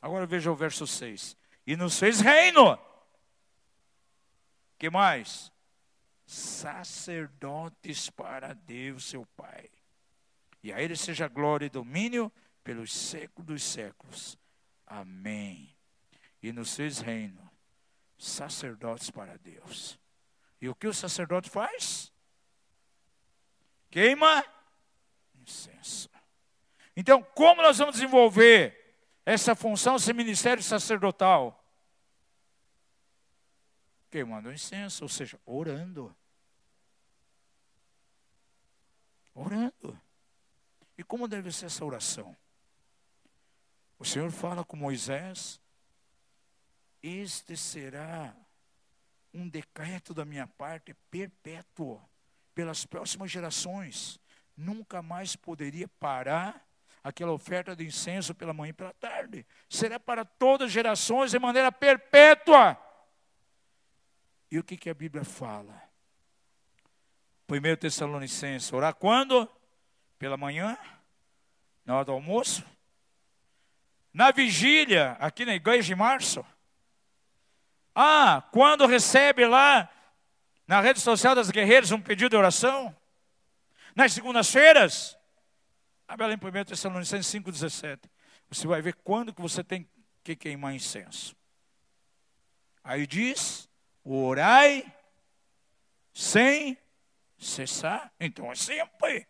Agora 0.01 0.25
veja 0.25 0.51
o 0.51 0.55
verso 0.55 0.87
6. 0.87 1.35
E 1.67 1.75
nos 1.75 1.99
fez 1.99 2.21
reino. 2.21 2.77
Que 4.79 4.89
mais? 4.89 5.51
Sacerdotes 6.25 8.09
para 8.09 8.53
Deus, 8.53 9.05
seu 9.05 9.25
Pai. 9.35 9.69
E 10.63 10.71
a 10.71 10.81
Ele 10.81 10.95
seja 10.95 11.27
glória 11.27 11.65
e 11.65 11.69
domínio 11.69 12.31
pelos 12.63 12.93
séculos 12.93 13.45
dos 13.45 13.63
séculos. 13.63 14.37
Amém. 14.87 15.75
E 16.41 16.53
nos 16.53 16.75
fez 16.75 16.99
reino, 16.99 17.51
sacerdotes 18.17 19.11
para 19.11 19.37
Deus. 19.37 19.99
E 20.61 20.69
o 20.69 20.75
que 20.75 20.87
o 20.87 20.93
sacerdote 20.93 21.49
faz? 21.49 22.11
Queima 23.89 24.45
incenso. 25.35 26.09
Então, 26.95 27.21
como 27.21 27.61
nós 27.61 27.77
vamos 27.77 27.95
desenvolver 27.95 28.95
essa 29.25 29.55
função, 29.55 29.97
esse 29.97 30.13
ministério 30.13 30.63
sacerdotal? 30.63 31.58
Queimando 34.09 34.51
incenso, 34.51 35.03
ou 35.03 35.09
seja, 35.09 35.39
orando. 35.45 36.15
Orando. 39.33 39.99
E 40.97 41.03
como 41.03 41.27
deve 41.27 41.51
ser 41.51 41.67
essa 41.67 41.85
oração? 41.85 42.35
O 43.97 44.05
Senhor 44.05 44.31
fala 44.31 44.63
com 44.63 44.75
Moisés: 44.75 45.61
Este 47.01 47.55
será 47.55 48.35
um 49.33 49.47
decreto 49.47 50.13
da 50.13 50.25
minha 50.25 50.47
parte 50.47 50.93
perpétuo 51.11 52.01
pelas 52.55 52.85
próximas 52.85 53.29
gerações. 53.29 54.19
Nunca 54.57 55.01
mais 55.01 55.35
poderia 55.35 55.87
parar 55.87 56.67
aquela 57.03 57.31
oferta 57.31 57.75
de 57.75 57.85
incenso 57.85 58.35
pela 58.35 58.53
manhã 58.53 58.71
e 58.71 58.73
pela 58.73 58.93
tarde. 58.93 59.45
Será 59.69 59.99
para 59.99 60.25
todas 60.25 60.67
as 60.67 60.71
gerações 60.71 61.31
de 61.31 61.39
maneira 61.39 61.71
perpétua. 61.71 62.77
E 64.51 64.57
o 64.57 64.63
que, 64.63 64.75
que 64.75 64.89
a 64.89 64.93
Bíblia 64.93 65.23
fala? 65.23 65.81
1 67.47 67.75
Tessalonicenses, 67.77 68.71
orar 68.73 68.93
quando? 68.93 69.49
Pela 70.17 70.37
manhã? 70.37 70.77
Na 71.85 71.95
hora 71.95 72.05
do 72.05 72.11
almoço? 72.11 72.63
Na 74.13 74.31
vigília, 74.31 75.11
aqui 75.19 75.45
na 75.45 75.55
igreja 75.55 75.87
de 75.87 75.95
março? 75.95 76.45
Ah, 77.93 78.43
quando 78.51 78.85
recebe 78.85 79.45
lá 79.45 79.89
na 80.67 80.81
rede 80.81 80.99
social 80.99 81.35
das 81.35 81.49
guerreiras 81.49 81.91
um 81.91 82.01
pedido 82.01 82.31
de 82.31 82.35
oração? 82.35 82.95
Nas 83.95 84.13
segundas-feiras? 84.13 85.17
Abre 86.07 86.27
lá 86.27 86.33
em 86.33 86.37
1 86.37 86.65
Tessalonicenses 86.65 87.31
5,17. 87.31 88.09
Você 88.49 88.65
vai 88.65 88.81
ver 88.81 88.95
quando 89.03 89.33
que 89.33 89.41
você 89.41 89.63
tem 89.63 89.87
que 90.23 90.35
queimar 90.35 90.73
incenso. 90.73 91.35
Aí 92.83 93.05
diz, 93.05 93.68
orai 94.17 94.85
sem 96.13 96.77
cessar. 97.37 98.11
Então 98.19 98.51
é 98.51 98.55
sempre. 98.55 99.27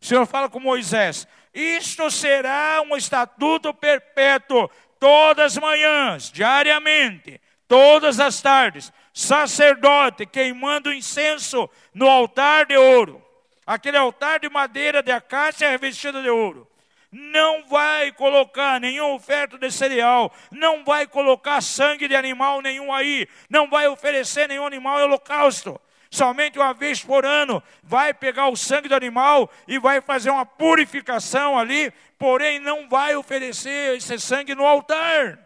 O 0.00 0.04
Senhor 0.04 0.26
fala 0.26 0.48
com 0.48 0.60
Moisés: 0.60 1.26
Isto 1.54 2.10
será 2.10 2.82
um 2.82 2.96
estatuto 2.96 3.72
perpétuo 3.72 4.68
todas 4.98 5.56
as 5.56 5.62
manhãs, 5.62 6.30
diariamente, 6.30 7.40
todas 7.66 8.20
as 8.20 8.40
tardes, 8.40 8.92
sacerdote 9.12 10.26
queimando 10.26 10.92
incenso 10.92 11.68
no 11.92 12.08
altar 12.08 12.66
de 12.66 12.76
ouro. 12.76 13.24
Aquele 13.66 13.96
altar 13.96 14.40
de 14.40 14.48
madeira 14.48 15.02
de 15.02 15.10
acácia 15.12 15.70
revestido 15.70 16.22
de 16.22 16.28
ouro. 16.28 16.68
Não 17.12 17.64
vai 17.66 18.10
colocar 18.10 18.80
nenhum 18.80 19.12
oferta 19.12 19.58
de 19.58 19.70
cereal, 19.70 20.32
não 20.50 20.82
vai 20.82 21.06
colocar 21.06 21.60
sangue 21.60 22.08
de 22.08 22.16
animal 22.16 22.62
nenhum 22.62 22.92
aí, 22.92 23.28
não 23.50 23.68
vai 23.68 23.86
oferecer 23.86 24.48
nenhum 24.48 24.66
animal 24.66 24.98
em 24.98 25.02
holocausto 25.02 25.78
somente 26.12 26.58
uma 26.58 26.74
vez 26.74 27.02
por 27.02 27.24
ano, 27.24 27.62
vai 27.82 28.12
pegar 28.12 28.48
o 28.48 28.56
sangue 28.56 28.86
do 28.86 28.94
animal 28.94 29.50
e 29.66 29.78
vai 29.78 30.02
fazer 30.02 30.28
uma 30.28 30.44
purificação 30.44 31.58
ali, 31.58 31.90
porém 32.18 32.60
não 32.60 32.86
vai 32.86 33.16
oferecer 33.16 33.96
esse 33.96 34.18
sangue 34.18 34.54
no 34.54 34.66
altar. 34.66 35.38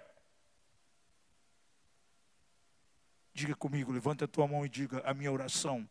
Diga 3.32 3.54
comigo, 3.54 3.92
levanta 3.92 4.24
a 4.24 4.28
tua 4.28 4.48
mão 4.48 4.66
e 4.66 4.68
diga: 4.68 5.00
a 5.04 5.14
minha 5.14 5.30
oração 5.30 5.88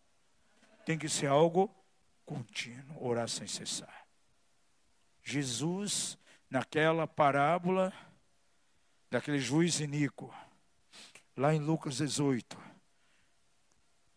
tem 0.85 0.97
que 0.97 1.07
ser 1.07 1.27
algo 1.27 1.73
contínuo, 2.25 3.01
orar 3.01 3.29
sem 3.29 3.47
cessar. 3.47 4.04
Jesus, 5.25 6.19
naquela 6.47 7.07
parábola 7.07 7.91
daquele 9.09 9.39
juiz 9.39 9.79
iníquo, 9.79 10.31
lá 11.35 11.53
em 11.53 11.59
Lucas 11.59 11.97
18, 11.97 12.55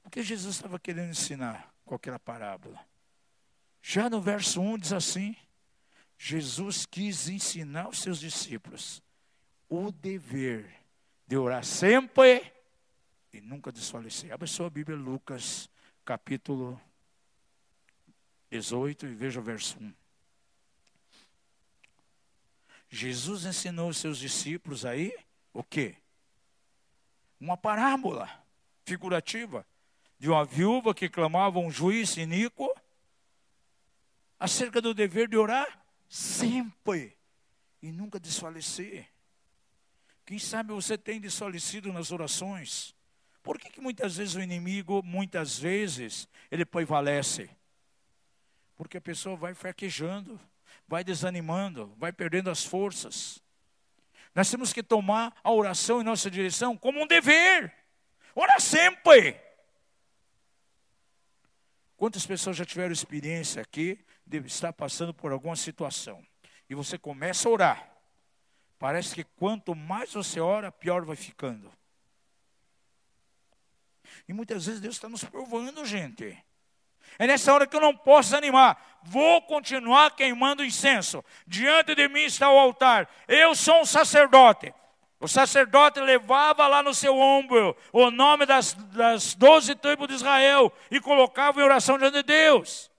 o 0.04 0.11
que 0.11 0.22
Jesus 0.22 0.56
estava 0.56 0.78
querendo 0.78 1.11
ensinar 1.11 1.72
com 1.84 1.94
aquela 1.94 2.18
parábola? 2.18 2.78
Já 3.82 4.11
no 4.11 4.20
verso 4.20 4.61
1 4.61 4.78
diz 4.78 4.92
assim: 4.92 5.34
Jesus 6.18 6.84
quis 6.84 7.28
ensinar 7.28 7.88
os 7.88 8.00
seus 8.00 8.20
discípulos 8.20 9.02
o 9.66 9.90
dever 9.90 10.70
de 11.26 11.38
orar 11.38 11.64
sempre 11.64 12.52
e 13.32 13.40
nunca 13.40 13.72
desfalecer. 13.72 14.32
Abra 14.32 14.46
sua 14.46 14.68
Bíblia, 14.68 14.96
Lucas, 14.96 15.70
capítulo 16.04 16.78
18, 18.50 19.06
e 19.06 19.14
veja 19.14 19.40
o 19.40 19.42
verso 19.42 19.78
1. 19.80 20.07
Jesus 22.91 23.45
ensinou 23.45 23.91
os 23.91 23.99
seus 23.99 24.18
discípulos 24.18 24.84
aí 24.84 25.14
o 25.53 25.62
quê? 25.62 25.97
Uma 27.41 27.57
parábola 27.57 28.28
figurativa 28.84 29.66
de 30.18 30.28
uma 30.28 30.45
viúva 30.45 30.95
que 30.95 31.09
clamava 31.09 31.59
um 31.59 31.70
juiz 31.70 32.16
iníquo 32.16 32.74
acerca 34.39 34.80
do 34.80 34.95
dever 34.95 35.28
de 35.28 35.36
orar 35.36 35.84
sempre 36.09 37.16
e 37.82 37.93
nunca 37.93 38.18
desfalecer. 38.18 39.09
Quem 40.24 40.39
sabe 40.39 40.72
você 40.72 40.99
tem 40.99 41.20
desfalecido 41.20 41.93
nas 41.93 42.11
orações? 42.11 42.95
Por 43.43 43.59
que, 43.59 43.70
que 43.70 43.80
muitas 43.80 44.16
vezes 44.16 44.34
o 44.34 44.41
inimigo, 44.41 45.03
muitas 45.03 45.59
vezes, 45.59 46.28
ele 46.51 46.64
prevalece? 46.64 47.49
Porque 48.76 48.99
a 48.99 49.01
pessoa 49.01 49.36
vai 49.36 49.55
fraquejando, 49.55 50.39
vai 50.89 51.05
desanimando, 51.05 51.95
vai 51.99 52.11
perdendo 52.11 52.51
as 52.51 52.64
forças. 52.64 53.41
Nós 54.34 54.51
temos 54.51 54.72
que 54.72 54.82
tomar 54.82 55.39
a 55.45 55.53
oração 55.53 56.01
em 56.01 56.05
nossa 56.05 56.30
direção 56.30 56.76
como 56.76 57.03
um 57.03 57.07
dever. 57.07 57.72
Ora 58.34 58.59
sempre. 58.59 59.39
Quantas 61.97 62.24
pessoas 62.24 62.57
já 62.57 62.64
tiveram 62.64 62.93
experiência 62.93 63.61
aqui 63.61 63.99
de 64.26 64.39
estar 64.39 64.72
passando 64.72 65.12
por 65.12 65.32
alguma 65.32 65.57
situação? 65.57 66.24
E 66.70 66.74
você 66.74 66.97
começa 66.97 67.49
a 67.49 67.53
orar. 67.53 67.93
Parece 68.78 69.14
que 69.14 69.24
quanto 69.24 69.74
mais 69.74 70.12
você 70.12 70.41
ora, 70.41 70.70
pior 70.70 71.05
vai 71.05 71.16
ficando. 71.16 71.70
E 74.28 74.32
muitas 74.32 74.66
vezes 74.66 74.80
Deus 74.80 74.95
está 74.95 75.09
nos 75.09 75.24
provando, 75.24 75.84
gente. 75.84 76.36
É 77.18 77.26
nessa 77.26 77.52
hora 77.52 77.66
que 77.66 77.76
eu 77.76 77.80
não 77.80 77.96
posso 77.96 78.36
animar. 78.36 78.98
Vou 79.02 79.40
continuar 79.42 80.11
queimando 80.16 80.64
incenso. 80.64 81.24
Diante 81.46 81.94
de 81.94 82.09
mim 82.09 82.22
está 82.22 82.50
o 82.50 82.59
altar. 82.59 83.09
Eu 83.26 83.54
sou 83.54 83.82
um 83.82 83.86
sacerdote. 83.86 84.74
O 85.20 85.26
sacerdote 85.26 86.00
levava 86.00 86.66
lá 86.68 86.82
no 86.82 86.94
seu 86.94 87.16
ombro 87.18 87.76
o 87.92 88.11
nome 88.11 88.46
das, 88.46 88.74
das 88.74 89.34
doze 89.34 89.74
tribos 89.74 90.06
de 90.06 90.14
Israel 90.14 90.72
e 90.90 91.00
colocava 91.00 91.61
em 91.61 91.64
oração 91.64 91.98
diante 91.98 92.14
de 92.14 92.22
Deus. 92.22 92.90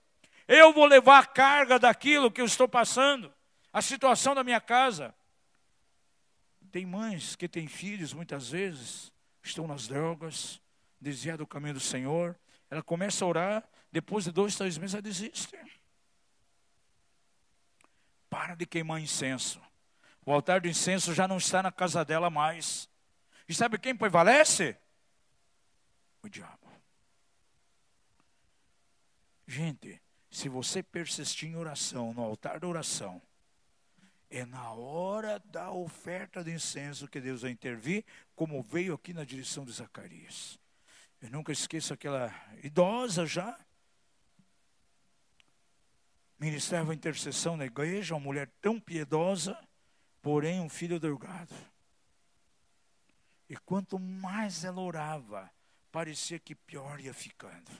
Eu 0.46 0.72
vou 0.72 0.84
levar 0.84 1.18
a 1.20 1.26
carga 1.26 1.78
daquilo 1.78 2.30
que 2.30 2.40
eu 2.40 2.44
estou 2.44 2.68
passando, 2.68 3.32
a 3.72 3.80
situação 3.80 4.34
da 4.34 4.44
minha 4.44 4.60
casa. 4.60 5.14
Tem 6.70 6.84
mães 6.84 7.34
que 7.36 7.48
têm 7.48 7.66
filhos, 7.66 8.12
muitas 8.12 8.50
vezes, 8.50 9.12
estão 9.42 9.66
nas 9.66 9.88
drogas, 9.88 10.60
desviados 11.00 11.38
do 11.38 11.46
caminho 11.46 11.74
do 11.74 11.80
Senhor. 11.80 12.38
Ela 12.70 12.82
começa 12.82 13.24
a 13.24 13.28
orar, 13.28 13.68
depois 13.90 14.24
de 14.24 14.30
dois, 14.30 14.54
três 14.54 14.78
meses 14.78 14.94
ela 14.94 15.02
desiste. 15.02 15.58
Para 18.28 18.54
de 18.54 18.64
queimar 18.64 19.00
incenso. 19.00 19.60
O 20.24 20.32
altar 20.32 20.60
do 20.60 20.68
incenso 20.68 21.12
já 21.12 21.26
não 21.26 21.38
está 21.38 21.62
na 21.62 21.72
casa 21.72 22.04
dela 22.04 22.30
mais. 22.30 22.88
E 23.48 23.54
sabe 23.54 23.78
quem 23.78 23.96
prevalece? 23.96 24.76
O 26.22 26.28
diabo. 26.28 26.70
Gente, 29.46 30.00
se 30.30 30.48
você 30.48 30.80
persistir 30.80 31.48
em 31.48 31.56
oração, 31.56 32.14
no 32.14 32.22
altar 32.22 32.60
da 32.60 32.68
oração, 32.68 33.20
é 34.30 34.46
na 34.46 34.70
hora 34.70 35.40
da 35.46 35.72
oferta 35.72 36.44
de 36.44 36.52
incenso 36.52 37.08
que 37.08 37.20
Deus 37.20 37.42
vai 37.42 37.50
intervir, 37.50 38.04
como 38.36 38.62
veio 38.62 38.94
aqui 38.94 39.12
na 39.12 39.24
direção 39.24 39.64
de 39.64 39.72
Zacarias. 39.72 40.56
Eu 41.20 41.30
nunca 41.30 41.52
esqueço 41.52 41.92
aquela 41.92 42.32
idosa 42.62 43.26
já, 43.26 43.58
ministrava 46.38 46.94
intercessão 46.94 47.56
na 47.56 47.66
igreja, 47.66 48.14
uma 48.14 48.20
mulher 48.20 48.50
tão 48.62 48.80
piedosa, 48.80 49.58
porém 50.22 50.60
um 50.60 50.68
filho 50.68 50.98
drogado. 50.98 51.54
E 53.48 53.56
quanto 53.56 53.98
mais 53.98 54.64
ela 54.64 54.80
orava, 54.80 55.50
parecia 55.92 56.38
que 56.38 56.54
pior 56.54 56.98
ia 57.00 57.12
ficando. 57.12 57.70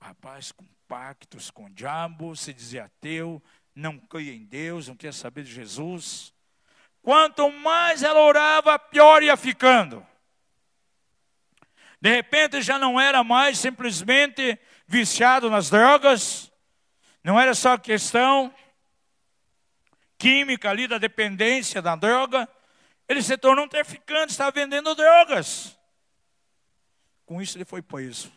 Rapaz 0.00 0.50
com 0.50 0.66
pactos 0.88 1.50
com 1.50 1.66
o 1.66 1.70
diabo, 1.70 2.34
se 2.34 2.52
dizia 2.52 2.86
ateu, 2.86 3.40
não 3.74 3.98
cria 3.98 4.34
em 4.34 4.44
Deus, 4.44 4.88
não 4.88 4.96
quer 4.96 5.14
saber 5.14 5.44
de 5.44 5.52
Jesus. 5.52 6.32
Quanto 7.02 7.48
mais 7.52 8.02
ela 8.02 8.20
orava, 8.20 8.78
pior 8.78 9.22
ia 9.22 9.36
ficando. 9.36 10.04
De 12.00 12.14
repente 12.14 12.60
já 12.62 12.78
não 12.78 13.00
era 13.00 13.24
mais 13.24 13.58
simplesmente 13.58 14.58
viciado 14.86 15.50
nas 15.50 15.70
drogas, 15.70 16.50
não 17.24 17.40
era 17.40 17.54
só 17.54 17.76
questão 17.76 18.54
química 20.18 20.70
ali 20.70 20.86
da 20.86 20.98
dependência 20.98 21.82
da 21.82 21.96
droga, 21.96 22.48
ele 23.08 23.22
se 23.22 23.36
tornou 23.36 23.64
um 23.64 23.68
traficante, 23.68 24.32
estava 24.32 24.50
vendendo 24.50 24.94
drogas. 24.94 25.78
Com 27.24 27.40
isso 27.40 27.56
ele 27.56 27.64
foi 27.64 27.82
preso. 27.82 28.32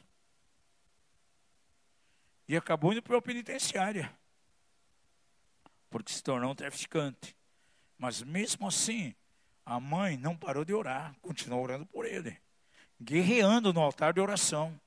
E 2.48 2.56
acabou 2.58 2.92
indo 2.92 3.02
para 3.02 3.18
a 3.18 3.22
penitenciária. 3.22 4.12
Porque 5.90 6.12
se 6.12 6.24
tornou 6.24 6.52
um 6.52 6.56
traficante. 6.56 7.36
Mas 7.98 8.22
mesmo 8.22 8.68
assim, 8.68 9.14
a 9.66 9.80
mãe 9.80 10.18
não 10.18 10.36
parou 10.36 10.66
de 10.66 10.74
orar, 10.74 11.16
continuou 11.22 11.64
orando 11.64 11.86
por 11.86 12.06
ele. 12.06 12.40
Guerreando 13.02 13.72
no 13.72 13.82
altar 13.82 14.14
de 14.14 14.20
oração. 14.20 14.80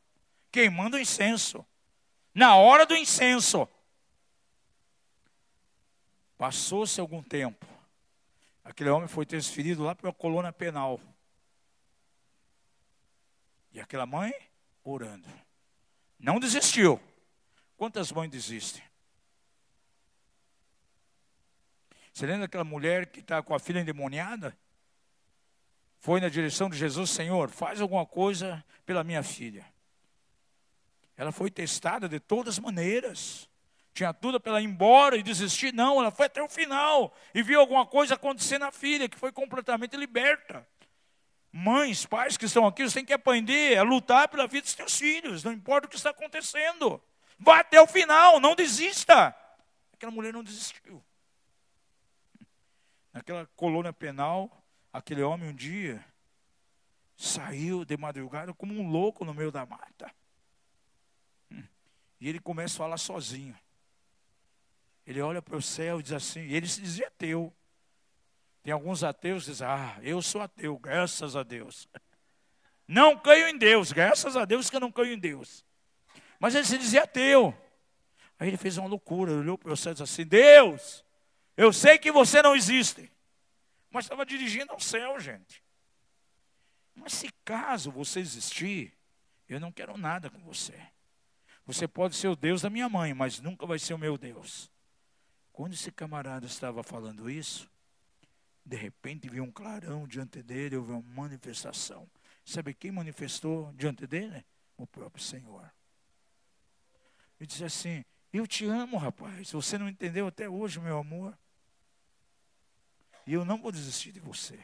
Queimando 0.51 0.99
incenso. 0.99 1.65
Na 2.35 2.57
hora 2.57 2.85
do 2.85 2.95
incenso. 2.95 3.69
Passou-se 6.37 7.01
algum 7.01 7.23
tempo. 7.23 7.67
Aquele 8.65 8.91
homem 8.91 9.09
foi 9.09 9.25
transferido 9.25 9.83
lá 9.83 9.95
para 9.95 10.11
a 10.11 10.13
coluna 10.13 10.53
penal. 10.53 11.01
E 13.73 13.81
aquela 13.81 14.07
mãe 14.07 14.35
orando. 14.85 15.29
Não 16.19 16.39
desistiu. 16.39 17.01
Quantas 17.77 18.13
mães 18.13 18.31
desistem? 18.31 18.83
Você 22.13 22.27
lembra 22.27 22.43
daquela 22.43 22.65
mulher 22.65 23.07
que 23.07 23.21
está 23.21 23.43
com 23.43 23.55
a 23.55 23.59
filha 23.59 23.81
endemoniada? 23.81 24.57
Foi 26.03 26.21
na 26.21 26.29
direção 26.29 26.69
de 26.69 26.77
Jesus, 26.77 27.09
Senhor, 27.09 27.49
faz 27.49 27.81
alguma 27.81 28.05
coisa 28.05 28.63
pela 28.85 29.03
minha 29.03 29.23
filha. 29.23 29.65
Ela 31.17 31.33
foi 31.33 31.51
testada 31.51 32.07
de 32.07 32.21
todas 32.21 32.57
as 32.57 32.59
maneiras 32.59 33.49
tinha 33.95 34.15
tudo 34.15 34.41
para 34.41 34.53
ela 34.53 34.61
ir 34.61 34.65
embora 34.65 35.17
e 35.17 35.23
desistir. 35.23 35.73
Não, 35.73 36.01
ela 36.01 36.11
foi 36.11 36.27
até 36.27 36.43
o 36.43 36.49
final 36.49 37.15
e 37.35 37.43
viu 37.43 37.61
alguma 37.61 37.87
coisa 37.87 38.15
acontecer 38.15 38.59
na 38.59 38.73
filha, 38.73 39.09
que 39.09 39.19
foi 39.19 39.31
completamente 39.31 39.97
liberta. 39.97 40.67
Mães, 41.53 42.07
pais 42.07 42.39
que 42.39 42.47
estão 42.47 42.67
aqui, 42.67 42.83
você 42.83 42.95
tem 42.95 43.05
que 43.05 43.13
aprender 43.13 43.77
a 43.77 43.83
lutar 43.83 44.29
pela 44.29 44.47
vida 44.47 44.63
dos 44.63 44.73
seus 44.73 44.97
filhos, 44.97 45.45
não 45.45 45.53
importa 45.53 45.87
o 45.87 45.91
que 45.91 45.97
está 45.97 46.11
acontecendo. 46.11 47.03
Vá 47.39 47.61
até 47.61 47.81
o 47.81 47.87
final, 47.87 48.41
não 48.41 48.55
desista. 48.55 49.37
Aquela 49.93 50.13
mulher 50.13 50.33
não 50.33 50.43
desistiu. 50.43 51.03
Naquela 53.13 53.47
colônia 53.55 53.93
penal, 53.93 54.62
aquele 54.93 55.23
homem 55.23 55.49
um 55.49 55.55
dia 55.55 56.05
saiu 57.17 57.85
de 57.85 57.97
madrugada 57.97 58.53
como 58.53 58.75
um 58.75 58.89
louco 58.89 59.25
no 59.25 59.33
meio 59.33 59.51
da 59.51 59.65
mata. 59.65 60.13
E 62.21 62.29
ele 62.29 62.39
começa 62.39 62.75
a 62.75 62.79
falar 62.79 62.99
sozinho. 62.99 63.57
Ele 65.07 65.21
olha 65.21 65.43
para 65.43 65.57
o 65.57 65.63
céu 65.63 65.99
e 65.99 66.03
diz 66.03 66.13
assim, 66.13 66.41
ele 66.43 66.69
se 66.69 66.81
dizia 66.81 67.09
ateu. 67.09 67.53
Tem 68.63 68.73
alguns 68.73 69.03
ateus 69.03 69.45
que 69.45 69.51
dizem, 69.51 69.67
ah, 69.67 69.99
eu 70.03 70.23
sou 70.23 70.41
ateu, 70.41 70.79
graças 70.79 71.35
a 71.35 71.43
Deus. 71.43 71.89
Não 72.87 73.19
creio 73.19 73.49
em 73.49 73.59
Deus, 73.59 73.91
graças 73.91 74.37
a 74.37 74.45
Deus 74.45 74.69
que 74.69 74.77
eu 74.77 74.81
não 74.81 74.93
creio 74.93 75.15
em 75.15 75.19
Deus. 75.19 75.65
Mas 76.39 76.55
ele 76.55 76.67
se 76.67 76.77
dizia 76.77 77.05
ateu. 77.05 77.57
Aí 78.39 78.49
ele 78.49 78.57
fez 78.57 78.77
uma 78.77 78.89
loucura, 78.89 79.33
olhou 79.33 79.57
para 79.57 79.73
o 79.73 79.77
céu 79.77 79.93
e 79.93 79.95
disse 79.95 80.03
assim, 80.03 80.27
Deus, 80.27 81.05
eu 81.57 81.73
sei 81.73 81.97
que 81.97 82.13
você 82.13 82.43
não 82.43 82.55
existe. 82.55 83.11
Mas 83.93 84.07
estava 84.07 84.25
dirigindo 84.25 84.73
ao 84.73 84.81
céu, 84.81 85.21
gente. 85.21 85.63
Mas 86.95 87.13
se 87.13 87.31
caso 87.45 87.91
você 87.91 88.21
existir, 88.21 88.93
eu 89.49 89.61
não 89.61 89.71
quero 89.71 89.97
nada 89.99 90.31
com 90.31 90.39
você. 90.41 90.75
Você 91.67 91.87
pode 91.87 92.17
ser 92.17 92.29
o 92.29 92.37
Deus 92.37 92.63
da 92.63 92.71
minha 92.71 92.89
mãe, 92.89 93.15
mas 93.15 93.39
nunca 93.41 93.67
vai 93.67 93.79
ser 93.79 93.95
o 93.95 93.99
meu 93.99 94.17
Deus. 94.17 94.71
Quando 95.53 95.75
esse 95.75 95.93
camarada 95.93 96.47
estava 96.47 96.83
falando 96.83 97.31
isso, 97.31 97.71
de 98.65 98.77
repente 98.77 99.29
viu 99.29 99.45
um 99.45 99.51
clarão 99.51 100.07
diante 100.07 100.43
dele, 100.43 100.77
houve 100.77 100.93
uma 100.93 101.03
manifestação. 101.03 102.09
Sabe 102.45 102.75
quem 102.75 102.91
manifestou 102.91 103.73
diante 103.75 104.07
dele? 104.07 104.45
O 104.77 104.87
próprio 104.87 105.23
Senhor. 105.23 105.71
Ele 107.39 107.47
disse 107.47 107.65
assim: 107.65 108.05
Eu 108.33 108.47
te 108.47 108.65
amo, 108.65 108.97
rapaz. 108.97 109.53
Você 109.53 109.77
não 109.77 109.89
entendeu 109.89 110.27
até 110.27 110.49
hoje, 110.49 110.81
meu 110.81 110.99
amor. 110.99 111.39
E 113.27 113.33
eu 113.33 113.45
não 113.45 113.59
vou 113.59 113.73
desistir 113.73 114.13
de 114.13 114.21
você. 114.21 114.59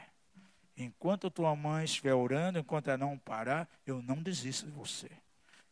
Enquanto 0.76 1.30
tua 1.30 1.54
mãe 1.56 1.84
estiver 1.84 2.14
orando, 2.14 2.58
enquanto 2.58 2.88
ela 2.88 2.98
não 2.98 3.18
parar, 3.18 3.68
eu 3.84 4.00
não 4.00 4.22
desisto 4.22 4.66
de 4.66 4.72
você. 4.72 5.10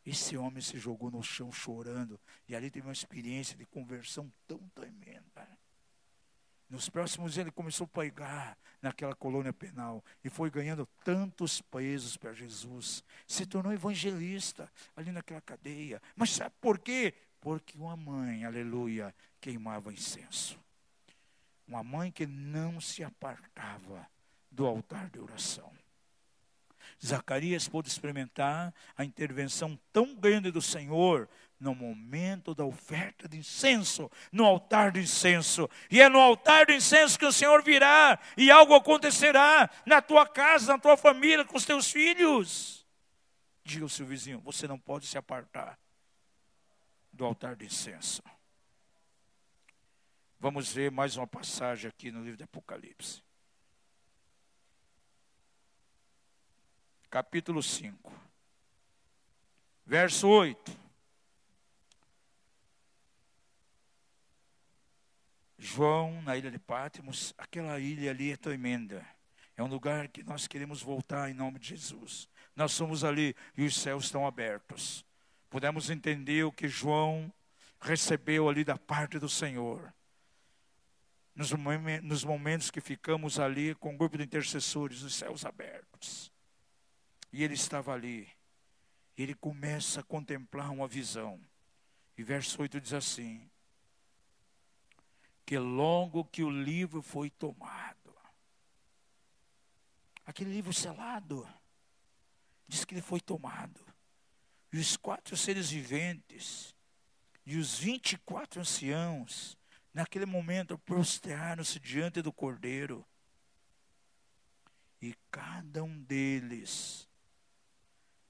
Esse 0.04 0.36
homem 0.36 0.60
se 0.60 0.78
jogou 0.78 1.10
no 1.10 1.22
chão 1.22 1.50
chorando. 1.52 2.18
E 2.48 2.54
ali 2.54 2.70
teve 2.70 2.86
uma 2.86 2.92
experiência 2.92 3.56
de 3.56 3.64
conversão 3.66 4.32
tão 4.46 4.58
tremenda. 4.74 5.48
Nos 6.68 6.88
próximos 6.88 7.34
dias 7.34 7.44
ele 7.44 7.52
começou 7.52 7.84
a 7.84 7.88
pregar 7.88 8.58
naquela 8.82 9.14
colônia 9.14 9.52
penal 9.52 10.04
e 10.24 10.28
foi 10.28 10.50
ganhando 10.50 10.86
tantos 11.04 11.60
presos 11.60 12.16
para 12.16 12.32
Jesus. 12.32 13.04
Se 13.26 13.46
tornou 13.46 13.72
evangelista 13.72 14.70
ali 14.96 15.12
naquela 15.12 15.40
cadeia. 15.40 16.02
Mas 16.16 16.30
sabe 16.30 16.54
por 16.60 16.78
quê? 16.78 17.14
Porque 17.40 17.78
uma 17.78 17.96
mãe, 17.96 18.44
aleluia, 18.44 19.14
queimava 19.40 19.92
incenso. 19.92 20.58
Uma 21.66 21.82
mãe 21.82 22.10
que 22.10 22.26
não 22.26 22.80
se 22.80 23.02
apartava 23.02 24.06
do 24.50 24.66
altar 24.66 25.10
de 25.10 25.18
oração. 25.18 25.70
Zacarias 27.04 27.68
pôde 27.68 27.88
experimentar 27.88 28.72
a 28.96 29.04
intervenção 29.04 29.78
tão 29.92 30.14
grande 30.14 30.50
do 30.50 30.62
Senhor 30.62 31.28
no 31.58 31.74
momento 31.74 32.54
da 32.54 32.64
oferta 32.64 33.28
de 33.28 33.38
incenso, 33.38 34.10
no 34.30 34.44
altar 34.44 34.92
de 34.92 35.00
incenso. 35.00 35.68
E 35.90 36.00
é 36.00 36.08
no 36.08 36.18
altar 36.18 36.66
de 36.66 36.74
incenso 36.74 37.18
que 37.18 37.26
o 37.26 37.32
Senhor 37.32 37.62
virá 37.62 38.18
e 38.36 38.50
algo 38.50 38.74
acontecerá 38.74 39.68
na 39.84 40.00
tua 40.00 40.26
casa, 40.26 40.72
na 40.72 40.78
tua 40.78 40.96
família, 40.96 41.44
com 41.44 41.56
os 41.56 41.64
teus 41.64 41.90
filhos. 41.90 42.86
Diga 43.64 43.84
ao 43.84 43.88
seu 43.88 44.06
vizinho: 44.06 44.40
você 44.40 44.68
não 44.68 44.78
pode 44.78 45.06
se 45.06 45.18
apartar 45.18 45.78
do 47.12 47.24
altar 47.24 47.56
de 47.56 47.66
incenso. 47.66 48.22
Vamos 50.38 50.70
ver 50.70 50.90
mais 50.90 51.16
uma 51.16 51.26
passagem 51.26 51.88
aqui 51.88 52.10
no 52.10 52.22
livro 52.22 52.36
de 52.36 52.44
Apocalipse. 52.44 53.22
Capítulo 57.08 57.62
5, 57.62 58.12
verso 59.86 60.28
8. 60.28 60.86
João, 65.58 66.20
na 66.20 66.36
ilha 66.36 66.50
de 66.50 66.58
Pátimos, 66.58 67.32
aquela 67.38 67.80
ilha 67.80 68.10
ali 68.10 68.32
é 68.32 68.36
tremenda. 68.36 69.06
É 69.56 69.62
um 69.62 69.68
lugar 69.68 70.08
que 70.08 70.22
nós 70.22 70.46
queremos 70.46 70.82
voltar 70.82 71.30
em 71.30 71.34
nome 71.34 71.58
de 71.58 71.68
Jesus. 71.68 72.28
Nós 72.54 72.72
somos 72.72 73.04
ali 73.04 73.34
e 73.56 73.64
os 73.64 73.74
céus 73.74 74.04
estão 74.04 74.26
abertos. 74.26 75.02
Podemos 75.48 75.88
entender 75.88 76.44
o 76.44 76.52
que 76.52 76.68
João 76.68 77.32
recebeu 77.80 78.50
ali 78.50 78.64
da 78.64 78.76
parte 78.76 79.18
do 79.18 79.30
Senhor. 79.30 79.92
Nos, 81.36 82.24
momentos 82.24 82.70
que 82.70 82.80
ficamos 82.80 83.38
ali 83.38 83.74
com 83.74 83.92
um 83.92 83.96
grupo 83.96 84.16
de 84.16 84.24
intercessores, 84.24 85.02
os 85.02 85.14
céus 85.14 85.44
abertos. 85.44 86.32
E 87.30 87.44
ele 87.44 87.54
estava 87.54 87.92
ali. 87.92 88.26
Ele 89.16 89.34
começa 89.34 90.00
a 90.00 90.02
contemplar 90.02 90.70
uma 90.72 90.88
visão. 90.88 91.38
E 92.16 92.22
verso 92.22 92.60
8 92.62 92.80
diz 92.80 92.94
assim: 92.94 93.48
que 95.46 95.56
logo 95.56 96.24
que 96.24 96.42
o 96.42 96.50
livro 96.50 97.00
foi 97.00 97.30
tomado, 97.30 98.12
aquele 100.26 100.50
livro 100.50 100.72
selado, 100.72 101.48
diz 102.66 102.84
que 102.84 102.94
ele 102.94 103.00
foi 103.00 103.20
tomado, 103.20 103.80
e 104.72 104.78
os 104.78 104.96
quatro 104.96 105.36
seres 105.36 105.70
viventes, 105.70 106.74
e 107.46 107.56
os 107.56 107.78
vinte 107.78 108.14
e 108.14 108.18
quatro 108.18 108.60
anciãos, 108.60 109.56
naquele 109.96 110.26
momento 110.26 110.76
prosternaram-se 110.76 111.80
diante 111.80 112.20
do 112.20 112.30
cordeiro, 112.30 113.02
e 115.00 115.16
cada 115.30 115.82
um 115.82 116.02
deles, 116.02 117.08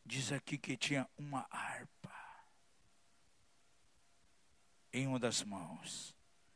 diz 0.05 0.31
aqui 0.31 0.57
que 0.57 0.77
tinha 0.77 1.11
uma 1.19 1.45
harpa 1.51 2.15
em 4.93 5.09
uma 5.09 5.19
das 5.19 5.43
mãos. 5.43 6.15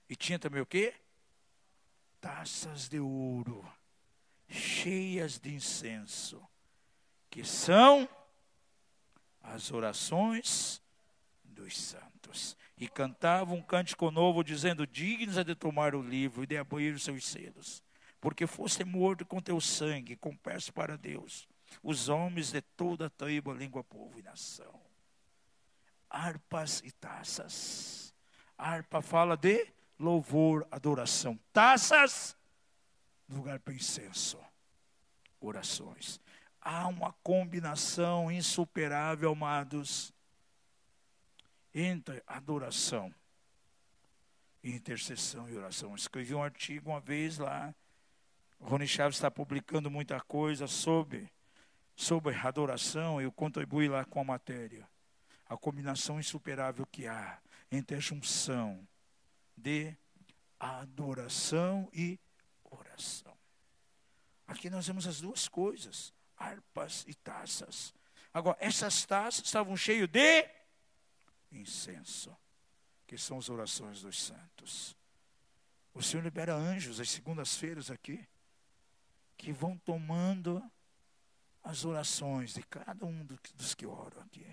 E 0.09 0.15
tinha 0.15 0.39
também 0.39 0.63
o 0.63 0.67
quê? 0.67 0.95
Taças 2.21 2.89
de 2.89 3.01
ouro, 3.01 3.69
cheias 4.49 5.41
de 5.41 5.53
incenso, 5.53 6.41
que 7.29 7.45
são 7.45 8.09
as 9.43 9.73
orações 9.73 10.81
dos 11.43 11.77
santos. 11.77 12.57
E 12.81 12.89
cantavam 12.89 13.59
um 13.59 13.63
cântico 13.63 14.11
novo, 14.11 14.43
dizendo: 14.43 14.87
Dignos 14.87 15.37
é 15.37 15.45
de 15.45 15.55
tomar 15.55 15.95
o 15.95 16.01
livro 16.03 16.43
e 16.43 16.47
de 16.47 16.57
abolir 16.57 16.95
os 16.95 17.05
seus 17.05 17.27
selos, 17.27 17.83
porque 18.19 18.47
foste 18.47 18.83
morto 18.85 19.27
com 19.27 19.39
teu 19.39 19.61
sangue, 19.61 20.17
confesso 20.17 20.73
para 20.73 20.97
Deus, 20.97 21.47
os 21.83 22.09
homens 22.09 22.51
de 22.53 22.63
toda 22.63 23.07
a 23.07 23.11
tribo, 23.11 23.53
língua, 23.53 23.85
povo 23.85 24.19
e 24.19 24.23
nação. 24.23 24.81
Harpas 26.09 26.81
e 26.83 26.91
taças. 26.91 28.15
Harpa 28.57 29.03
fala 29.03 29.37
de 29.37 29.69
louvor, 29.99 30.67
adoração. 30.71 31.39
Taças, 31.53 32.35
lugar 33.29 33.61
para 33.61 33.75
incenso, 33.75 34.39
orações. 35.39 36.19
Há 36.63 36.89
uma 36.89 37.13
combinação 37.23 38.31
insuperável, 38.31 39.33
amados, 39.33 40.15
entre 41.75 42.23
adoração, 42.27 43.15
intercessão 44.63 45.49
e 45.49 45.57
oração. 45.57 45.95
escrevi 45.95 46.35
um 46.35 46.43
artigo 46.43 46.91
uma 46.91 47.01
vez 47.01 47.39
lá. 47.39 47.75
O 48.59 48.67
Rony 48.67 48.87
Chaves 48.87 49.17
está 49.17 49.31
publicando 49.31 49.91
muita 49.91 50.21
coisa 50.21 50.67
sobre, 50.67 51.31
sobre 51.97 52.35
adoração. 52.35 53.21
Eu 53.21 53.33
contribuí 53.33 53.89
lá 53.89 54.05
com 54.05 54.21
a 54.21 54.25
matéria. 54.25 54.89
A 55.49 55.57
combinação 55.57 56.21
insuperável 56.21 56.87
que 56.87 57.07
há 57.07 57.41
entre 57.73 57.97
a 57.97 58.01
junção 58.01 58.87
de 59.57 59.97
adoração 60.59 61.89
e 61.93 62.19
oração. 62.65 63.37
Aqui 64.47 64.69
nós 64.69 64.87
vemos 64.87 65.07
as 65.07 65.21
duas 65.21 65.49
coisas, 65.49 66.13
harpas 66.37 67.05
e 67.07 67.15
taças. 67.15 67.95
Agora, 68.33 68.57
essas 68.61 69.05
taças 69.05 69.45
estavam 69.45 69.77
cheias 69.77 70.09
de 70.09 70.60
incenso, 71.53 72.37
que 73.07 73.19
são 73.19 73.39
as 73.39 73.49
orações 73.49 74.03
dos 74.03 74.21
santos. 74.21 74.97
O 75.93 76.03
Senhor 76.03 76.23
libera 76.23 76.55
anjos 76.55 77.01
às 77.01 77.11
segundas-feiras 77.11 77.91
aqui, 77.91 78.27
que 79.37 79.53
vão 79.53 79.77
tomando 79.79 80.63
as 81.63 81.85
orações 81.85 82.55
de 82.55 82.63
cada 82.63 83.05
um 83.05 83.27
dos 83.55 83.75
que 83.75 83.87
oram 83.87 84.23
aqui. 84.23 84.47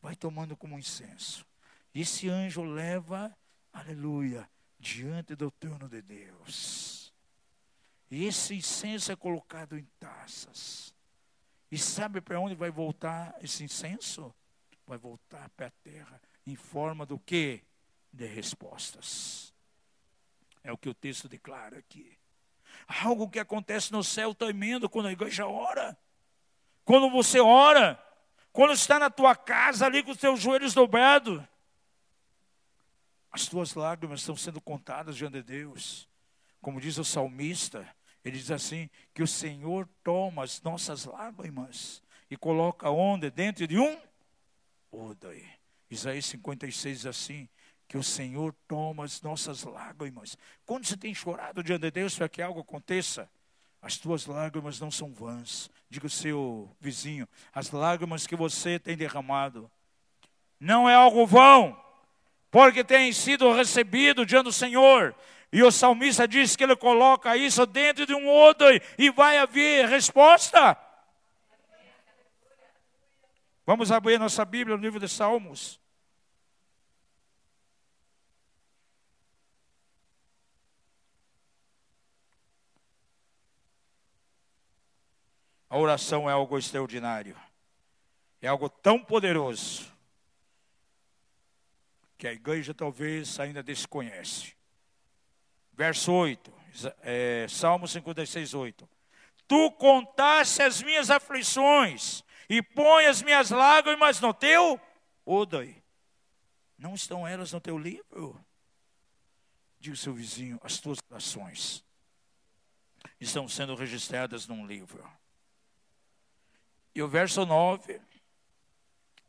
Vai 0.00 0.14
tomando 0.14 0.56
como 0.56 0.78
incenso. 0.78 1.46
E 1.94 2.00
esse 2.00 2.28
anjo 2.28 2.62
leva 2.62 3.34
aleluia, 3.74 4.48
diante 4.78 5.34
do 5.34 5.50
trono 5.50 5.88
de 5.88 6.00
Deus. 6.00 7.12
E 8.10 8.24
esse 8.24 8.54
incenso 8.54 9.10
é 9.10 9.16
colocado 9.16 9.76
em 9.76 9.84
taças. 9.98 10.94
E 11.70 11.76
sabe 11.76 12.20
para 12.20 12.38
onde 12.38 12.54
vai 12.54 12.70
voltar 12.70 13.34
esse 13.42 13.64
incenso? 13.64 14.32
Vai 14.86 14.98
voltar 14.98 15.48
para 15.50 15.66
a 15.66 15.72
terra 15.82 16.20
em 16.46 16.56
forma 16.56 17.06
do 17.06 17.18
que? 17.18 17.62
De 18.12 18.26
respostas. 18.26 19.52
É 20.62 20.72
o 20.72 20.78
que 20.78 20.88
o 20.88 20.94
texto 20.94 21.28
declara 21.28 21.78
aqui. 21.78 22.16
Algo 23.02 23.28
que 23.28 23.38
acontece 23.38 23.92
no 23.92 24.02
céu 24.02 24.34
tremendo 24.34 24.88
quando 24.88 25.06
a 25.06 25.12
igreja 25.12 25.46
ora. 25.46 25.96
Quando 26.84 27.10
você 27.10 27.40
ora, 27.40 28.02
quando 28.52 28.72
está 28.72 28.98
na 28.98 29.10
tua 29.10 29.34
casa 29.34 29.86
ali 29.86 30.02
com 30.02 30.10
os 30.10 30.18
teus 30.18 30.40
joelhos 30.40 30.74
dobrados, 30.74 31.42
as 33.30 33.46
tuas 33.46 33.74
lágrimas 33.74 34.20
estão 34.20 34.36
sendo 34.36 34.60
contadas 34.60 35.16
diante 35.16 35.34
de 35.34 35.42
Deus. 35.42 36.08
Como 36.60 36.80
diz 36.80 36.98
o 36.98 37.04
salmista, 37.04 37.88
ele 38.24 38.38
diz 38.38 38.50
assim: 38.50 38.88
que 39.12 39.22
o 39.22 39.26
Senhor 39.26 39.88
toma 40.02 40.44
as 40.44 40.62
nossas 40.62 41.04
lágrimas 41.04 42.02
e 42.30 42.36
coloca 42.36 42.90
onde? 42.90 43.30
Dentro 43.30 43.66
de 43.66 43.78
um 43.78 43.98
odre. 44.94 45.46
Isaías 45.90 46.26
56 46.26 46.98
diz 46.98 47.06
assim: 47.06 47.48
que 47.88 47.98
o 47.98 48.02
Senhor 48.02 48.54
toma 48.66 49.04
as 49.04 49.20
nossas 49.22 49.62
lágrimas. 49.64 50.36
Quando 50.64 50.86
você 50.86 50.96
tem 50.96 51.14
chorado 51.14 51.62
diante 51.62 51.82
de 51.82 51.90
Deus 51.90 52.16
para 52.16 52.28
que 52.28 52.42
algo 52.42 52.60
aconteça, 52.60 53.28
as 53.80 53.98
tuas 53.98 54.26
lágrimas 54.26 54.80
não 54.80 54.90
são 54.90 55.12
vãs. 55.12 55.70
Diga 55.90 56.06
o 56.06 56.10
seu 56.10 56.74
vizinho: 56.80 57.28
as 57.52 57.70
lágrimas 57.70 58.26
que 58.26 58.36
você 58.36 58.78
tem 58.78 58.96
derramado 58.96 59.70
não 60.58 60.88
é 60.88 60.94
algo 60.94 61.26
vão 61.26 61.84
porque 62.54 62.84
tem 62.84 63.12
sido 63.12 63.52
recebido 63.52 64.24
diante 64.24 64.44
do 64.44 64.52
Senhor. 64.52 65.12
E 65.52 65.60
o 65.64 65.72
salmista 65.72 66.26
diz 66.26 66.54
que 66.54 66.62
ele 66.62 66.76
coloca 66.76 67.36
isso 67.36 67.66
dentro 67.66 68.06
de 68.06 68.14
um 68.14 68.28
odre 68.28 68.80
e 68.96 69.10
vai 69.10 69.38
haver 69.38 69.88
resposta. 69.88 70.76
Vamos 73.66 73.90
abrir 73.90 74.18
nossa 74.18 74.44
Bíblia 74.44 74.76
no 74.76 74.82
livro 74.82 75.00
de 75.00 75.08
Salmos. 75.08 75.80
A 85.70 85.78
oração 85.78 86.28
é 86.28 86.32
algo 86.32 86.58
extraordinário. 86.58 87.36
É 88.42 88.48
algo 88.48 88.68
tão 88.68 89.02
poderoso 89.02 89.90
que 92.18 92.28
a 92.28 92.32
igreja 92.32 92.74
talvez 92.74 93.40
ainda 93.40 93.62
desconhece. 93.62 94.54
Verso 95.72 96.12
8, 96.12 96.52
é, 97.02 97.46
Salmo 97.48 97.88
56, 97.88 98.52
8. 98.52 98.88
Tu 99.48 99.70
contaste 99.72 100.62
as 100.62 100.82
minhas 100.82 101.10
aflições 101.10 102.22
e 102.48 102.62
põe 102.62 103.06
as 103.06 103.22
minhas 103.22 103.50
lágrimas 103.50 104.20
no 104.20 104.32
teu 104.32 104.80
odoi. 105.24 105.82
Não 106.76 106.94
estão 106.94 107.26
elas 107.26 107.52
no 107.52 107.60
teu 107.60 107.78
livro? 107.78 108.44
Diga 109.78 109.94
ao 109.94 109.98
seu 109.98 110.14
vizinho, 110.14 110.60
as 110.62 110.78
tuas 110.78 110.98
orações 111.10 111.84
estão 113.20 113.48
sendo 113.48 113.74
registradas 113.74 114.46
num 114.46 114.66
livro. 114.66 115.08
E 116.94 117.02
o 117.02 117.08
verso 117.08 117.44
9, 117.44 118.00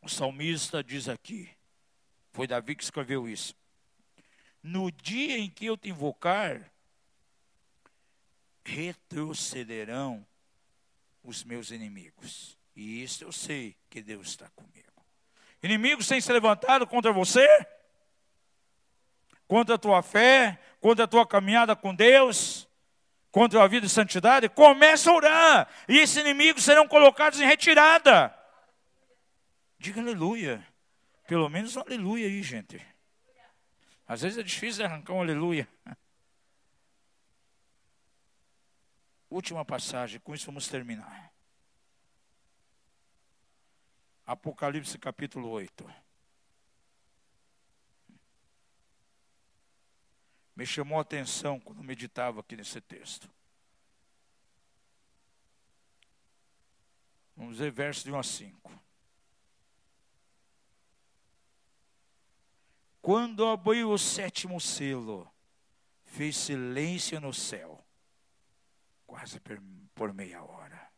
o 0.02 0.10
salmista 0.10 0.84
diz 0.84 1.08
aqui, 1.10 1.50
foi 2.32 2.48
Davi 2.48 2.76
que 2.76 2.84
escreveu 2.84 3.28
isso. 3.28 3.56
No 4.62 4.92
dia 4.92 5.38
em 5.38 5.50
que 5.50 5.66
eu 5.66 5.78
te 5.78 5.90
invocar, 5.90 6.72
retrocederão 8.64 10.26
os 11.24 11.44
meus 11.44 11.72
inimigos. 11.72 12.58
E 12.76 13.02
isso 13.04 13.24
eu 13.24 13.32
sei 13.32 13.76
que 13.90 14.02
Deus 14.02 14.28
está 14.28 14.50
comigo. 14.50 14.76
Inimigos 15.64 16.08
têm 16.08 16.20
se 16.20 16.32
levantado 16.32 16.86
contra 16.86 17.12
você, 17.12 17.48
contra 19.48 19.76
a 19.76 19.78
tua 19.78 20.04
fé, 20.04 20.60
contra 20.80 21.06
a 21.06 21.08
tua 21.08 21.26
caminhada 21.26 21.76
com 21.76 21.96
Deus, 21.96 22.68
contra 23.32 23.64
a 23.64 23.68
vida 23.68 23.88
de 23.88 23.92
santidade. 23.92 24.50
Começa 24.50 25.10
a 25.10 25.14
orar, 25.14 25.70
e 25.88 25.98
esses 25.98 26.18
inimigos 26.18 26.64
serão 26.64 26.88
colocados 26.88 27.40
em 27.40 27.46
retirada. 27.46 28.36
Diga 29.80 30.02
aleluia. 30.02 30.66
Pelo 31.28 31.50
menos 31.50 31.76
um 31.76 31.82
aleluia 31.82 32.28
aí, 32.28 32.44
gente. 32.44 32.80
Às 34.08 34.22
vezes 34.22 34.38
é 34.38 34.44
difícil 34.44 34.86
arrancar 34.86 35.14
um 35.14 35.22
aleluia. 35.22 35.68
Última 39.30 39.66
passagem, 39.66 40.20
com 40.20 40.36
isso 40.36 40.46
vamos 40.46 40.68
terminar. 40.68 41.35
Apocalipse 44.26 44.98
capítulo 44.98 45.50
8. 45.50 45.86
Me 50.56 50.66
chamou 50.66 50.98
a 50.98 51.02
atenção 51.02 51.60
quando 51.60 51.84
meditava 51.84 52.40
aqui 52.40 52.56
nesse 52.56 52.82
texto. 52.82 53.30
Vamos 57.36 57.60
ver 57.60 57.72
verso 57.72 58.04
de 58.04 58.12
1 58.12 58.18
a 58.18 58.24
5. 58.24 58.86
Quando 63.02 63.46
abriu 63.46 63.92
o 63.92 64.00
sétimo 64.00 64.60
selo, 64.60 65.32
fez 66.06 66.36
silêncio 66.36 67.20
no 67.20 67.32
céu, 67.32 67.86
quase 69.06 69.40
por 69.94 70.12
meia 70.14 70.42
hora. 70.42 70.90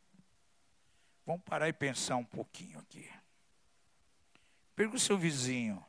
Vamos 1.26 1.44
parar 1.44 1.68
e 1.68 1.74
pensar 1.74 2.16
um 2.16 2.24
pouquinho 2.24 2.80
aqui. 2.80 3.17
Pergunta 4.78 4.98
ao 4.98 5.02
seu 5.02 5.18
vizinho: 5.18 5.84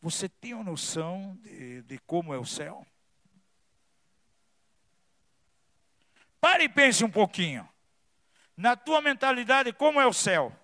você 0.00 0.30
tem 0.30 0.54
uma 0.54 0.64
noção 0.64 1.38
de, 1.42 1.82
de 1.82 1.98
como 1.98 2.32
é 2.32 2.38
o 2.38 2.46
céu? 2.46 2.86
Pare 6.40 6.64
e 6.64 6.68
pense 6.70 7.04
um 7.04 7.10
pouquinho. 7.10 7.68
Na 8.56 8.76
tua 8.76 9.02
mentalidade, 9.02 9.74
como 9.74 10.00
é 10.00 10.06
o 10.06 10.12
céu? 10.12 10.58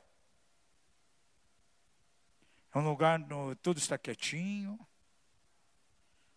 É 2.75 2.79
um 2.79 2.89
lugar 2.89 3.19
no 3.19 3.55
tudo 3.57 3.77
está 3.77 3.99
quietinho, 3.99 4.79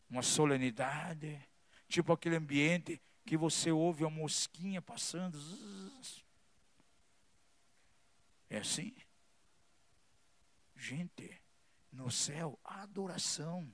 uma 0.09 0.21
solenidade, 0.21 1.39
tipo 1.87 2.11
aquele 2.11 2.35
ambiente 2.35 3.01
que 3.25 3.37
você 3.37 3.71
ouve 3.71 4.03
a 4.03 4.09
mosquinha 4.09 4.81
passando. 4.81 5.39
É 8.49 8.57
assim? 8.57 8.93
Gente, 10.79 11.29
no 11.91 12.09
céu 12.09 12.57
há 12.63 12.83
adoração. 12.83 13.69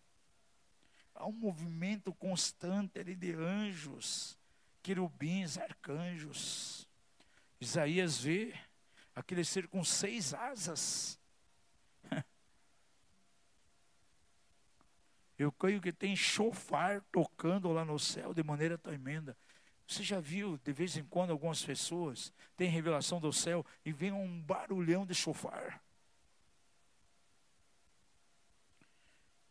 Há 1.13 1.27
um 1.27 1.31
movimento 1.31 2.11
constante 2.15 2.97
ali 2.99 3.15
de 3.15 3.31
anjos, 3.31 4.39
querubins, 4.81 5.59
arcanjos. 5.59 6.89
Isaías 7.61 8.19
vê 8.19 8.55
aquele 9.13 9.45
ser 9.45 9.67
com 9.67 9.83
seis 9.83 10.33
asas 10.33 11.19
Eu 15.37 15.51
creio 15.51 15.79
que 15.79 15.93
tem 15.93 16.15
chofar 16.15 17.01
tocando 17.11 17.71
lá 17.71 17.85
no 17.85 17.99
céu 17.99 18.33
de 18.33 18.41
maneira 18.41 18.79
tremenda. 18.79 19.37
Você 19.87 20.01
já 20.01 20.19
viu, 20.19 20.57
de 20.57 20.73
vez 20.73 20.97
em 20.97 21.03
quando, 21.03 21.29
algumas 21.29 21.63
pessoas 21.63 22.33
têm 22.57 22.67
revelação 22.67 23.19
do 23.19 23.31
céu 23.31 23.63
e 23.85 23.91
vem 23.91 24.11
um 24.11 24.41
barulhão 24.41 25.05
de 25.05 25.13
chofar. 25.13 25.84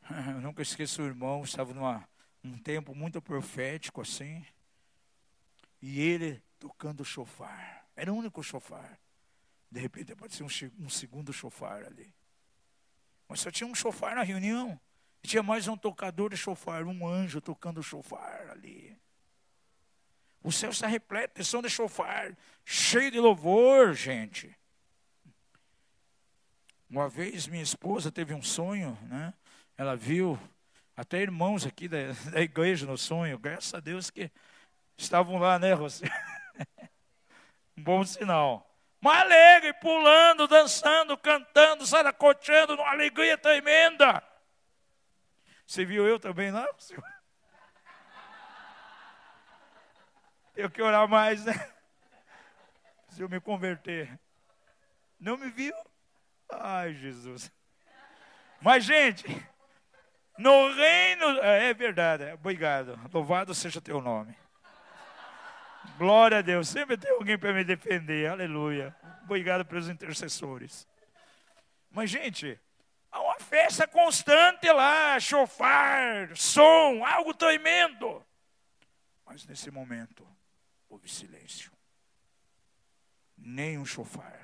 Eu 0.34 0.40
nunca 0.40 0.62
esqueço 0.62 1.02
o 1.02 1.06
irmão, 1.06 1.42
estava 1.42 1.72
numa, 1.72 2.06
num 2.42 2.58
tempo 2.58 2.94
muito 2.94 3.20
profético 3.22 4.02
assim, 4.02 4.44
e 5.80 6.00
ele 6.00 6.42
tocando 6.58 7.04
chofar. 7.04 7.86
Era 7.96 8.12
o 8.12 8.16
único 8.16 8.42
chofar. 8.42 8.98
De 9.70 9.80
repente 9.80 10.12
apareceu 10.12 10.46
um, 10.46 10.84
um 10.84 10.88
segundo 10.88 11.32
chofar 11.32 11.84
ali. 11.84 12.12
Mas 13.28 13.40
só 13.40 13.50
tinha 13.50 13.66
um 13.66 13.74
chofar 13.74 14.14
na 14.14 14.22
reunião. 14.22 14.78
E 15.22 15.28
tinha 15.28 15.42
mais 15.42 15.68
um 15.68 15.76
tocador 15.76 16.30
de 16.30 16.36
chofar, 16.36 16.84
um 16.84 17.06
anjo 17.06 17.40
tocando 17.40 17.82
chofar 17.82 18.50
ali. 18.50 18.96
O 20.42 20.52
céu 20.52 20.70
está 20.70 20.86
repleto 20.86 21.40
de 21.40 21.44
som 21.46 21.62
de 21.62 21.70
chofar, 21.70 22.36
cheio 22.64 23.10
de 23.10 23.18
louvor, 23.18 23.94
gente. 23.94 24.54
Uma 26.88 27.08
vez 27.08 27.46
minha 27.46 27.62
esposa 27.62 28.12
teve 28.12 28.34
um 28.34 28.42
sonho, 28.42 28.98
né? 29.02 29.32
Ela 29.76 29.96
viu 29.96 30.38
até 30.96 31.20
irmãos 31.20 31.66
aqui 31.66 31.88
da, 31.88 31.98
da 32.30 32.40
igreja 32.40 32.86
no 32.86 32.96
sonho, 32.96 33.38
graças 33.38 33.74
a 33.74 33.80
Deus 33.80 34.10
que 34.10 34.30
estavam 34.96 35.38
lá, 35.38 35.58
né, 35.58 35.72
Rosé? 35.72 36.06
um 37.76 37.82
bom 37.82 38.04
sinal. 38.04 38.70
Mas 39.00 39.20
alegre, 39.20 39.72
pulando, 39.74 40.48
dançando, 40.48 41.16
cantando, 41.18 41.86
saracoteando, 41.86 42.76
numa 42.76 42.90
alegria 42.90 43.36
tremenda. 43.36 44.22
Você 45.66 45.84
viu 45.84 46.06
eu 46.06 46.18
também 46.18 46.50
lá? 46.50 46.66
Eu 50.56 50.70
que 50.70 50.80
orar 50.80 51.08
mais, 51.08 51.44
né? 51.44 51.52
Se 53.08 53.20
eu 53.20 53.28
me 53.28 53.40
converter. 53.40 54.20
Não 55.18 55.36
me 55.36 55.50
viu? 55.50 55.74
Ai, 56.48 56.94
Jesus. 56.94 57.50
Mas, 58.60 58.84
gente, 58.84 59.26
no 60.38 60.72
reino. 60.74 61.38
É, 61.40 61.70
é 61.70 61.74
verdade, 61.74 62.32
obrigado. 62.32 62.98
Louvado 63.12 63.54
seja 63.54 63.80
teu 63.80 64.00
nome. 64.00 64.36
Glória 65.98 66.38
a 66.38 66.42
Deus. 66.42 66.68
Sempre 66.68 66.96
tem 66.96 67.10
alguém 67.12 67.38
para 67.38 67.52
me 67.52 67.64
defender. 67.64 68.30
Aleluia. 68.30 68.94
Obrigado 69.22 69.64
pelos 69.64 69.88
intercessores. 69.88 70.86
Mas, 71.90 72.10
gente, 72.10 72.58
Há 73.14 73.20
uma 73.20 73.38
festa 73.38 73.86
constante 73.86 74.68
lá, 74.72 75.20
chofar, 75.20 76.36
som, 76.36 77.04
algo 77.04 77.32
tremendo. 77.32 78.26
Mas 79.24 79.46
nesse 79.46 79.70
momento, 79.70 80.26
houve 80.88 81.08
silêncio. 81.08 81.70
Nem 83.38 83.78
um 83.78 83.86
chofar. 83.86 84.43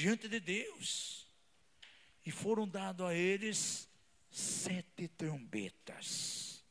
Diante 0.00 0.28
de 0.28 0.40
Deus. 0.40 1.26
E 2.24 2.30
foram 2.30 2.66
dados 2.66 3.06
a 3.06 3.14
eles 3.14 3.88
sete 4.30 5.08
trombetas. 5.08 6.64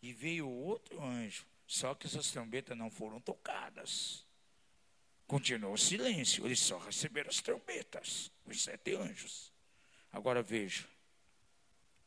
E 0.00 0.12
veio 0.12 0.48
outro 0.48 1.02
anjo, 1.02 1.46
só 1.66 1.94
que 1.94 2.06
essas 2.06 2.30
trombetas 2.30 2.76
não 2.76 2.90
foram 2.90 3.20
tocadas. 3.20 4.24
Continuou 5.26 5.74
o 5.74 5.78
silêncio, 5.78 6.44
eles 6.44 6.60
só 6.60 6.78
receberam 6.78 7.30
as 7.30 7.40
trombetas, 7.40 8.30
os 8.44 8.62
sete 8.62 8.94
anjos. 8.94 9.52
Agora 10.12 10.42
veja, 10.42 10.86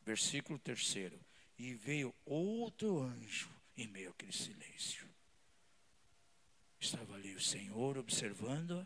versículo 0.05 0.59
terceiro. 0.59 1.19
E 1.57 1.73
veio 1.73 2.13
outro 2.25 2.99
anjo 2.99 3.49
em 3.77 3.87
meio 3.87 4.09
àquele 4.09 4.33
silêncio. 4.33 5.09
Estava 6.77 7.15
ali 7.15 7.33
o 7.33 7.41
Senhor 7.41 7.97
observando 7.97 8.85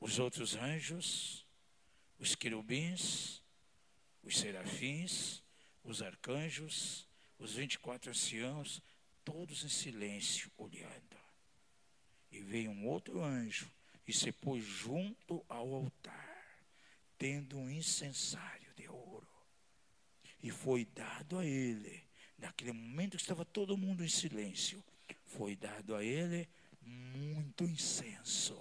os 0.00 0.18
outros 0.18 0.56
anjos, 0.56 1.46
os 2.18 2.34
querubins, 2.34 3.42
os 4.22 4.38
serafins, 4.38 5.42
os 5.84 6.02
arcanjos, 6.02 7.06
os 7.38 7.54
24 7.54 8.10
anciãos, 8.10 8.82
todos 9.24 9.64
em 9.64 9.68
silêncio, 9.68 10.50
olhando. 10.56 11.18
E 12.30 12.40
veio 12.40 12.70
um 12.70 12.86
outro 12.88 13.22
anjo 13.22 13.70
e 14.06 14.12
se 14.12 14.32
pôs 14.32 14.64
junto 14.64 15.44
ao 15.48 15.74
altar, 15.74 16.64
tendo 17.18 17.58
um 17.58 17.70
incensário 17.70 18.72
de 18.74 18.88
ouro. 18.88 19.28
E 20.42 20.50
foi 20.50 20.84
dado 20.84 21.38
a 21.38 21.44
ele, 21.44 22.02
naquele 22.38 22.72
momento 22.72 23.16
que 23.16 23.22
estava 23.22 23.44
todo 23.44 23.76
mundo 23.76 24.04
em 24.04 24.08
silêncio, 24.08 24.82
foi 25.26 25.54
dado 25.54 25.94
a 25.94 26.02
ele 26.02 26.48
muito 26.82 27.64
incenso, 27.64 28.60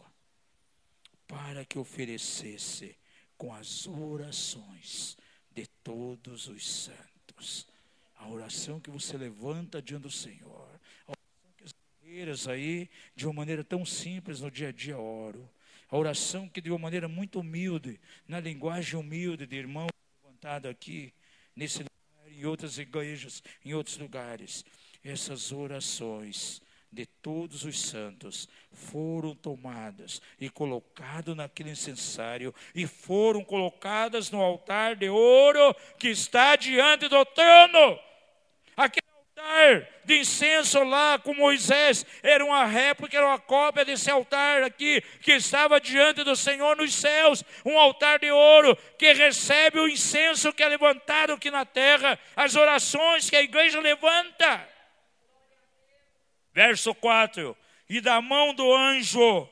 para 1.30 1.64
que 1.64 1.78
oferecesse 1.78 2.98
com 3.38 3.54
as 3.54 3.86
orações 3.86 5.16
de 5.52 5.68
todos 5.84 6.48
os 6.48 6.68
santos. 6.68 7.68
A 8.16 8.28
oração 8.28 8.80
que 8.80 8.90
você 8.90 9.16
levanta 9.16 9.80
diante 9.80 10.02
do 10.04 10.12
Senhor. 10.12 10.68
A 11.08 11.12
oração 11.12 11.52
que 11.56 11.64
as 11.64 11.74
guerreiras 12.02 12.48
aí, 12.48 12.90
de 13.16 13.28
uma 13.28 13.34
maneira 13.34 13.64
tão 13.64 13.86
simples 13.86 14.42
no 14.42 14.50
dia 14.50 14.70
a 14.70 14.72
dia, 14.72 14.98
oro. 14.98 15.48
A 15.88 15.96
oração 15.96 16.50
que 16.50 16.60
de 16.60 16.72
uma 16.72 16.80
maneira 16.80 17.08
muito 17.08 17.40
humilde, 17.40 18.02
na 18.28 18.40
linguagem 18.40 19.00
humilde 19.00 19.46
de 19.46 19.56
irmão 19.56 19.88
levantado 20.24 20.68
aqui, 20.68 21.14
nesse 21.56 21.80
lugar, 21.80 22.32
em 22.32 22.44
outras 22.46 22.80
igrejas, 22.80 23.44
em 23.64 23.76
outros 23.76 23.98
lugares. 23.98 24.66
Essas 25.04 25.52
orações 25.52 26.60
de 26.92 27.06
todos 27.06 27.64
os 27.64 27.80
santos 27.80 28.50
foram 28.72 29.36
tomadas 29.36 30.22
e 30.40 30.50
colocadas 30.50 31.36
naquele 31.36 31.72
incensário 31.72 32.54
e 32.74 32.88
foram 32.88 33.44
colocadas 33.44 34.32
no 34.32 34.42
altar 34.42 34.96
de 34.96 35.08
ouro 35.08 35.76
que 35.98 36.10
está 36.10 36.56
diante 36.56 37.08
do 37.08 37.24
trono. 37.26 38.00
Aquele 38.76 39.06
altar 39.16 39.88
de 40.04 40.20
incenso 40.20 40.84
lá 40.84 41.20
com 41.20 41.36
Moisés 41.36 42.04
era 42.24 42.44
uma 42.44 42.66
réplica, 42.66 43.18
era 43.18 43.28
uma 43.28 43.40
cópia 43.40 43.86
desse 43.86 44.10
altar 44.10 44.64
aqui 44.64 45.02
que 45.22 45.34
estava 45.34 45.80
diante 45.80 46.24
do 46.24 46.36
Senhor 46.36 46.76
nos 46.76 46.96
céus, 46.96 47.44
um 47.64 47.78
altar 47.78 48.18
de 48.18 48.32
ouro 48.32 48.76
que 48.98 49.14
recebe 49.14 49.80
o 49.80 49.88
incenso 49.88 50.52
que 50.52 50.64
é 50.64 50.68
levantado 50.68 51.34
aqui 51.34 51.52
na 51.52 51.66
terra, 51.66 52.18
as 52.36 52.56
orações 52.56 53.30
que 53.30 53.36
a 53.36 53.44
igreja 53.44 53.80
levanta. 53.80 54.79
Verso 56.60 56.93
4: 56.93 57.55
E 57.88 58.01
da 58.01 58.22
mão 58.22 58.53
do 58.53 58.76
anjo 58.76 59.47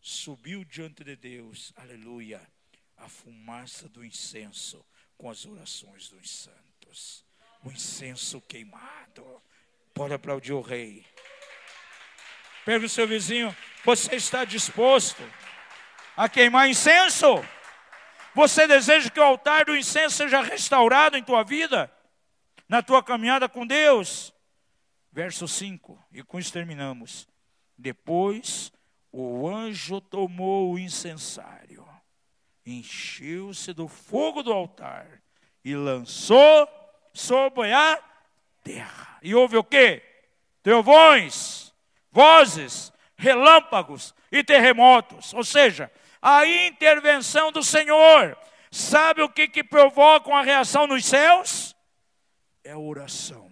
subiu 0.00 0.64
diante 0.64 1.04
de 1.04 1.14
Deus, 1.14 1.72
aleluia, 1.76 2.40
a 2.96 3.08
fumaça 3.08 3.88
do 3.88 4.04
incenso 4.04 4.84
com 5.16 5.30
as 5.30 5.46
orações 5.46 6.08
dos 6.08 6.28
santos. 6.28 7.24
O 7.62 7.70
incenso 7.70 8.40
queimado. 8.40 9.40
Pode 9.94 10.12
aplaudir 10.12 10.54
o 10.54 10.60
rei. 10.60 11.06
Pergunta 12.64 12.86
ao 12.86 12.88
seu 12.88 13.06
vizinho: 13.06 13.56
Você 13.84 14.16
está 14.16 14.44
disposto 14.44 15.22
a 16.16 16.28
queimar 16.28 16.68
incenso? 16.68 17.48
Você 18.34 18.66
deseja 18.66 19.08
que 19.08 19.20
o 19.20 19.22
altar 19.22 19.66
do 19.66 19.76
incenso 19.76 20.16
seja 20.16 20.42
restaurado 20.42 21.16
em 21.16 21.22
tua 21.22 21.44
vida? 21.44 21.88
Na 22.68 22.82
tua 22.82 23.04
caminhada 23.04 23.48
com 23.48 23.64
Deus? 23.64 24.33
Verso 25.14 25.46
5, 25.46 25.96
e 26.10 26.24
com 26.24 26.40
isso 26.40 26.52
terminamos. 26.52 27.28
Depois 27.78 28.72
o 29.12 29.48
anjo 29.48 30.00
tomou 30.00 30.72
o 30.72 30.78
incensário, 30.78 31.86
encheu-se 32.66 33.72
do 33.72 33.86
fogo 33.86 34.42
do 34.42 34.52
altar 34.52 35.22
e 35.64 35.76
lançou 35.76 36.68
sobre 37.12 37.72
a 37.72 38.02
terra. 38.64 39.20
E 39.22 39.36
houve 39.36 39.56
o 39.56 39.62
quê? 39.62 40.02
Trovões, 40.64 41.72
vozes, 42.10 42.92
relâmpagos 43.16 44.12
e 44.32 44.42
terremotos. 44.42 45.32
Ou 45.32 45.44
seja, 45.44 45.92
a 46.20 46.44
intervenção 46.44 47.52
do 47.52 47.62
Senhor. 47.62 48.36
Sabe 48.68 49.22
o 49.22 49.28
que, 49.28 49.46
que 49.46 49.62
provoca 49.62 50.28
uma 50.28 50.42
reação 50.42 50.88
nos 50.88 51.04
céus? 51.04 51.76
É 52.64 52.72
a 52.72 52.78
oração 52.78 53.43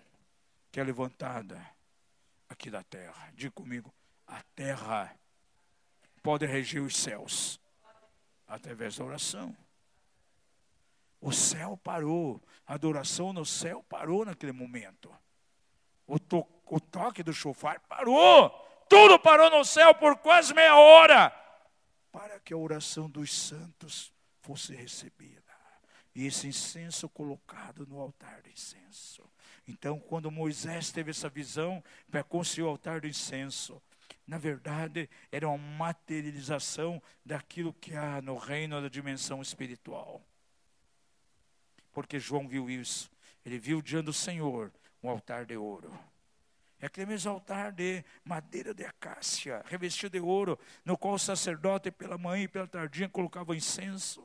que 0.73 0.81
é 0.81 0.83
levantada 0.83 1.63
aqui 2.49 2.71
da 2.71 2.83
terra. 2.83 3.31
Diga 3.35 3.53
comigo, 3.53 3.95
a 4.27 4.43
terra 4.57 5.15
pode 6.23 6.47
reger 6.47 6.81
os 6.83 6.97
céus 6.97 7.61
através 8.49 8.97
da 8.97 9.05
oração. 9.05 9.55
O 11.21 11.31
céu 11.31 11.77
parou, 11.77 12.43
a 12.67 12.75
adoração 12.75 13.33
no 13.35 13.45
céu 13.45 13.85
parou 13.85 14.25
naquele 14.25 14.53
momento. 14.53 15.15
O, 16.07 16.19
to, 16.19 16.45
o 16.67 16.81
toque 16.81 17.23
do 17.23 17.33
chofar 17.33 17.79
parou, 17.81 18.51
tudo 18.89 19.19
parou 19.19 19.51
no 19.51 19.65
céu 19.65 19.95
por 19.95 20.17
quase 20.19 20.55
meia 20.55 20.77
hora, 20.77 21.31
para 22.11 22.41
que 22.41 22.53
a 22.53 22.57
oração 22.57 23.09
dos 23.09 23.33
santos 23.33 24.13
fosse 24.41 24.75
recebida. 24.75 25.43
E 26.15 26.27
esse 26.27 26.47
incenso 26.47 27.09
colocado 27.09 27.87
no 27.87 28.01
altar 28.01 28.43
de 28.43 28.51
incenso. 28.51 29.23
Então, 29.67 29.99
quando 29.99 30.31
Moisés 30.31 30.91
teve 30.91 31.11
essa 31.11 31.29
visão 31.29 31.83
construir 32.29 32.65
o 32.65 32.69
altar 32.69 33.01
do 33.01 33.07
incenso, 33.07 33.81
na 34.27 34.39
verdade, 34.39 35.09
era 35.31 35.49
uma 35.49 35.59
materialização 35.59 37.03
daquilo 37.25 37.73
que 37.73 37.95
há 37.95 38.21
no 38.23 38.37
reino 38.37 38.81
da 38.81 38.89
dimensão 38.89 39.43
espiritual. 39.43 40.23
Porque 41.93 42.19
João 42.19 42.49
viu 42.49 42.71
isso. 42.71 43.11
Ele 43.45 43.59
viu 43.59 43.83
diante 43.83 44.07
do 44.07 44.13
Senhor 44.13 44.73
um 45.03 45.09
altar 45.09 45.45
de 45.45 45.57
ouro. 45.57 45.93
É 46.81 46.87
aquele 46.87 47.07
mesmo 47.07 47.31
altar 47.31 47.71
de 47.73 48.05
madeira 48.25 48.75
de 48.75 48.85
acácia, 48.85 49.63
revestido 49.67 50.19
de 50.19 50.21
ouro, 50.21 50.59
no 50.85 50.99
qual 50.99 51.15
o 51.15 51.19
sacerdote, 51.19 51.93
pela 51.93 52.19
manhã 52.19 52.45
e 52.45 52.49
pela 52.49 52.67
tardinha, 52.67 53.09
colocava 53.09 53.55
incenso. 53.55 54.25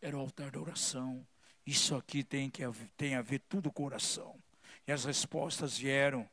Era 0.00 0.16
o 0.16 0.20
altar 0.20 0.50
da 0.50 0.60
oração. 0.60 1.24
Isso 1.66 1.96
aqui 1.96 2.22
tem, 2.22 2.48
que, 2.48 2.62
tem 2.96 3.16
a 3.16 3.22
ver 3.22 3.40
tudo 3.40 3.72
com 3.72 3.84
oração. 3.84 4.40
E 4.86 4.92
as 4.92 5.04
respostas 5.04 5.76
vieram 5.76 6.28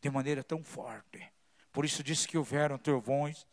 de 0.00 0.10
maneira 0.10 0.42
tão 0.42 0.64
forte. 0.64 1.30
Por 1.72 1.84
isso 1.84 2.02
disse 2.02 2.26
que 2.26 2.36
houveram 2.36 2.76
trovões, 2.76 3.46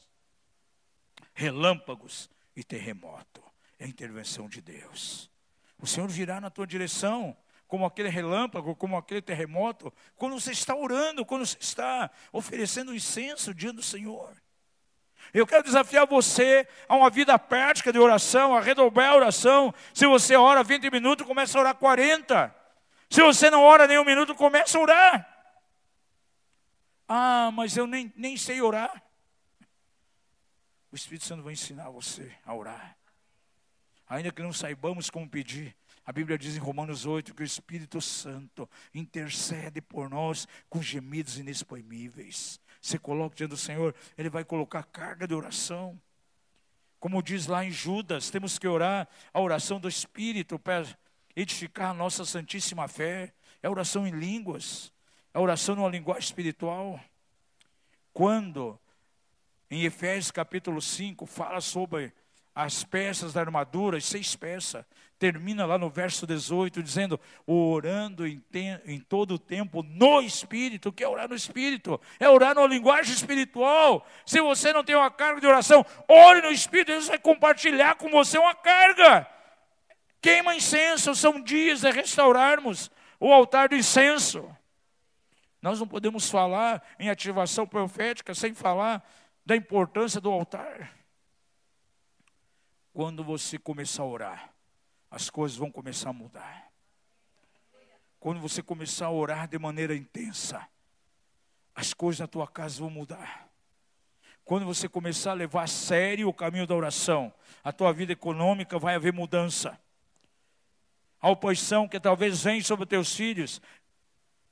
relâmpagos 1.34 2.30
e 2.55 2.63
terremoto. 2.63 3.43
É 3.77 3.86
a 3.86 3.88
intervenção 3.88 4.49
de 4.49 4.59
Deus. 4.59 5.30
O 5.80 5.88
Senhor 5.88 6.09
virá 6.09 6.41
na 6.41 6.49
tua 6.49 6.67
direção, 6.67 7.38
como 7.67 7.86
aquele 7.86 8.09
relâmpago, 8.09 8.75
como 8.75 8.97
aquele 8.97 9.21
terremoto, 9.21 9.93
quando 10.15 10.34
você 10.38 10.51
está 10.51 10.75
orando, 10.75 11.23
quando 11.23 11.45
você 11.45 11.57
está 11.59 12.09
oferecendo 12.34 12.93
incenso 12.93 13.53
diante 13.53 13.75
do 13.75 13.84
Senhor. 13.84 14.36
Eu 15.34 15.45
quero 15.45 15.63
desafiar 15.63 16.07
você 16.07 16.67
a 16.88 16.95
uma 16.95 17.09
vida 17.09 17.38
prática 17.38 17.91
de 17.91 17.99
oração, 17.99 18.55
a 18.55 18.61
redobrar 18.61 19.11
a 19.11 19.15
oração. 19.15 19.74
Se 19.93 20.05
você 20.05 20.36
ora 20.36 20.63
20 20.63 20.89
minutos, 20.89 21.26
começa 21.26 21.57
a 21.57 21.61
orar 21.61 21.76
40. 21.76 22.55
Se 23.09 23.22
você 23.22 23.49
não 23.49 23.63
ora 23.63 23.88
nem 23.88 23.99
um 23.99 24.05
minuto, 24.05 24.36
começa 24.36 24.78
a 24.78 24.82
orar. 24.82 25.39
Ah, 27.07 27.51
mas 27.53 27.76
eu 27.76 27.88
nem, 27.88 28.13
nem 28.15 28.38
sei 28.38 28.61
orar. 28.61 29.03
O 30.91 30.95
Espírito 30.95 31.26
Santo 31.26 31.43
vai 31.43 31.53
ensinar 31.53 31.89
você 31.89 32.32
a 32.45 32.53
orar. 32.53 32.97
Ainda 34.07 34.32
que 34.32 34.41
não 34.41 34.53
saibamos 34.53 35.09
como 35.09 35.30
pedir, 35.30 35.76
a 36.03 36.11
Bíblia 36.11 36.38
diz 36.38 36.55
em 36.55 36.59
Romanos 36.59 37.05
8 37.05 37.36
que 37.36 37.43
o 37.43 37.45
Espírito 37.45 38.01
Santo 38.01 38.67
intercede 38.95 39.80
por 39.80 40.09
nós 40.09 40.47
com 40.67 40.82
gemidos 40.82 41.38
inexprimíveis. 41.38 42.59
Você 42.82 42.97
coloca 42.97 43.36
diante 43.36 43.51
do 43.51 43.57
Senhor, 43.57 43.93
Ele 44.17 44.30
vai 44.30 44.43
colocar 44.43 44.84
carga 44.84 45.27
de 45.27 45.34
oração. 45.34 45.99
Como 46.99 47.23
diz 47.23 47.47
lá 47.47 47.63
em 47.63 47.71
Judas, 47.71 48.30
temos 48.30 48.59
que 48.59 48.67
orar 48.67 49.07
a 49.34 49.39
oração 49.39 49.80
do 49.80 49.88
Espírito 49.88 50.59
para 50.59 50.86
edificar 51.36 51.91
a 51.91 51.93
nossa 51.93 52.25
santíssima 52.25 52.88
fé. 52.88 53.34
É 53.61 53.69
oração 53.69 54.07
em 54.07 54.11
línguas, 54.11 54.91
é 55.34 55.39
oração 55.39 55.75
numa 55.75 55.89
linguagem 55.89 56.23
espiritual. 56.23 56.99
Quando, 58.13 58.80
em 59.69 59.84
Efésios 59.84 60.32
capítulo 60.32 60.82
5, 60.82 61.25
fala 61.25 61.61
sobre 61.61 62.13
as 62.60 62.84
peças 62.84 63.32
da 63.32 63.39
armadura, 63.39 63.97
as 63.97 64.05
seis 64.05 64.36
peças. 64.36 64.84
Termina 65.18 65.66
lá 65.66 65.78
no 65.78 65.89
verso 65.89 66.28
18, 66.28 66.84
dizendo: 66.84 67.20
orando 67.45 68.28
em, 68.28 68.39
te, 68.51 68.82
em 68.86 68.99
todo 68.99 69.36
o 69.36 69.39
tempo 69.39 69.82
no 69.82 70.22
Espírito. 70.22 70.89
O 70.89 70.93
que 70.93 71.03
é 71.03 71.07
orar 71.07 71.30
no 71.30 71.36
Espírito? 71.36 71.99
É 72.20 72.30
orar 72.30 72.55
na 72.55 72.68
linguagem 72.68 73.14
espiritual. 73.14 74.05
Se 74.26 74.41
você 74.41 74.74
não 74.74 74.84
tem 74.84 74.95
uma 74.95 75.10
carga 75.10 75.39
de 75.39 75.47
oração, 75.47 75.86
ore 76.07 76.41
no 76.41 76.51
Espírito, 76.51 76.91
Deus 76.91 77.07
vai 77.07 77.18
compartilhar 77.18 77.95
com 77.95 78.10
você 78.10 78.38
uma 78.38 78.55
carga. 78.55 79.26
Queima 80.22 80.55
incenso, 80.55 81.16
são 81.16 81.41
dias 81.41 81.82
de 81.82 81.91
restaurarmos 81.91 82.91
o 83.20 83.32
altar 83.32 83.70
do 83.70 83.76
incenso. 83.76 84.49
Nós 85.62 85.80
não 85.80 85.88
podemos 85.88 86.30
falar 86.30 86.84
em 86.99 87.10
ativação 87.10 87.66
profética 87.66 88.34
sem 88.34 88.53
falar 88.53 89.01
da 89.45 89.55
importância 89.55 90.20
do 90.20 90.30
altar. 90.30 90.99
Quando 93.00 93.24
você 93.24 93.58
começar 93.58 94.04
a 94.04 94.06
orar, 94.06 94.54
as 95.10 95.30
coisas 95.30 95.58
vão 95.58 95.72
começar 95.72 96.10
a 96.10 96.12
mudar. 96.12 96.70
Quando 98.20 98.41
você 98.41 98.62
começar 98.62 99.06
a 99.06 99.12
orar 99.12 99.47
de 99.47 99.58
maneira 99.58 99.95
intensa, 99.95 100.68
as 101.74 101.93
coisas 101.93 102.20
na 102.20 102.28
tua 102.28 102.45
casa 102.45 102.82
vão 102.82 102.89
mudar. 102.89 103.47
Quando 104.43 104.66
você 104.66 104.89
começar 104.89 105.32
a 105.32 105.36
levar 105.36 105.64
a 105.64 105.68
sério 105.68 106.28
o 106.28 106.34
caminho 106.34 106.68
da 106.68 106.76
oração, 106.76 107.34
a 107.64 107.72
tua 107.72 107.93
vida 107.93 108.12
econômica 108.12 108.78
vai 108.78 108.95
haver 108.95 109.14
mudança. 109.14 109.80
A 111.22 111.30
oposição 111.30 111.88
que 111.88 112.02
talvez 112.02 112.43
venha 112.43 112.62
sobre 112.62 112.86
teus 112.86 113.16
filhos, 113.16 113.62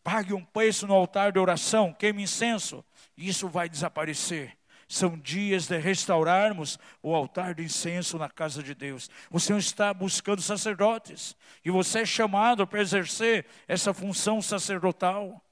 pague 0.02 0.34
um 0.34 0.46
preço 0.46 0.88
no 0.88 0.94
altar 0.94 1.34
de 1.34 1.40
oração, 1.40 1.92
queime 1.92 2.24
incenso, 2.24 2.82
isso 3.18 3.50
vai 3.50 3.68
desaparecer. 3.68 4.58
São 4.88 5.18
dias 5.18 5.68
de 5.68 5.78
restaurarmos 5.78 6.80
o 7.04 7.14
altar 7.14 7.54
de 7.54 7.64
incenso 7.64 8.18
na 8.18 8.30
casa 8.30 8.64
de 8.64 8.74
Deus. 8.74 9.10
O 9.30 9.40
Senhor 9.40 9.60
está 9.60 9.94
buscando 9.94 10.42
sacerdotes. 10.42 11.36
E 11.64 11.70
você 11.70 12.00
é 12.00 12.06
chamado 12.06 12.66
para 12.66 12.82
exercer 12.82 13.46
essa 13.68 13.94
função 13.94 14.42
sacerdotal. 14.42 15.44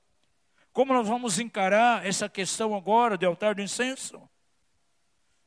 Como 0.71 0.93
nós 0.93 1.07
vamos 1.07 1.37
encarar 1.37 2.05
essa 2.05 2.29
questão 2.29 2.73
agora 2.73 3.17
de 3.17 3.25
altar 3.25 3.55
de 3.55 3.61
incenso? 3.61 4.21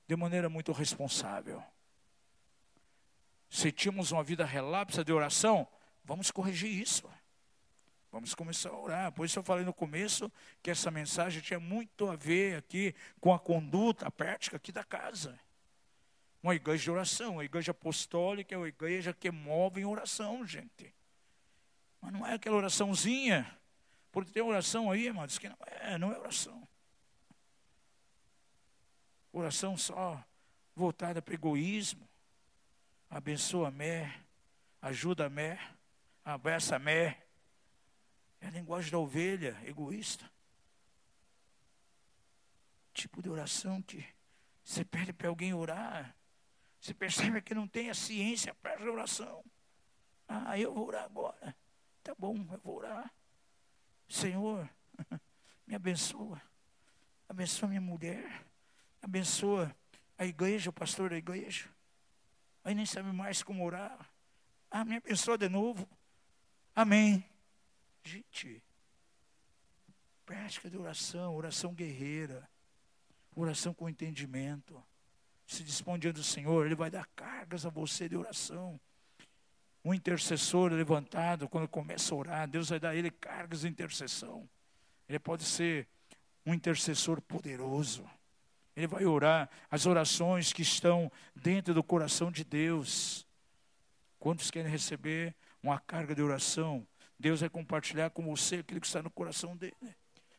De 0.06 0.14
maneira 0.14 0.50
muito 0.50 0.72
responsável. 0.72 1.62
Se 3.48 3.72
tínhamos 3.72 4.12
uma 4.12 4.22
vida 4.22 4.44
relapsa 4.44 5.02
de 5.02 5.12
oração, 5.12 5.66
vamos 6.04 6.30
corrigir 6.30 6.70
isso. 6.70 7.08
Vamos 8.10 8.34
começar 8.34 8.70
a 8.70 8.78
orar. 8.78 9.12
Por 9.12 9.26
isso 9.26 9.38
eu 9.38 9.42
falei 9.42 9.64
no 9.64 9.74
começo 9.74 10.32
que 10.62 10.70
essa 10.70 10.90
mensagem 10.90 11.42
tinha 11.42 11.60
muito 11.60 12.08
a 12.08 12.16
ver 12.16 12.56
aqui 12.56 12.94
com 13.20 13.34
a 13.34 13.38
conduta, 13.38 14.06
a 14.06 14.10
prática 14.10 14.56
aqui 14.56 14.72
da 14.72 14.82
casa. 14.82 15.38
Uma 16.42 16.54
igreja 16.54 16.84
de 16.84 16.90
oração, 16.90 17.32
uma 17.34 17.44
igreja 17.44 17.72
apostólica 17.72 18.54
é 18.54 18.58
uma 18.58 18.68
igreja 18.68 19.12
que 19.12 19.30
move 19.30 19.80
em 19.80 19.84
oração, 19.84 20.46
gente. 20.46 20.94
Mas 22.00 22.12
não 22.12 22.26
é 22.26 22.34
aquela 22.34 22.56
oraçãozinha, 22.56 23.58
porque 24.10 24.32
tem 24.32 24.42
oração 24.42 24.90
aí, 24.90 25.06
irmãos, 25.06 25.36
que 25.36 25.48
não 25.48 25.58
é, 25.66 25.98
não 25.98 26.12
é 26.12 26.18
oração. 26.18 26.66
Oração 29.32 29.76
só 29.76 30.24
voltada 30.74 31.20
para 31.20 31.34
egoísmo. 31.34 32.08
Abençoa-me, 33.10 34.10
ajuda-me, 34.80 35.58
abraça-me 36.24 37.27
é 38.40 38.46
a 38.46 38.50
linguagem 38.50 38.90
da 38.90 38.98
ovelha, 38.98 39.60
egoísta. 39.64 40.30
Tipo 42.92 43.22
de 43.22 43.28
oração 43.28 43.80
que 43.82 44.04
você 44.64 44.84
pede 44.84 45.12
para 45.12 45.28
alguém 45.28 45.54
orar. 45.54 46.14
Você 46.80 46.94
percebe 46.94 47.40
que 47.40 47.54
não 47.54 47.66
tem 47.66 47.90
a 47.90 47.94
ciência 47.94 48.54
para 48.54 48.90
oração. 48.90 49.44
Ah, 50.28 50.58
eu 50.58 50.72
vou 50.74 50.86
orar 50.86 51.04
agora. 51.04 51.56
Tá 52.02 52.14
bom, 52.16 52.36
eu 52.52 52.60
vou 52.60 52.76
orar. 52.76 53.12
Senhor, 54.08 54.68
me 55.66 55.74
abençoa. 55.74 56.40
Abençoa 57.28 57.68
minha 57.68 57.80
mulher. 57.80 58.44
Abençoa 59.02 59.74
a 60.16 60.24
igreja, 60.24 60.70
o 60.70 60.72
pastor 60.72 61.10
da 61.10 61.16
igreja. 61.16 61.68
Aí 62.64 62.74
nem 62.74 62.86
sabe 62.86 63.12
mais 63.12 63.42
como 63.42 63.64
orar. 63.64 63.98
Ah, 64.70 64.84
me 64.84 64.96
abençoa 64.96 65.38
de 65.38 65.48
novo. 65.48 65.88
Amém. 66.74 67.24
Gente, 68.04 68.62
prática 70.24 70.68
de 70.68 70.76
oração, 70.76 71.34
oração 71.34 71.74
guerreira, 71.74 72.48
oração 73.34 73.72
com 73.72 73.88
entendimento. 73.88 74.82
Se 75.46 75.64
dispõe 75.64 75.98
diante 75.98 76.16
do 76.16 76.24
Senhor, 76.24 76.66
Ele 76.66 76.74
vai 76.74 76.90
dar 76.90 77.06
cargas 77.16 77.64
a 77.64 77.70
você 77.70 78.08
de 78.08 78.16
oração. 78.16 78.78
Um 79.84 79.94
intercessor 79.94 80.72
levantado, 80.72 81.48
quando 81.48 81.68
começa 81.68 82.14
a 82.14 82.18
orar, 82.18 82.48
Deus 82.48 82.68
vai 82.68 82.78
dar 82.78 82.90
a 82.90 82.94
ele 82.96 83.10
cargas 83.10 83.60
de 83.60 83.68
intercessão. 83.68 84.48
Ele 85.08 85.18
pode 85.18 85.44
ser 85.44 85.88
um 86.44 86.52
intercessor 86.52 87.22
poderoso. 87.22 88.04
Ele 88.76 88.86
vai 88.86 89.06
orar 89.06 89.48
as 89.70 89.86
orações 89.86 90.52
que 90.52 90.62
estão 90.62 91.10
dentro 91.34 91.72
do 91.72 91.82
coração 91.82 92.30
de 92.30 92.44
Deus. 92.44 93.26
Quantos 94.18 94.50
querem 94.50 94.70
receber 94.70 95.34
uma 95.62 95.78
carga 95.78 96.14
de 96.14 96.22
oração? 96.22 96.86
Deus 97.18 97.40
vai 97.40 97.48
compartilhar 97.48 98.10
com 98.10 98.22
você 98.22 98.56
aquilo 98.56 98.80
que 98.80 98.86
está 98.86 99.02
no 99.02 99.10
coração 99.10 99.56
dele. 99.56 99.74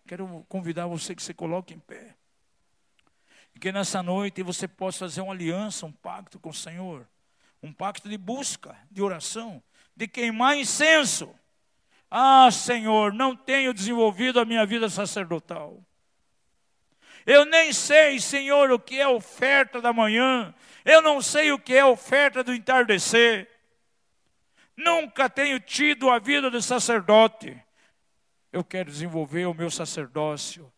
Quero 0.07 0.45
convidar 0.47 0.87
você 0.87 1.13
que 1.13 1.21
se 1.21 1.33
coloque 1.33 1.73
em 1.73 1.79
pé. 1.79 2.15
Que 3.59 3.71
nessa 3.71 4.01
noite 4.01 4.41
você 4.41 4.67
possa 4.67 4.99
fazer 4.99 5.19
uma 5.19 5.33
aliança, 5.33 5.85
um 5.85 5.91
pacto 5.91 6.39
com 6.39 6.49
o 6.49 6.53
Senhor. 6.53 7.05
Um 7.61 7.73
pacto 7.73 8.07
de 8.07 8.17
busca, 8.17 8.77
de 8.89 9.01
oração, 9.01 9.61
de 9.93 10.07
queimar 10.07 10.57
incenso. 10.57 11.35
Ah, 12.09 12.49
Senhor, 12.51 13.13
não 13.13 13.35
tenho 13.35 13.73
desenvolvido 13.73 14.39
a 14.39 14.45
minha 14.45 14.65
vida 14.65 14.89
sacerdotal. 14.89 15.83
Eu 17.25 17.43
nem 17.43 17.73
sei, 17.73 18.19
Senhor, 18.19 18.71
o 18.71 18.79
que 18.79 18.97
é 18.97 19.07
oferta 19.07 19.81
da 19.81 19.91
manhã. 19.91 20.55
Eu 20.85 21.01
não 21.01 21.21
sei 21.21 21.51
o 21.51 21.59
que 21.59 21.75
é 21.75 21.83
oferta 21.83 22.41
do 22.41 22.53
entardecer. 22.53 23.48
Nunca 24.79 25.29
tenho 25.29 25.59
tido 25.59 26.09
a 26.09 26.19
vida 26.19 26.49
de 26.49 26.61
sacerdote. 26.61 27.61
Eu 28.49 28.63
quero 28.63 28.89
desenvolver 28.89 29.45
o 29.45 29.53
meu 29.53 29.69
sacerdócio 29.69 30.71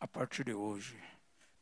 a 0.00 0.08
partir 0.08 0.42
de 0.42 0.52
hoje. 0.52 0.98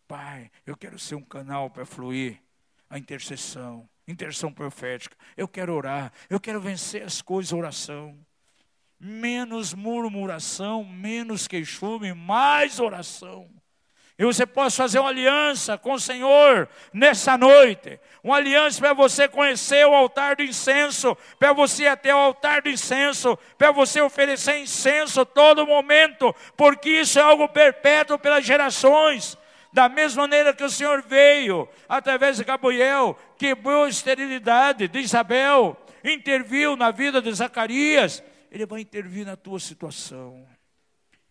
Pai, 0.06 0.50
eu 0.64 0.74
quero 0.74 0.98
ser 0.98 1.14
um 1.14 1.22
canal 1.22 1.68
para 1.68 1.84
fluir 1.84 2.40
a 2.88 2.98
intercessão, 2.98 3.86
intercessão 4.06 4.50
profética. 4.50 5.14
Eu 5.36 5.46
quero 5.46 5.74
orar, 5.74 6.10
eu 6.30 6.40
quero 6.40 6.58
vencer 6.58 7.02
as 7.02 7.20
coisas, 7.20 7.52
oração. 7.52 8.18
Menos 8.98 9.74
murmuração, 9.74 10.82
menos 10.82 11.46
queixume, 11.46 12.14
mais 12.14 12.80
oração. 12.80 13.46
E 14.18 14.24
você 14.24 14.44
pode 14.44 14.74
fazer 14.74 14.98
uma 14.98 15.10
aliança 15.10 15.78
com 15.78 15.92
o 15.92 16.00
Senhor 16.00 16.68
nessa 16.92 17.38
noite. 17.38 18.00
Uma 18.22 18.36
aliança 18.36 18.80
para 18.80 18.92
você 18.92 19.28
conhecer 19.28 19.86
o 19.86 19.94
altar 19.94 20.34
do 20.34 20.42
incenso, 20.42 21.16
para 21.38 21.52
você 21.52 21.84
ir 21.84 21.86
até 21.86 22.12
o 22.12 22.18
altar 22.18 22.60
do 22.60 22.68
incenso, 22.68 23.38
para 23.56 23.70
você 23.70 24.00
oferecer 24.00 24.58
incenso 24.58 25.24
todo 25.24 25.64
momento, 25.64 26.34
porque 26.56 26.90
isso 26.90 27.16
é 27.16 27.22
algo 27.22 27.48
perpétuo 27.48 28.18
pelas 28.18 28.44
gerações. 28.44 29.38
Da 29.72 29.88
mesma 29.88 30.22
maneira 30.22 30.52
que 30.52 30.64
o 30.64 30.70
Senhor 30.70 31.00
veio, 31.00 31.68
através 31.88 32.38
de 32.38 32.44
Gabriel, 32.44 33.16
quebrou 33.38 33.84
a 33.84 33.88
esterilidade 33.88 34.88
de 34.88 34.98
Isabel, 34.98 35.76
interviu 36.02 36.74
na 36.74 36.90
vida 36.90 37.22
de 37.22 37.32
Zacarias, 37.32 38.20
Ele 38.50 38.66
vai 38.66 38.80
intervir 38.80 39.24
na 39.24 39.36
tua 39.36 39.60
situação. 39.60 40.44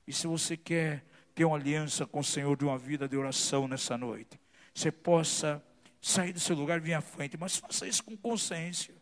E 0.08 0.14
se 0.14 0.26
você 0.26 0.56
quer 0.56 1.04
ter 1.38 1.46
uma 1.46 1.56
aliança 1.56 2.04
com 2.04 2.22
o 2.22 2.24
Senhor 2.24 2.58
de 2.58 2.66
uma 2.66 2.80
vida 2.80 3.08
de 3.08 3.16
oração 3.16 3.68
nessa 3.68 3.96
noite. 3.96 4.40
Você 4.74 4.92
possa 4.92 5.64
sair 6.02 6.34
do 6.34 6.40
seu 6.40 6.56
lugar 6.56 6.80
e 6.80 6.82
vir 6.82 6.96
à 6.96 7.02
frente, 7.02 7.38
mas 7.38 7.58
faça 7.58 7.88
isso 7.88 8.04
com 8.04 8.18
consciência. 8.18 8.96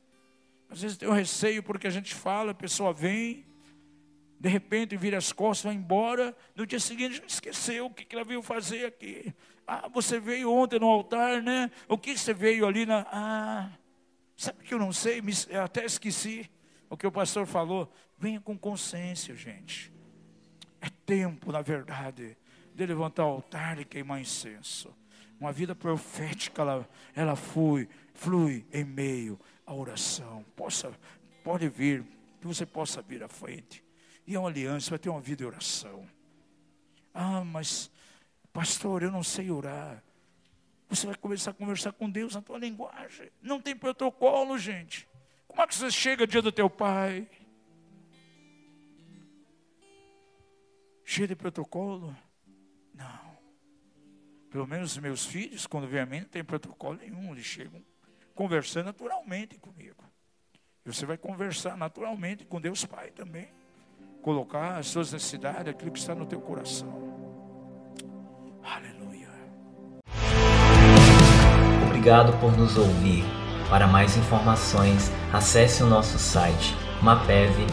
Às 0.69 0.81
vezes 0.81 0.97
tem 0.97 1.07
um 1.07 1.13
receio 1.13 1.63
porque 1.63 1.87
a 1.87 1.89
gente 1.89 2.13
fala, 2.13 2.51
a 2.51 2.53
pessoa 2.53 2.91
vem, 2.91 3.45
de 4.37 4.49
repente 4.49 4.97
vira 4.97 5.17
as 5.17 5.31
costas, 5.31 5.63
vai 5.63 5.75
embora, 5.75 6.35
no 6.53 6.67
dia 6.67 6.77
seguinte 6.77 7.23
esqueceu 7.25 7.85
o 7.85 7.89
que 7.89 8.13
ela 8.13 8.25
veio 8.25 8.41
fazer 8.41 8.87
aqui. 8.87 9.33
Ah, 9.65 9.87
você 9.87 10.19
veio 10.19 10.51
ontem 10.51 10.77
no 10.77 10.87
altar, 10.87 11.41
né? 11.41 11.71
O 11.87 11.97
que 11.97 12.17
você 12.17 12.33
veio 12.33 12.67
ali 12.67 12.85
na. 12.85 13.07
Ah, 13.13 13.71
sabe 14.35 14.61
que 14.61 14.73
eu 14.73 14.79
não 14.79 14.91
sei, 14.91 15.23
até 15.63 15.85
esqueci 15.85 16.51
o 16.89 16.97
que 16.97 17.07
o 17.07 17.11
pastor 17.13 17.45
falou. 17.45 17.89
Venha 18.17 18.41
com 18.41 18.57
consciência, 18.57 19.33
gente. 19.37 19.94
É 20.85 20.89
tempo, 21.03 21.51
na 21.51 21.63
verdade, 21.63 22.37
de 22.75 22.85
levantar 22.85 23.25
o 23.25 23.29
altar 23.29 23.79
e 23.79 23.85
queimar 23.85 24.21
incenso. 24.21 24.95
Uma 25.39 25.51
vida 25.51 25.73
profética, 25.73 26.61
ela, 26.61 26.89
ela 27.15 27.35
flui, 27.35 27.89
flui 28.13 28.63
em 28.71 28.83
meio 28.83 29.39
à 29.65 29.73
oração. 29.73 30.45
Possa, 30.55 30.93
pode 31.43 31.67
vir, 31.69 32.05
que 32.39 32.45
você 32.45 32.67
possa 32.67 33.01
vir 33.01 33.23
à 33.23 33.27
frente. 33.27 33.83
E 34.27 34.35
é 34.35 34.39
uma 34.39 34.47
aliança, 34.47 34.91
vai 34.91 34.99
ter 34.99 35.09
uma 35.09 35.19
vida 35.19 35.37
de 35.37 35.45
oração. 35.45 36.05
Ah, 37.11 37.43
mas, 37.43 37.89
pastor, 38.53 39.01
eu 39.01 39.11
não 39.11 39.23
sei 39.23 39.49
orar. 39.49 40.03
Você 40.87 41.07
vai 41.07 41.15
começar 41.15 41.49
a 41.49 41.53
conversar 41.55 41.93
com 41.93 42.07
Deus 42.07 42.35
na 42.35 42.43
tua 42.43 42.59
linguagem. 42.59 43.31
Não 43.41 43.59
tem 43.59 43.75
protocolo, 43.75 44.55
gente. 44.55 45.07
Como 45.47 45.63
é 45.63 45.65
que 45.65 45.73
você 45.73 45.89
chega 45.89 46.27
dia 46.27 46.43
do 46.43 46.51
teu 46.51 46.69
pai? 46.69 47.27
Cheio 51.05 51.27
de 51.27 51.35
protocolo? 51.35 52.15
Não. 52.93 53.37
Pelo 54.49 54.65
menos 54.65 54.93
os 54.93 54.97
meus 54.97 55.23
filhos, 55.25 55.67
quando 55.67 55.87
vêm 55.87 56.01
a 56.01 56.05
mim, 56.05 56.21
não 56.21 56.27
tem 56.27 56.43
protocolo 56.43 56.97
nenhum. 56.97 57.31
Eles 57.31 57.45
chegam 57.45 57.81
conversando 58.33 58.87
naturalmente 58.87 59.57
comigo. 59.59 60.03
E 60.85 60.93
você 60.93 61.05
vai 61.05 61.17
conversar 61.17 61.77
naturalmente 61.77 62.43
com 62.45 62.59
Deus 62.59 62.83
Pai 62.85 63.11
também. 63.11 63.47
Colocar 64.21 64.77
as 64.77 64.87
suas 64.87 65.13
necessidades, 65.13 65.67
aquilo 65.67 65.91
que 65.91 65.99
está 65.99 66.15
no 66.15 66.25
teu 66.25 66.41
coração. 66.41 66.89
Aleluia. 68.63 69.29
Obrigado 71.87 72.37
por 72.39 72.51
nos 72.57 72.75
ouvir. 72.77 73.23
Para 73.69 73.87
mais 73.87 74.17
informações, 74.17 75.11
acesse 75.31 75.81
o 75.83 75.87
nosso 75.87 76.17
site 76.19 76.75
mapev.com.br. 77.01 77.65